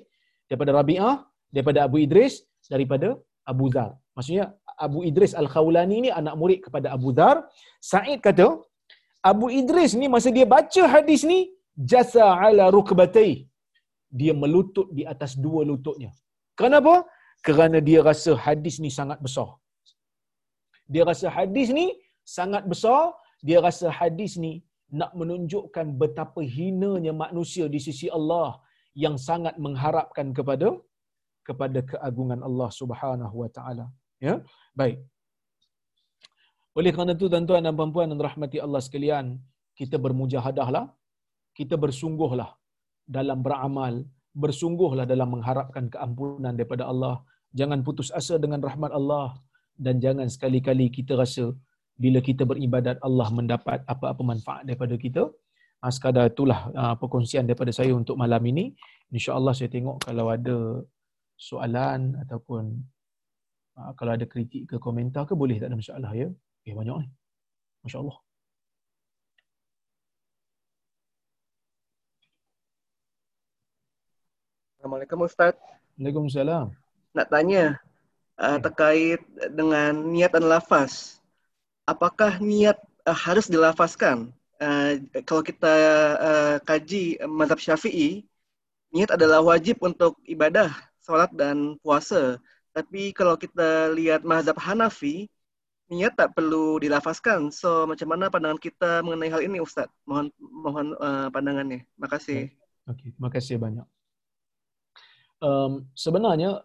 daripada 0.49 0.71
Rabi'ah 0.79 1.15
daripada 1.55 1.79
Abu 1.87 1.97
Idris 2.05 2.35
daripada 2.75 3.09
Abu 3.53 3.67
Dhar 3.75 3.91
maksudnya 4.17 4.45
Abu 4.87 5.01
Idris 5.09 5.33
Al-Khawlani 5.43 5.97
ni 6.07 6.11
anak 6.21 6.35
murid 6.41 6.61
kepada 6.67 6.89
Abu 6.97 7.11
Dhar 7.19 7.37
Sa'id 7.93 8.19
kata 8.27 8.47
Abu 9.31 9.47
Idris 9.61 9.93
ni 10.01 10.07
masa 10.15 10.29
dia 10.37 10.47
baca 10.55 10.83
hadis 10.95 11.21
ni 11.31 11.39
jasa 11.91 12.25
ala 12.47 12.65
rukbatai 12.77 13.31
dia 14.21 14.33
melutut 14.43 14.89
di 14.97 15.03
atas 15.13 15.33
dua 15.45 15.61
lututnya. 15.71 16.11
Kenapa? 16.61 16.95
Kerana 17.47 17.79
dia 17.89 18.01
rasa 18.09 18.33
hadis 18.45 18.77
ni 18.85 18.91
sangat 18.99 19.19
besar. 19.27 19.49
Dia 20.93 21.03
rasa 21.11 21.27
hadis 21.37 21.69
ni 21.79 21.87
sangat 22.37 22.65
besar 22.73 23.03
dia 23.49 23.59
rasa 23.67 23.87
hadis 23.99 24.33
ni 24.45 24.53
nak 25.01 25.13
menunjukkan 25.21 25.87
betapa 26.03 26.41
hinanya 26.57 27.13
manusia 27.25 27.65
di 27.75 27.81
sisi 27.87 28.07
Allah 28.19 28.51
yang 29.05 29.17
sangat 29.29 29.55
mengharapkan 29.65 30.29
kepada 30.39 30.69
kepada 31.49 31.81
keagungan 31.91 32.41
Allah 32.49 32.71
Subhanahu 32.81 33.37
wa 33.43 33.51
taala. 33.57 33.87
Ya? 34.27 34.35
Baik 34.81 34.99
oleh 36.79 36.91
kerana 36.95 37.13
itu 37.19 37.27
tuan-tuan 37.33 37.63
dan 37.67 37.75
puan-puan 37.79 38.07
dan 38.13 38.21
rahmati 38.29 38.59
Allah 38.67 38.81
sekalian 38.87 39.27
kita 39.79 39.97
bermujahadahlah 40.05 40.85
kita 41.59 41.75
bersungguhlah 41.85 42.51
dalam 43.17 43.39
beramal 43.47 43.95
bersungguhlah 44.45 45.07
dalam 45.13 45.29
mengharapkan 45.35 45.87
keampunan 45.95 46.53
daripada 46.59 46.85
Allah 46.93 47.15
jangan 47.61 47.81
putus 47.87 48.11
asa 48.21 48.35
dengan 48.45 48.61
rahmat 48.69 48.91
Allah 48.99 49.39
dan 49.85 50.03
jangan 50.05 50.27
sekali-kali 50.35 50.87
kita 50.97 51.15
rasa 51.23 51.45
bila 51.95 52.19
kita 52.29 52.43
beribadat 52.51 52.99
Allah 53.07 53.29
mendapat 53.39 53.79
apa-apa 53.87 54.23
manfaat 54.23 54.63
daripada 54.67 54.95
kita. 54.99 55.31
Ha, 55.83 55.93
sekadar 55.95 56.33
itulah 56.33 56.61
uh, 56.81 56.95
perkongsian 57.01 57.45
daripada 57.49 57.71
saya 57.79 57.93
untuk 57.95 58.17
malam 58.23 58.43
ini. 58.51 58.75
InsyaAllah 59.15 59.55
saya 59.55 59.71
tengok 59.71 60.03
kalau 60.07 60.27
ada 60.33 60.81
soalan 61.39 62.01
ataupun 62.25 62.63
uh, 63.79 63.93
kalau 63.99 64.13
ada 64.17 64.27
kritik 64.27 64.63
ke 64.71 64.77
komentar 64.87 65.23
ke 65.29 65.35
boleh 65.43 65.61
tak 65.61 65.71
ada 65.71 65.79
masalah 65.79 66.13
ya. 66.17 66.29
Eh 66.65 66.73
banyak 66.73 66.97
ni. 67.05 67.09
Masya 67.85 68.01
Allah. 68.01 68.19
Assalamualaikum 74.81 75.19
Ustaz. 75.25 75.57
Waalaikumsalam. 75.97 76.73
Nak 77.13 77.29
tanya 77.29 77.77
uh, 78.41 78.59
terkait 78.61 79.21
dengan 79.53 79.93
niat 79.93 80.33
dan 80.33 80.45
lafaz 80.49 81.21
apakah 81.85 82.41
niat 82.41 82.81
uh, 83.05 83.17
harus 83.17 83.47
dilafazkan? 83.49 84.33
Uh, 84.61 85.01
kalau 85.29 85.45
kita 85.45 85.75
uh, 86.17 86.57
kaji 86.65 87.21
mazhab 87.29 87.61
Syafi'i, 87.61 88.25
niat 88.93 89.13
adalah 89.13 89.45
wajib 89.45 89.81
untuk 89.85 90.17
ibadah, 90.25 90.73
salat 91.05 91.29
dan 91.37 91.77
puasa. 91.85 92.41
Tapi 92.73 93.13
kalau 93.13 93.37
kita 93.39 93.93
lihat 93.93 94.25
mazhab 94.25 94.57
Hanafi, 94.59 95.29
niat 95.93 96.17
tak 96.17 96.33
perlu 96.37 96.81
dilafazkan. 96.81 97.53
So 97.53 97.85
macam 97.85 98.13
mana 98.13 98.33
pandangan 98.33 98.61
kita 98.61 99.05
mengenai 99.05 99.31
hal 99.33 99.43
ini 99.45 99.59
Ustaz? 99.61 99.89
Mohon 100.09 100.33
mohon 100.41 100.87
uh, 101.01 101.29
pandangannya. 101.29 101.85
Makasih. 102.01 102.53
Okey, 102.89 102.93
okay. 102.93 103.09
terima 103.17 103.31
kasih 103.33 103.57
banyak. 103.57 103.87
Um, 105.45 105.89
sebenarnya 105.93 106.65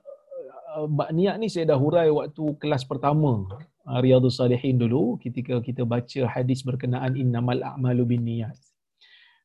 uh, 0.76 0.88
niat 1.12 1.36
ni 1.40 1.52
saya 1.52 1.76
dah 1.76 1.80
hurai 1.80 2.08
waktu 2.08 2.44
kelas 2.60 2.88
pertama 2.88 3.44
Ah, 3.90 4.06
Riyadhus 4.06 4.38
Salihin 4.38 4.78
dulu 4.78 5.18
ketika 5.18 5.58
kita 5.66 5.82
baca 5.82 6.22
hadis 6.30 6.62
berkenaan 6.62 7.18
innamal 7.18 7.58
a'malu 7.58 8.06
binniyat. 8.06 8.54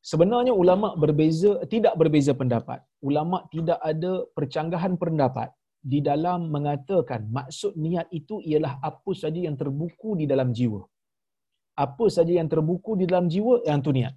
Sebenarnya 0.05 0.53
ulama 0.53 0.93
berbeza 0.93 1.65
tidak 1.65 1.97
berbeza 1.97 2.29
pendapat. 2.37 2.85
Ulama 3.01 3.49
tidak 3.49 3.81
ada 3.81 4.21
percanggahan 4.37 5.01
pendapat 5.01 5.49
di 5.91 5.99
dalam 6.09 6.39
mengatakan 6.55 7.21
maksud 7.37 7.73
niat 7.85 8.07
itu 8.19 8.35
ialah 8.49 8.73
apa 8.89 9.11
saja 9.21 9.39
yang 9.47 9.57
terbuku 9.61 10.09
di 10.21 10.25
dalam 10.31 10.49
jiwa. 10.57 10.81
Apa 11.85 12.05
saja 12.15 12.33
yang 12.39 12.49
terbuku 12.53 12.91
di 12.99 13.05
dalam 13.09 13.27
jiwa 13.33 13.55
yang 13.69 13.79
tu 13.85 13.93
niat. 13.97 14.15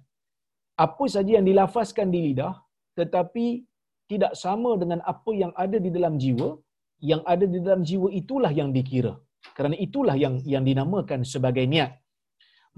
Apa 0.85 1.05
saja 1.15 1.31
yang 1.37 1.45
dilafazkan 1.49 2.07
di 2.13 2.19
lidah 2.25 2.53
tetapi 2.99 3.45
tidak 4.11 4.33
sama 4.43 4.71
dengan 4.81 4.99
apa 5.13 5.31
yang 5.41 5.51
ada 5.63 5.77
di 5.85 5.89
dalam 5.97 6.13
jiwa, 6.23 6.49
yang 7.11 7.21
ada 7.33 7.45
di 7.53 7.59
dalam 7.65 7.81
jiwa 7.89 8.07
itulah 8.21 8.51
yang 8.59 8.69
dikira. 8.77 9.13
Kerana 9.57 9.75
itulah 9.85 10.15
yang 10.23 10.35
yang 10.53 10.63
dinamakan 10.69 11.21
sebagai 11.33 11.65
niat. 11.73 11.91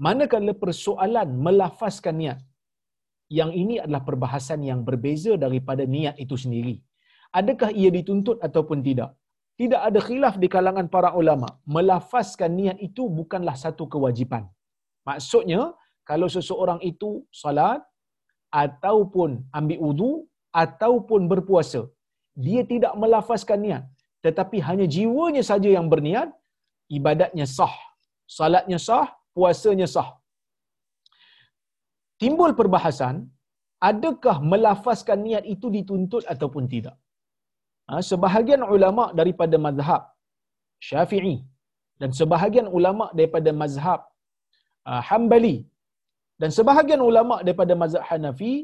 Manakala 0.06 0.52
persoalan 0.64 1.28
melafazkan 1.46 2.14
niat, 2.22 2.38
yang 3.38 3.50
ini 3.62 3.74
adalah 3.84 4.02
perbahasan 4.08 4.60
yang 4.70 4.80
berbeza 4.88 5.32
daripada 5.44 5.82
niat 5.96 6.16
itu 6.24 6.36
sendiri. 6.44 6.76
Adakah 7.40 7.70
ia 7.80 7.90
dituntut 7.98 8.38
ataupun 8.46 8.80
tidak? 8.88 9.10
tidak 9.60 9.80
ada 9.88 10.00
khilaf 10.06 10.34
di 10.42 10.48
kalangan 10.54 10.86
para 10.94 11.10
ulama. 11.20 11.48
Melafazkan 11.74 12.50
niat 12.60 12.78
itu 12.88 13.02
bukanlah 13.18 13.56
satu 13.64 13.84
kewajipan. 13.92 14.44
Maksudnya, 15.08 15.62
kalau 16.08 16.28
seseorang 16.36 16.80
itu 16.90 17.10
salat 17.42 17.80
ataupun 18.64 19.30
ambil 19.58 19.78
wudu 19.84 20.12
ataupun 20.64 21.20
berpuasa, 21.32 21.82
dia 22.44 22.62
tidak 22.72 22.92
melafazkan 23.02 23.60
niat, 23.66 23.84
tetapi 24.24 24.58
hanya 24.68 24.86
jiwanya 24.94 25.44
saja 25.50 25.70
yang 25.76 25.86
berniat, 25.92 26.28
ibadatnya 26.98 27.46
sah. 27.56 27.76
Salatnya 28.38 28.78
sah, 28.88 29.06
puasanya 29.36 29.88
sah. 29.94 30.10
Timbul 32.22 32.52
perbahasan, 32.58 33.16
adakah 33.90 34.36
melafazkan 34.52 35.20
niat 35.26 35.44
itu 35.54 35.68
dituntut 35.76 36.24
ataupun 36.34 36.66
tidak? 36.74 36.96
Ha, 37.92 38.00
sebahagian 38.10 38.62
ulama 38.74 39.04
daripada 39.20 39.56
mazhab 39.66 40.02
Syafi'i 40.88 41.36
dan 42.00 42.10
sebahagian 42.20 42.68
ulama 42.78 43.06
daripada 43.18 43.50
mazhab 43.62 44.00
Hambali 45.08 45.56
dan 46.42 46.50
sebahagian 46.58 47.02
ulama 47.08 47.34
daripada 47.46 47.74
mazhab 47.82 48.02
Hanafi 48.10 48.54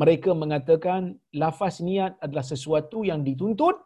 mereka 0.00 0.30
mengatakan 0.42 1.00
lafaz 1.42 1.76
niat 1.88 2.12
adalah 2.24 2.44
sesuatu 2.52 2.98
yang 3.10 3.20
dituntut 3.28 3.76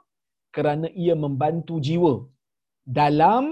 kerana 0.57 0.89
ia 1.05 1.15
membantu 1.25 1.77
jiwa 1.89 2.15
dalam 2.99 3.45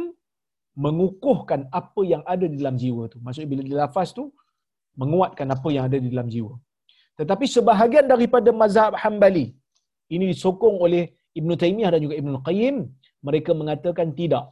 mengukuhkan 0.85 1.61
apa 1.81 2.03
yang 2.13 2.23
ada 2.35 2.47
di 2.53 2.57
dalam 2.61 2.77
jiwa 2.83 3.03
tu. 3.13 3.19
Maksudnya 3.25 3.51
bila 3.53 3.63
dilafaz 3.71 4.11
tu 4.19 4.25
menguatkan 5.03 5.49
apa 5.57 5.69
yang 5.75 5.85
ada 5.89 5.99
di 6.05 6.09
dalam 6.13 6.29
jiwa. 6.35 6.55
Tetapi 7.19 7.47
sebahagian 7.57 8.07
daripada 8.13 8.51
mazhab 8.63 8.95
Hambali 9.03 9.47
ini 10.15 10.25
disokong 10.33 10.77
oleh 10.87 11.05
Ibn 11.41 11.51
Taymiyah 11.63 11.91
dan 11.95 12.01
juga 12.07 12.17
Ibn 12.23 12.35
Qayyim 12.49 12.77
mereka 13.27 13.51
mengatakan 13.61 14.09
tidak. 14.21 14.47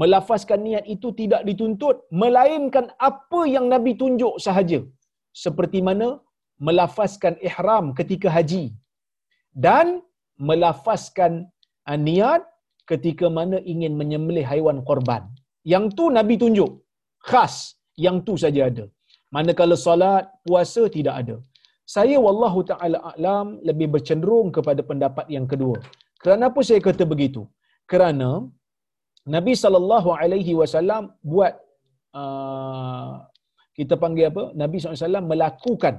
Melafazkan 0.00 0.60
niat 0.66 0.84
itu 0.94 1.08
tidak 1.20 1.42
dituntut 1.48 1.96
melainkan 2.22 2.86
apa 3.08 3.40
yang 3.54 3.66
Nabi 3.72 3.92
tunjuk 4.02 4.34
sahaja. 4.46 4.80
Seperti 5.44 5.78
mana 5.88 6.08
melafazkan 6.66 7.34
ihram 7.48 7.86
ketika 7.98 8.28
haji 8.36 8.64
dan 9.66 9.86
melafazkan 10.48 11.32
uh, 11.90 11.98
niat 12.08 12.42
ketika 12.90 13.26
mana 13.38 13.58
ingin 13.72 13.94
menyembelih 14.00 14.44
haiwan 14.50 14.78
korban. 14.88 15.22
Yang 15.72 15.84
tu 15.98 16.04
Nabi 16.18 16.34
tunjuk. 16.42 16.70
Khas. 17.30 17.54
Yang 18.04 18.16
tu 18.26 18.34
saja 18.42 18.60
ada. 18.70 18.84
Manakala 19.34 19.76
solat, 19.86 20.24
puasa 20.46 20.82
tidak 20.96 21.14
ada. 21.20 21.36
Saya 21.94 22.16
wallahu 22.26 22.60
taala 22.70 22.98
alam 23.12 23.46
lebih 23.68 23.88
bercenderung 23.94 24.48
kepada 24.56 24.80
pendapat 24.90 25.26
yang 25.36 25.46
kedua. 25.52 25.76
Kenapa 26.26 26.60
saya 26.68 26.80
kata 26.88 27.04
begitu? 27.12 27.42
Kerana 27.90 28.30
Nabi 29.34 29.52
sallallahu 29.62 30.10
alaihi 30.22 30.52
wasallam 30.60 31.04
buat 31.32 31.54
uh, 32.20 33.12
kita 33.78 33.94
panggil 34.02 34.26
apa? 34.30 34.44
Nabi 34.62 34.76
SAW 34.82 35.28
melakukan 35.32 35.94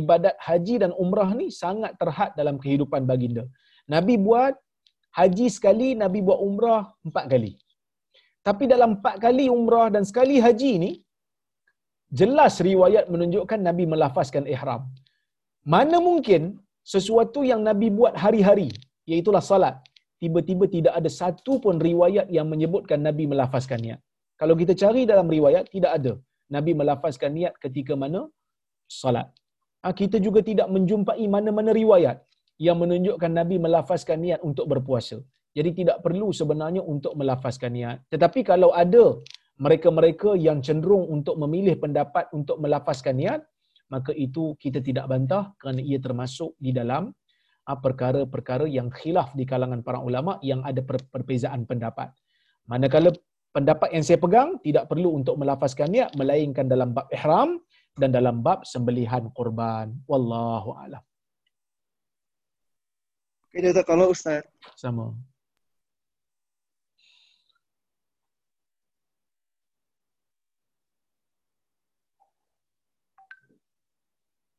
ibadat 0.00 0.36
haji 0.46 0.74
dan 0.82 0.90
umrah 1.02 1.28
ni 1.38 1.46
sangat 1.60 1.92
terhad 2.00 2.30
dalam 2.40 2.56
kehidupan 2.62 3.02
baginda. 3.10 3.44
Nabi 3.94 4.14
buat 4.26 4.54
haji 5.18 5.46
sekali, 5.56 5.88
Nabi 6.02 6.20
buat 6.26 6.40
umrah 6.48 6.82
empat 7.08 7.24
kali. 7.32 7.52
Tapi 8.46 8.64
dalam 8.72 8.90
empat 8.96 9.16
kali 9.24 9.46
umrah 9.58 9.86
dan 9.94 10.04
sekali 10.10 10.36
haji 10.46 10.72
ni, 10.84 10.92
jelas 12.20 12.54
riwayat 12.68 13.06
menunjukkan 13.14 13.60
Nabi 13.68 13.84
melafazkan 13.92 14.44
ihram. 14.54 14.82
Mana 15.74 15.98
mungkin 16.08 16.42
sesuatu 16.94 17.40
yang 17.50 17.62
Nabi 17.68 17.88
buat 17.98 18.14
hari-hari, 18.24 18.68
iaitulah 19.10 19.42
salat, 19.50 19.76
tiba-tiba 20.22 20.64
tidak 20.76 20.94
ada 20.98 21.10
satu 21.20 21.52
pun 21.64 21.76
riwayat 21.88 22.26
yang 22.36 22.46
menyebutkan 22.52 23.00
Nabi 23.08 23.24
melafazkan 23.32 23.80
niat. 23.86 24.00
Kalau 24.40 24.54
kita 24.60 24.72
cari 24.82 25.02
dalam 25.12 25.28
riwayat, 25.36 25.64
tidak 25.74 25.92
ada. 25.98 26.12
Nabi 26.54 26.72
melafazkan 26.80 27.30
niat 27.38 27.54
ketika 27.64 27.94
mana? 28.02 28.20
Salat. 29.00 29.28
Ha, 29.82 29.90
kita 30.00 30.16
juga 30.26 30.40
tidak 30.50 30.68
menjumpai 30.74 31.24
mana-mana 31.34 31.70
riwayat 31.80 32.18
yang 32.66 32.76
menunjukkan 32.82 33.32
Nabi 33.38 33.56
melafazkan 33.64 34.18
niat 34.24 34.40
untuk 34.48 34.66
berpuasa. 34.72 35.18
Jadi 35.56 35.70
tidak 35.78 35.98
perlu 36.04 36.28
sebenarnya 36.38 36.82
untuk 36.84 37.12
melafazkan 37.16 37.72
niat. 37.72 37.98
Tetapi 38.12 38.40
kalau 38.50 38.70
ada 38.84 39.04
mereka-mereka 39.64 40.36
yang 40.46 40.58
cenderung 40.66 41.04
untuk 41.16 41.36
memilih 41.42 41.80
pendapat 41.80 42.28
untuk 42.38 42.60
melafazkan 42.60 43.16
niat, 43.16 43.40
maka 43.88 44.12
itu 44.26 44.52
kita 44.62 44.84
tidak 44.88 45.06
bantah 45.12 45.44
kerana 45.60 45.80
ia 45.80 45.98
termasuk 46.06 46.52
di 46.60 46.70
dalam 46.76 47.02
ah, 47.08 47.14
perkara-perkara 47.74 48.70
yang 48.70 48.86
khilaf 48.94 49.34
di 49.34 49.42
kalangan 49.42 49.82
para 49.82 49.98
ulama 49.98 50.38
yang 50.46 50.62
ada 50.62 50.78
perbezaan 50.86 51.66
pendapat. 51.66 52.14
Manakala 52.70 53.10
pendapat 53.50 53.90
yang 53.90 54.06
saya 54.06 54.22
pegang 54.22 54.62
tidak 54.62 54.86
perlu 54.86 55.18
untuk 55.18 55.34
melafazkan 55.34 55.90
niat 55.90 56.14
melainkan 56.14 56.70
dalam 56.70 56.94
bab 56.94 57.10
ihram 57.10 57.58
dan 57.98 58.14
dalam 58.14 58.38
bab 58.46 58.62
sembelihan 58.62 59.26
korban. 59.34 59.90
Wallahu 60.06 60.78
a'lam. 60.78 61.02
Okay, 63.50 63.72
kalau 63.82 64.12
Ustaz. 64.12 64.44
Sama. 64.78 65.16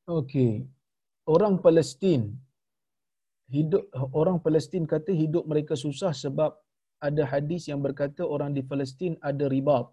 Okey. 0.07 0.65
Orang 1.27 1.59
Palestin 1.59 2.39
hidup 3.47 3.87
orang 4.11 4.37
Palestin 4.43 4.83
kata 4.83 5.11
hidup 5.15 5.47
mereka 5.47 5.73
susah 5.73 6.11
sebab 6.11 6.51
ada 6.99 7.23
hadis 7.23 7.69
yang 7.71 7.79
berkata 7.79 8.25
orang 8.25 8.51
di 8.57 8.61
Palestin 8.65 9.15
ada 9.23 9.47
ribat. 9.47 9.87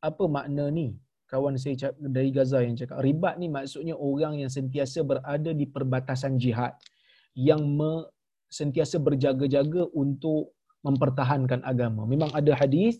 Apa 0.00 0.24
makna 0.30 0.72
ni? 0.72 0.96
Kawan 1.30 1.54
saya 1.54 1.94
dari 1.94 2.34
Gaza 2.34 2.58
yang 2.58 2.74
cakap 2.74 2.98
ribat 3.06 3.38
ni 3.38 3.46
maksudnya 3.46 3.94
orang 3.94 4.42
yang 4.42 4.50
sentiasa 4.50 5.06
berada 5.06 5.54
di 5.54 5.62
perbatasan 5.62 6.42
jihad 6.42 6.74
yang 7.38 7.62
me, 7.78 8.10
sentiasa 8.50 8.98
berjaga-jaga 8.98 9.86
untuk 9.94 10.58
mempertahankan 10.82 11.62
agama. 11.62 12.02
Memang 12.02 12.34
ada 12.34 12.50
hadis 12.58 12.98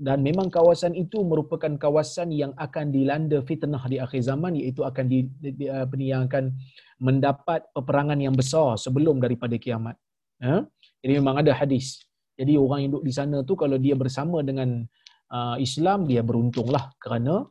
dan 0.00 0.24
memang 0.24 0.48
kawasan 0.48 0.96
itu 0.96 1.20
merupakan 1.22 1.70
kawasan 1.76 2.32
yang 2.32 2.52
akan 2.56 2.90
dilanda 2.90 3.38
fitnah 3.44 3.82
di 3.86 4.00
akhir 4.00 4.24
zaman 4.24 4.56
iaitu 4.56 4.82
akan 4.82 5.04
di, 5.06 5.28
di, 5.38 5.68
apa 5.68 5.94
ni 5.94 6.10
yang 6.10 6.26
akan 6.26 6.50
mendapat 6.98 7.68
peperangan 7.76 8.18
yang 8.18 8.32
besar 8.32 8.80
sebelum 8.80 9.20
daripada 9.20 9.54
kiamat. 9.60 9.94
Ha? 10.40 10.64
Jadi 11.04 11.12
memang 11.18 11.44
ada 11.44 11.52
hadis. 11.54 12.02
Jadi 12.34 12.56
orang 12.56 12.88
yang 12.88 12.90
duduk 12.96 13.04
di 13.06 13.14
sana 13.14 13.36
tu 13.44 13.54
kalau 13.54 13.76
dia 13.76 13.92
bersama 13.92 14.40
dengan 14.40 14.82
uh, 15.30 15.56
Islam 15.60 16.08
dia 16.08 16.24
beruntunglah 16.24 16.96
kerana 16.96 17.44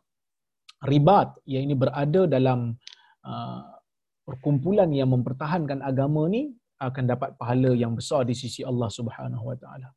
ribat 0.84 1.38
yang 1.45 1.70
ini 1.70 1.76
berada 1.78 2.26
dalam 2.26 2.74
uh, 3.22 3.61
perkumpulan 4.26 4.90
yang 4.90 5.14
mempertahankan 5.14 5.86
agama 5.86 6.26
ni 6.26 6.52
akan 6.82 7.03
dapat 7.06 7.38
pahala 7.38 7.78
yang 7.78 7.94
besar 7.94 8.26
di 8.26 8.34
sisi 8.34 8.65
Allah 8.65 8.90
Subhanahu 8.90 9.53
Wa 9.53 9.57
Taala. 9.61 9.90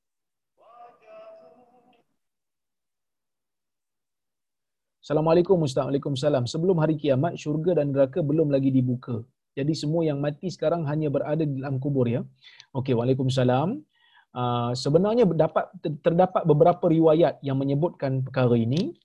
Assalamualaikum 5.04 5.60
Ustaz. 5.68 5.84
Waalaikumsalam. 5.84 6.44
Sebelum 6.48 6.80
hari 6.80 6.96
kiamat, 6.96 7.36
syurga 7.36 7.76
dan 7.76 7.92
neraka 7.92 8.24
belum 8.24 8.48
lagi 8.48 8.72
dibuka. 8.72 9.20
Jadi 9.52 9.76
semua 9.76 10.00
yang 10.00 10.16
mati 10.16 10.48
sekarang 10.48 10.88
hanya 10.88 11.12
berada 11.12 11.44
di 11.44 11.60
dalam 11.60 11.76
kubur 11.76 12.08
ya. 12.08 12.24
Okey, 12.72 12.96
Waalaikumsalam. 12.96 13.84
Uh, 14.32 14.72
sebenarnya 14.72 15.28
dapat 15.28 15.68
terdapat 16.00 16.48
beberapa 16.48 16.88
riwayat 16.88 17.36
yang 17.44 17.60
menyebutkan 17.60 18.24
perkara 18.24 18.56
ini. 18.56 18.96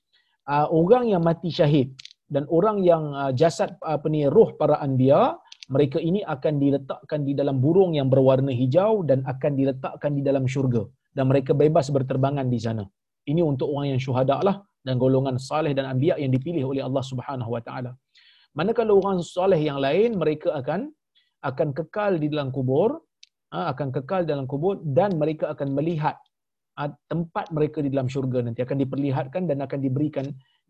Uh, 0.47 0.71
orang 0.71 1.11
yang 1.11 1.19
mati 1.19 1.51
syahid 1.51 1.91
dan 2.31 2.47
orang 2.47 2.79
yang 2.79 3.11
uh, 3.11 3.35
jasad 3.35 3.75
apa 3.83 4.07
ni 4.07 4.23
roh 4.23 4.55
para 4.55 4.79
anbiya, 4.79 5.35
mereka 5.67 5.99
ini 5.99 6.23
akan 6.23 6.63
diletakkan 6.63 7.27
di 7.27 7.35
dalam 7.35 7.59
burung 7.59 7.91
yang 7.99 8.07
berwarna 8.07 8.55
hijau 8.55 9.03
dan 9.03 9.27
akan 9.27 9.51
diletakkan 9.51 10.15
di 10.15 10.23
dalam 10.23 10.47
syurga 10.47 10.87
dan 11.11 11.27
mereka 11.27 11.51
bebas 11.51 11.91
berterbangan 11.91 12.47
di 12.47 12.55
sana. 12.55 12.87
Ini 13.27 13.43
untuk 13.43 13.67
orang 13.67 13.99
yang 13.99 14.01
syuhada 14.01 14.39
lah 14.47 14.63
dan 14.89 14.97
golongan 15.03 15.37
saleh 15.49 15.71
dan 15.77 15.85
anbiya 15.93 16.17
yang 16.23 16.33
dipilih 16.35 16.63
oleh 16.71 16.81
Allah 16.87 17.03
Subhanahu 17.11 17.51
wa 17.55 17.61
taala. 17.67 17.91
Manakala 18.57 18.91
orang 19.01 19.19
saleh 19.35 19.61
yang 19.69 19.77
lain 19.85 20.17
mereka 20.21 20.49
akan 20.59 20.89
akan 21.49 21.67
kekal 21.77 22.17
di 22.23 22.27
dalam 22.33 22.49
kubur, 22.57 22.89
ha, 23.53 23.69
akan 23.71 23.87
kekal 23.97 24.25
dalam 24.31 24.49
kubur 24.49 24.81
dan 24.97 25.13
mereka 25.21 25.45
akan 25.53 25.69
melihat 25.77 26.17
ha, 26.77 26.89
tempat 27.11 27.45
mereka 27.53 27.85
di 27.85 27.93
dalam 27.93 28.09
syurga 28.13 28.41
nanti 28.47 28.65
akan 28.65 28.77
diperlihatkan 28.83 29.43
dan 29.45 29.61
akan 29.65 29.79
diberikan 29.85 30.25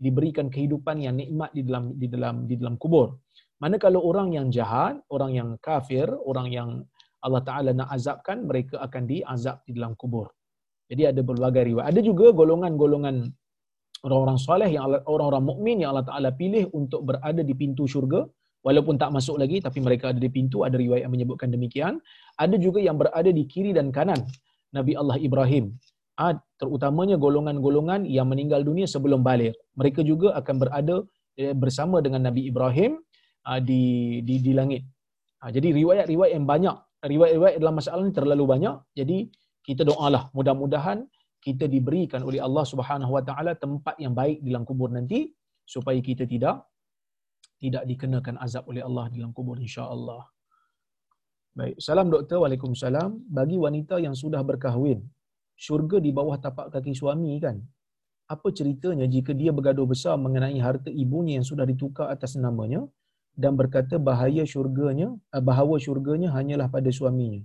diberikan 0.06 0.48
kehidupan 0.54 1.00
yang 1.06 1.16
nikmat 1.22 1.50
di 1.56 1.64
dalam 1.68 1.86
di 2.02 2.08
dalam 2.12 2.36
di 2.50 2.56
dalam 2.60 2.76
kubur. 2.84 3.16
Manakala 3.64 4.00
orang 4.00 4.30
yang 4.36 4.48
jahat, 4.58 5.00
orang 5.16 5.32
yang 5.40 5.50
kafir, 5.60 6.08
orang 6.32 6.48
yang 6.52 6.70
Allah 7.20 7.44
Taala 7.48 7.72
nak 7.76 7.90
azabkan, 7.96 8.48
mereka 8.50 8.80
akan 8.80 9.04
diazab 9.04 9.60
di 9.68 9.72
dalam 9.76 9.96
kubur. 10.00 10.28
Jadi 10.90 11.04
ada 11.12 11.22
berbagai 11.22 11.64
riwayat. 11.70 11.88
Ada 11.92 12.02
juga 12.02 12.32
golongan-golongan 12.32 13.16
orang-orang 14.06 14.40
soleh 14.40 14.70
yang 14.72 14.84
orang-orang 15.08 15.44
mukmin 15.50 15.78
yang 15.82 15.92
Allah 15.94 16.08
Taala 16.08 16.30
pilih 16.32 16.72
untuk 16.72 17.04
berada 17.08 17.42
di 17.44 17.54
pintu 17.56 17.84
syurga 17.86 18.24
walaupun 18.68 18.96
tak 19.02 19.12
masuk 19.16 19.40
lagi 19.42 19.58
tapi 19.64 19.80
mereka 19.80 20.12
ada 20.12 20.20
di 20.20 20.32
pintu 20.32 20.68
ada 20.68 20.76
riwayat 20.76 21.08
yang 21.08 21.14
menyebutkan 21.16 21.50
demikian 21.52 21.94
ada 22.40 22.56
juga 22.60 22.80
yang 22.84 22.96
berada 23.02 23.32
di 23.32 23.44
kiri 23.48 23.72
dan 23.76 23.92
kanan 23.92 24.20
Nabi 24.74 24.94
Allah 24.94 25.18
Ibrahim. 25.18 25.74
Ah, 26.20 26.36
terutamanya 26.60 27.16
golongan-golongan 27.16 28.04
yang 28.04 28.28
meninggal 28.28 28.62
dunia 28.62 28.84
sebelum 28.84 29.24
balik. 29.24 29.56
Mereka 29.80 30.04
juga 30.04 30.36
akan 30.36 30.56
berada 30.60 30.96
eh, 31.40 31.56
bersama 31.56 32.04
dengan 32.04 32.28
Nabi 32.28 32.52
Ibrahim 32.52 33.00
ah, 33.48 33.64
di 33.64 34.20
di 34.28 34.44
di 34.44 34.52
langit. 34.52 34.84
Ah, 35.40 35.50
jadi 35.50 35.72
riwayat-riwayat 35.72 36.36
yang 36.36 36.44
banyak, 36.44 36.76
riwayat-riwayat 37.08 37.56
dalam 37.64 37.76
masalah 37.80 38.04
ini 38.04 38.12
terlalu 38.12 38.44
banyak. 38.44 38.76
Jadi 39.00 39.18
kita 39.64 39.88
doalah 39.88 40.28
mudah-mudahan 40.36 41.08
kita 41.40 41.66
diberikan 41.72 42.22
oleh 42.28 42.40
Allah 42.44 42.66
Subhanahu 42.68 43.12
Wa 43.16 43.24
Taala 43.24 43.52
tempat 43.56 43.96
yang 44.04 44.12
baik 44.12 44.44
di 44.44 44.52
dalam 44.52 44.68
kubur 44.68 44.92
nanti 44.92 45.32
supaya 45.64 46.00
kita 46.04 46.28
tidak 46.28 46.68
tidak 47.60 47.84
dikenakan 47.92 48.36
azab 48.46 48.64
oleh 48.72 48.84
Allah 48.88 49.06
di 49.12 49.20
dalam 49.20 49.36
kubur 49.36 49.56
insya-Allah. 49.60 50.24
Baik, 51.60 51.76
salam 51.88 52.08
doktor. 52.14 52.40
Waalaikumsalam. 52.44 53.10
Bagi 53.38 53.58
wanita 53.60 54.00
yang 54.00 54.16
sudah 54.16 54.40
berkahwin, 54.50 55.04
syurga 55.60 55.98
di 56.00 56.12
bawah 56.16 56.40
tapak 56.40 56.72
kaki 56.72 56.96
suami 56.96 57.36
kan? 57.44 57.60
Apa 58.32 58.48
ceritanya 58.54 59.06
jika 59.10 59.34
dia 59.34 59.52
bergaduh 59.58 59.90
besar 59.90 60.16
mengenai 60.16 60.56
harta 60.62 60.88
ibunya 61.04 61.42
yang 61.42 61.48
sudah 61.52 61.66
ditukar 61.66 62.08
atas 62.14 62.38
namanya 62.38 62.86
dan 63.34 63.58
berkata 63.60 63.98
bahaya 63.98 64.44
syurganya, 64.46 65.10
eh, 65.36 65.44
bahawa 65.50 65.76
syurganya 65.82 66.30
hanyalah 66.32 66.68
pada 66.72 66.88
suaminya? 66.94 67.42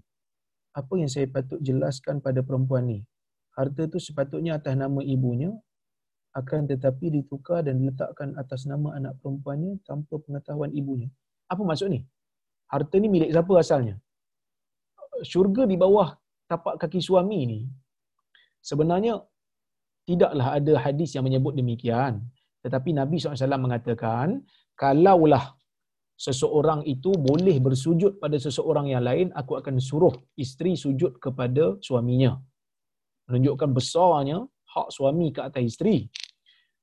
Apa 0.81 0.95
yang 1.01 1.11
saya 1.15 1.27
patut 1.27 1.59
jelaskan 1.59 2.23
pada 2.23 2.43
perempuan 2.47 2.85
ni? 2.87 2.99
Harta 3.55 3.83
itu 3.89 3.99
sepatutnya 4.03 4.59
atas 4.59 4.75
nama 4.75 5.01
ibunya 5.15 5.51
akan 6.35 6.67
tetapi 6.67 7.15
ditukar 7.15 7.63
dan 7.67 7.79
diletakkan 7.79 8.35
atas 8.43 8.67
nama 8.67 8.99
anak 8.99 9.15
perempuannya 9.23 9.79
tanpa 9.87 10.19
pengetahuan 10.19 10.75
ibunya. 10.75 11.09
Apa 11.47 11.63
maksud 11.63 11.89
ni? 11.95 12.03
Harta 12.67 12.97
ni 12.99 13.07
milik 13.07 13.31
siapa 13.31 13.55
asalnya? 13.63 13.95
Syurga 15.23 15.63
di 15.71 15.79
bawah 15.79 16.09
tapak 16.51 16.75
kaki 16.83 16.99
suami 16.99 17.41
ni 17.47 17.61
sebenarnya 18.65 19.21
tidaklah 20.09 20.47
ada 20.59 20.75
hadis 20.85 21.13
yang 21.15 21.25
menyebut 21.29 21.53
demikian. 21.61 22.25
Tetapi 22.65 22.97
Nabi 22.97 23.21
SAW 23.21 23.61
mengatakan, 23.61 24.41
kalaulah 24.73 25.53
seseorang 26.17 26.81
itu 26.89 27.13
boleh 27.13 27.61
bersujud 27.61 28.17
pada 28.23 28.41
seseorang 28.41 28.89
yang 28.89 29.05
lain, 29.05 29.29
aku 29.37 29.61
akan 29.61 29.77
suruh 29.89 30.15
isteri 30.41 30.73
sujud 30.73 31.21
kepada 31.21 31.77
suaminya. 31.85 32.41
Menunjukkan 33.29 33.71
besarnya 33.73 34.39
hak 34.75 34.89
suami 34.97 35.27
ke 35.35 35.41
atas 35.47 35.63
isteri. 35.75 35.97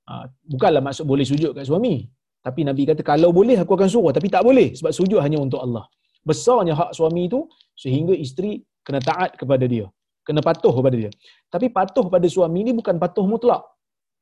Ha, 0.08 0.26
bukanlah 0.54 0.82
maksud 0.82 1.06
boleh 1.06 1.26
sujud 1.28 1.52
kat 1.58 1.66
suami. 1.70 1.96
Tapi 2.42 2.62
Nabi 2.66 2.84
kata 2.90 3.02
kalau 3.06 3.30
boleh 3.30 3.58
aku 3.64 3.78
akan 3.78 3.90
suruh 3.96 4.12
tapi 4.18 4.28
tak 4.36 4.42
boleh 4.48 4.74
sebab 4.74 4.92
sujud 5.00 5.20
hanya 5.22 5.38
untuk 5.38 5.62
Allah. 5.62 5.86
Besarnya 6.26 6.74
hak 6.74 6.92
suami 6.98 7.30
itu 7.30 7.46
sehingga 7.78 8.14
isteri 8.26 8.62
kena 8.86 9.02
taat 9.10 9.38
kepada 9.42 9.66
dia. 9.74 9.86
Kena 10.26 10.42
patuh 10.42 10.74
kepada 10.74 10.96
dia. 11.02 11.12
Tapi 11.54 11.68
patuh 11.78 12.06
pada 12.14 12.28
suami 12.30 12.66
ini 12.66 12.72
bukan 12.80 12.98
patuh 13.02 13.26
mutlak. 13.26 13.62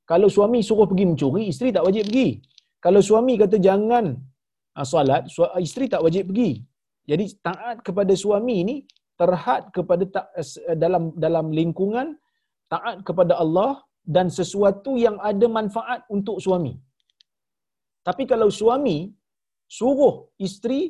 Kalau 0.07 0.27
suami 0.35 0.59
suruh 0.65 0.87
pergi 0.89 1.05
mencuri, 1.05 1.43
isteri 1.53 1.69
tak 1.75 1.83
wajib 1.87 2.09
pergi. 2.09 2.29
Kalau 2.79 3.01
suami 3.03 3.33
kata 3.37 3.59
jangan 3.61 4.05
uh, 4.79 4.85
solat, 4.91 5.27
isteri 5.59 5.85
tak 5.91 6.01
wajib 6.01 6.31
pergi. 6.31 6.63
Jadi 7.09 7.25
taat 7.45 7.77
kepada 7.87 8.13
suami 8.15 8.55
ini 8.63 8.75
terhad 9.21 9.63
kepada 9.75 10.03
ta- 10.15 10.31
dalam 10.83 11.03
dalam 11.25 11.45
lingkungan 11.59 12.07
taat 12.73 12.97
kepada 13.07 13.33
Allah 13.43 13.71
dan 14.15 14.27
sesuatu 14.39 14.91
yang 15.05 15.17
ada 15.29 15.47
manfaat 15.57 16.01
untuk 16.15 16.37
suami. 16.45 16.73
Tapi 18.07 18.23
kalau 18.31 18.49
suami 18.59 18.97
suruh 19.77 20.15
isteri 20.45 20.81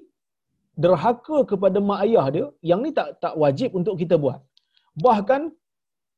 derhaka 0.83 1.37
kepada 1.51 1.77
mak 1.89 2.01
ayah 2.05 2.25
dia, 2.35 2.45
yang 2.69 2.79
ni 2.85 2.91
tak 2.99 3.07
tak 3.23 3.33
wajib 3.43 3.69
untuk 3.79 3.95
kita 4.01 4.15
buat. 4.23 4.39
Bahkan 5.05 5.41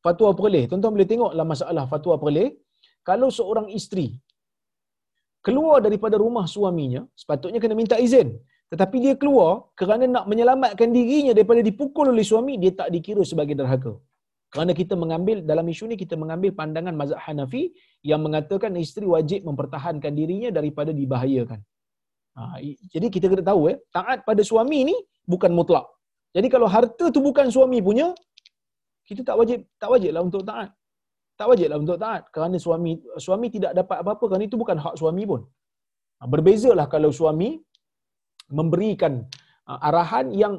fatwa 0.05 0.29
perleh, 0.39 0.63
tuan-tuan 0.69 0.93
boleh 0.95 1.09
tengok 1.11 1.31
dalam 1.33 1.49
masalah 1.53 1.85
fatwa 1.93 2.15
perleh, 2.23 2.49
kalau 3.09 3.29
seorang 3.38 3.67
isteri 3.79 4.07
keluar 5.45 5.77
daripada 5.85 6.15
rumah 6.23 6.45
suaminya, 6.53 7.01
sepatutnya 7.21 7.59
kena 7.63 7.75
minta 7.81 7.97
izin. 8.05 8.29
Tetapi 8.72 8.98
dia 9.03 9.14
keluar 9.22 9.52
kerana 9.80 10.06
nak 10.15 10.26
menyelamatkan 10.31 10.89
dirinya 10.98 11.34
daripada 11.38 11.61
dipukul 11.69 12.07
oleh 12.14 12.26
suami, 12.31 12.53
dia 12.61 12.72
tak 12.80 12.89
dikira 12.95 13.23
sebagai 13.31 13.56
derhaka. 13.60 13.93
Kerana 14.53 14.72
kita 14.80 14.93
mengambil 15.02 15.38
dalam 15.49 15.65
isu 15.73 15.85
ni 15.91 15.95
kita 16.03 16.15
mengambil 16.22 16.52
pandangan 16.60 16.95
mazhab 17.02 17.19
Hanafi 17.26 17.64
yang 18.10 18.19
mengatakan 18.26 18.76
isteri 18.85 19.07
wajib 19.15 19.48
mempertahankan 19.49 20.11
dirinya 20.19 20.49
daripada 20.57 20.91
dibahayakan. 20.99 21.60
Ha, 22.35 22.60
jadi 22.93 23.07
kita 23.15 23.26
kena 23.31 23.43
tahu 23.52 23.61
eh, 23.72 23.77
taat 23.95 24.19
pada 24.30 24.41
suami 24.49 24.80
ni 24.89 24.95
bukan 25.34 25.52
mutlak. 25.60 25.88
Jadi 26.35 26.48
kalau 26.53 26.68
harta 26.76 27.06
tu 27.15 27.19
bukan 27.27 27.48
suami 27.56 27.80
punya, 27.88 28.07
kita 29.07 29.22
tak 29.27 29.35
wajib 29.39 29.60
tak 29.81 29.89
wajiblah 29.93 30.23
untuk 30.27 30.43
taat. 30.49 30.69
Tak 31.39 31.48
wajiblah 31.52 31.80
untuk 31.84 31.98
taat 32.03 32.23
kerana 32.35 32.56
suami 32.65 32.91
suami 33.26 33.48
tidak 33.56 33.72
dapat 33.80 33.98
apa-apa 34.03 34.26
kerana 34.31 34.45
itu 34.48 34.60
bukan 34.64 34.77
hak 34.84 34.95
suami 35.02 35.23
pun. 35.31 35.41
Ha, 36.19 36.27
berbezalah 36.34 36.88
kalau 36.91 37.11
suami 37.19 37.49
memberikan 38.52 39.26
uh, 39.68 39.80
arahan 39.88 40.30
yang 40.36 40.53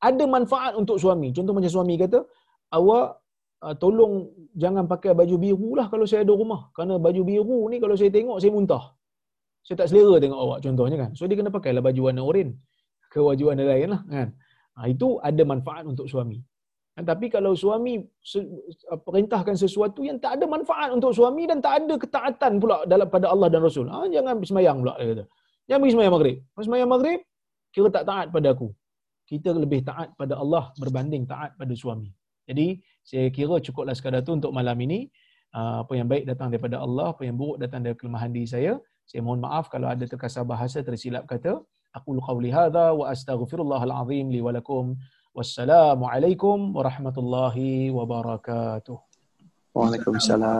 ada 0.00 0.24
manfaat 0.24 0.72
untuk 0.80 0.96
suami. 0.96 1.28
Contoh 1.36 1.52
macam 1.52 1.68
suami 1.68 1.94
kata, 2.00 2.24
awak 2.72 3.20
uh, 3.64 3.74
tolong 3.76 4.28
jangan 4.56 4.84
pakai 4.88 5.12
baju 5.12 5.36
biru 5.36 5.70
lah 5.78 5.86
kalau 5.92 6.04
saya 6.08 6.24
ada 6.24 6.32
rumah. 6.32 6.72
Kerana 6.72 6.96
baju 6.96 7.22
biru 7.24 7.58
ni 7.72 7.76
kalau 7.82 7.94
saya 8.00 8.10
tengok 8.12 8.38
saya 8.40 8.52
muntah. 8.52 8.84
Saya 9.60 9.76
tak 9.84 9.88
selera 9.92 10.16
tengok 10.16 10.40
awak 10.40 10.58
contohnya 10.64 10.96
kan. 10.96 11.10
So 11.12 11.28
dia 11.28 11.36
kena 11.36 11.52
pakailah 11.52 11.84
baju 11.84 12.00
warna 12.08 12.22
oren 12.24 12.56
ke 13.12 13.18
baju 13.20 13.42
warna 13.52 13.64
lain 13.68 13.88
lah 13.92 14.02
kan. 14.08 14.28
Ha, 14.78 14.88
itu 14.88 15.20
ada 15.20 15.42
manfaat 15.44 15.84
untuk 15.84 16.08
suami. 16.08 16.40
Ha, 16.96 17.04
tapi 17.04 17.28
kalau 17.28 17.52
suami 17.52 18.00
uh, 18.00 19.00
perintahkan 19.04 19.54
sesuatu 19.60 20.00
yang 20.00 20.16
tak 20.16 20.40
ada 20.40 20.48
manfaat 20.48 20.96
untuk 20.96 21.12
suami 21.12 21.44
dan 21.44 21.60
tak 21.60 21.84
ada 21.84 21.94
ketaatan 22.00 22.52
pula 22.56 22.88
dalam 22.88 23.08
pada 23.12 23.28
Allah 23.28 23.52
dan 23.52 23.60
Rasul. 23.60 23.86
Ha, 23.92 24.08
jangan 24.08 24.40
semayang 24.40 24.80
pula 24.80 24.96
dia 24.96 25.06
kata. 25.12 25.24
Jangan 25.68 25.80
pergi 25.84 25.94
semayang 25.94 26.14
maghrib. 26.16 26.36
Semayang 26.58 26.90
maghrib, 26.90 27.20
kira 27.74 27.88
tak 27.96 28.04
taat 28.10 28.26
pada 28.34 28.48
aku. 28.54 28.68
Kita 29.30 29.54
lebih 29.54 29.86
taat 29.86 30.14
pada 30.18 30.34
Allah 30.42 30.74
berbanding 30.76 31.24
taat 31.26 31.54
pada 31.54 31.74
suami. 31.82 32.10
Jadi 32.50 32.82
saya 33.06 33.30
kira 33.30 33.62
cukuplah 33.62 33.94
sekadar 33.94 34.26
tu 34.26 34.34
untuk 34.34 34.50
malam 34.50 34.74
ini. 34.86 35.06
Ah, 35.50 35.82
apa 35.82 35.98
yang 35.98 36.06
baik 36.06 36.30
datang 36.30 36.50
daripada 36.50 36.78
Allah, 36.78 37.10
apa 37.14 37.22
yang 37.26 37.34
buruk 37.34 37.58
datang 37.62 37.82
dari 37.82 37.94
kelemahan 37.98 38.30
diri 38.30 38.46
saya. 38.46 38.72
Saya 39.06 39.26
mohon 39.26 39.42
maaf 39.42 39.66
kalau 39.66 39.90
ada 39.90 40.06
terkasar 40.06 40.46
bahasa 40.46 40.78
tersilap 40.86 41.26
kata. 41.26 41.58
Aku 41.90 42.14
qauli 42.22 42.54
hadza 42.54 42.94
wa 42.94 43.10
astaghfirullahal 43.10 43.94
azim 44.02 44.30
li 44.30 44.38
wa 44.38 44.54
lakum. 44.54 44.94
Wassalamualaikum 45.34 46.74
warahmatullahi 46.74 47.90
wabarakatuh. 47.90 48.98
Waalaikumsalam. 49.74 50.58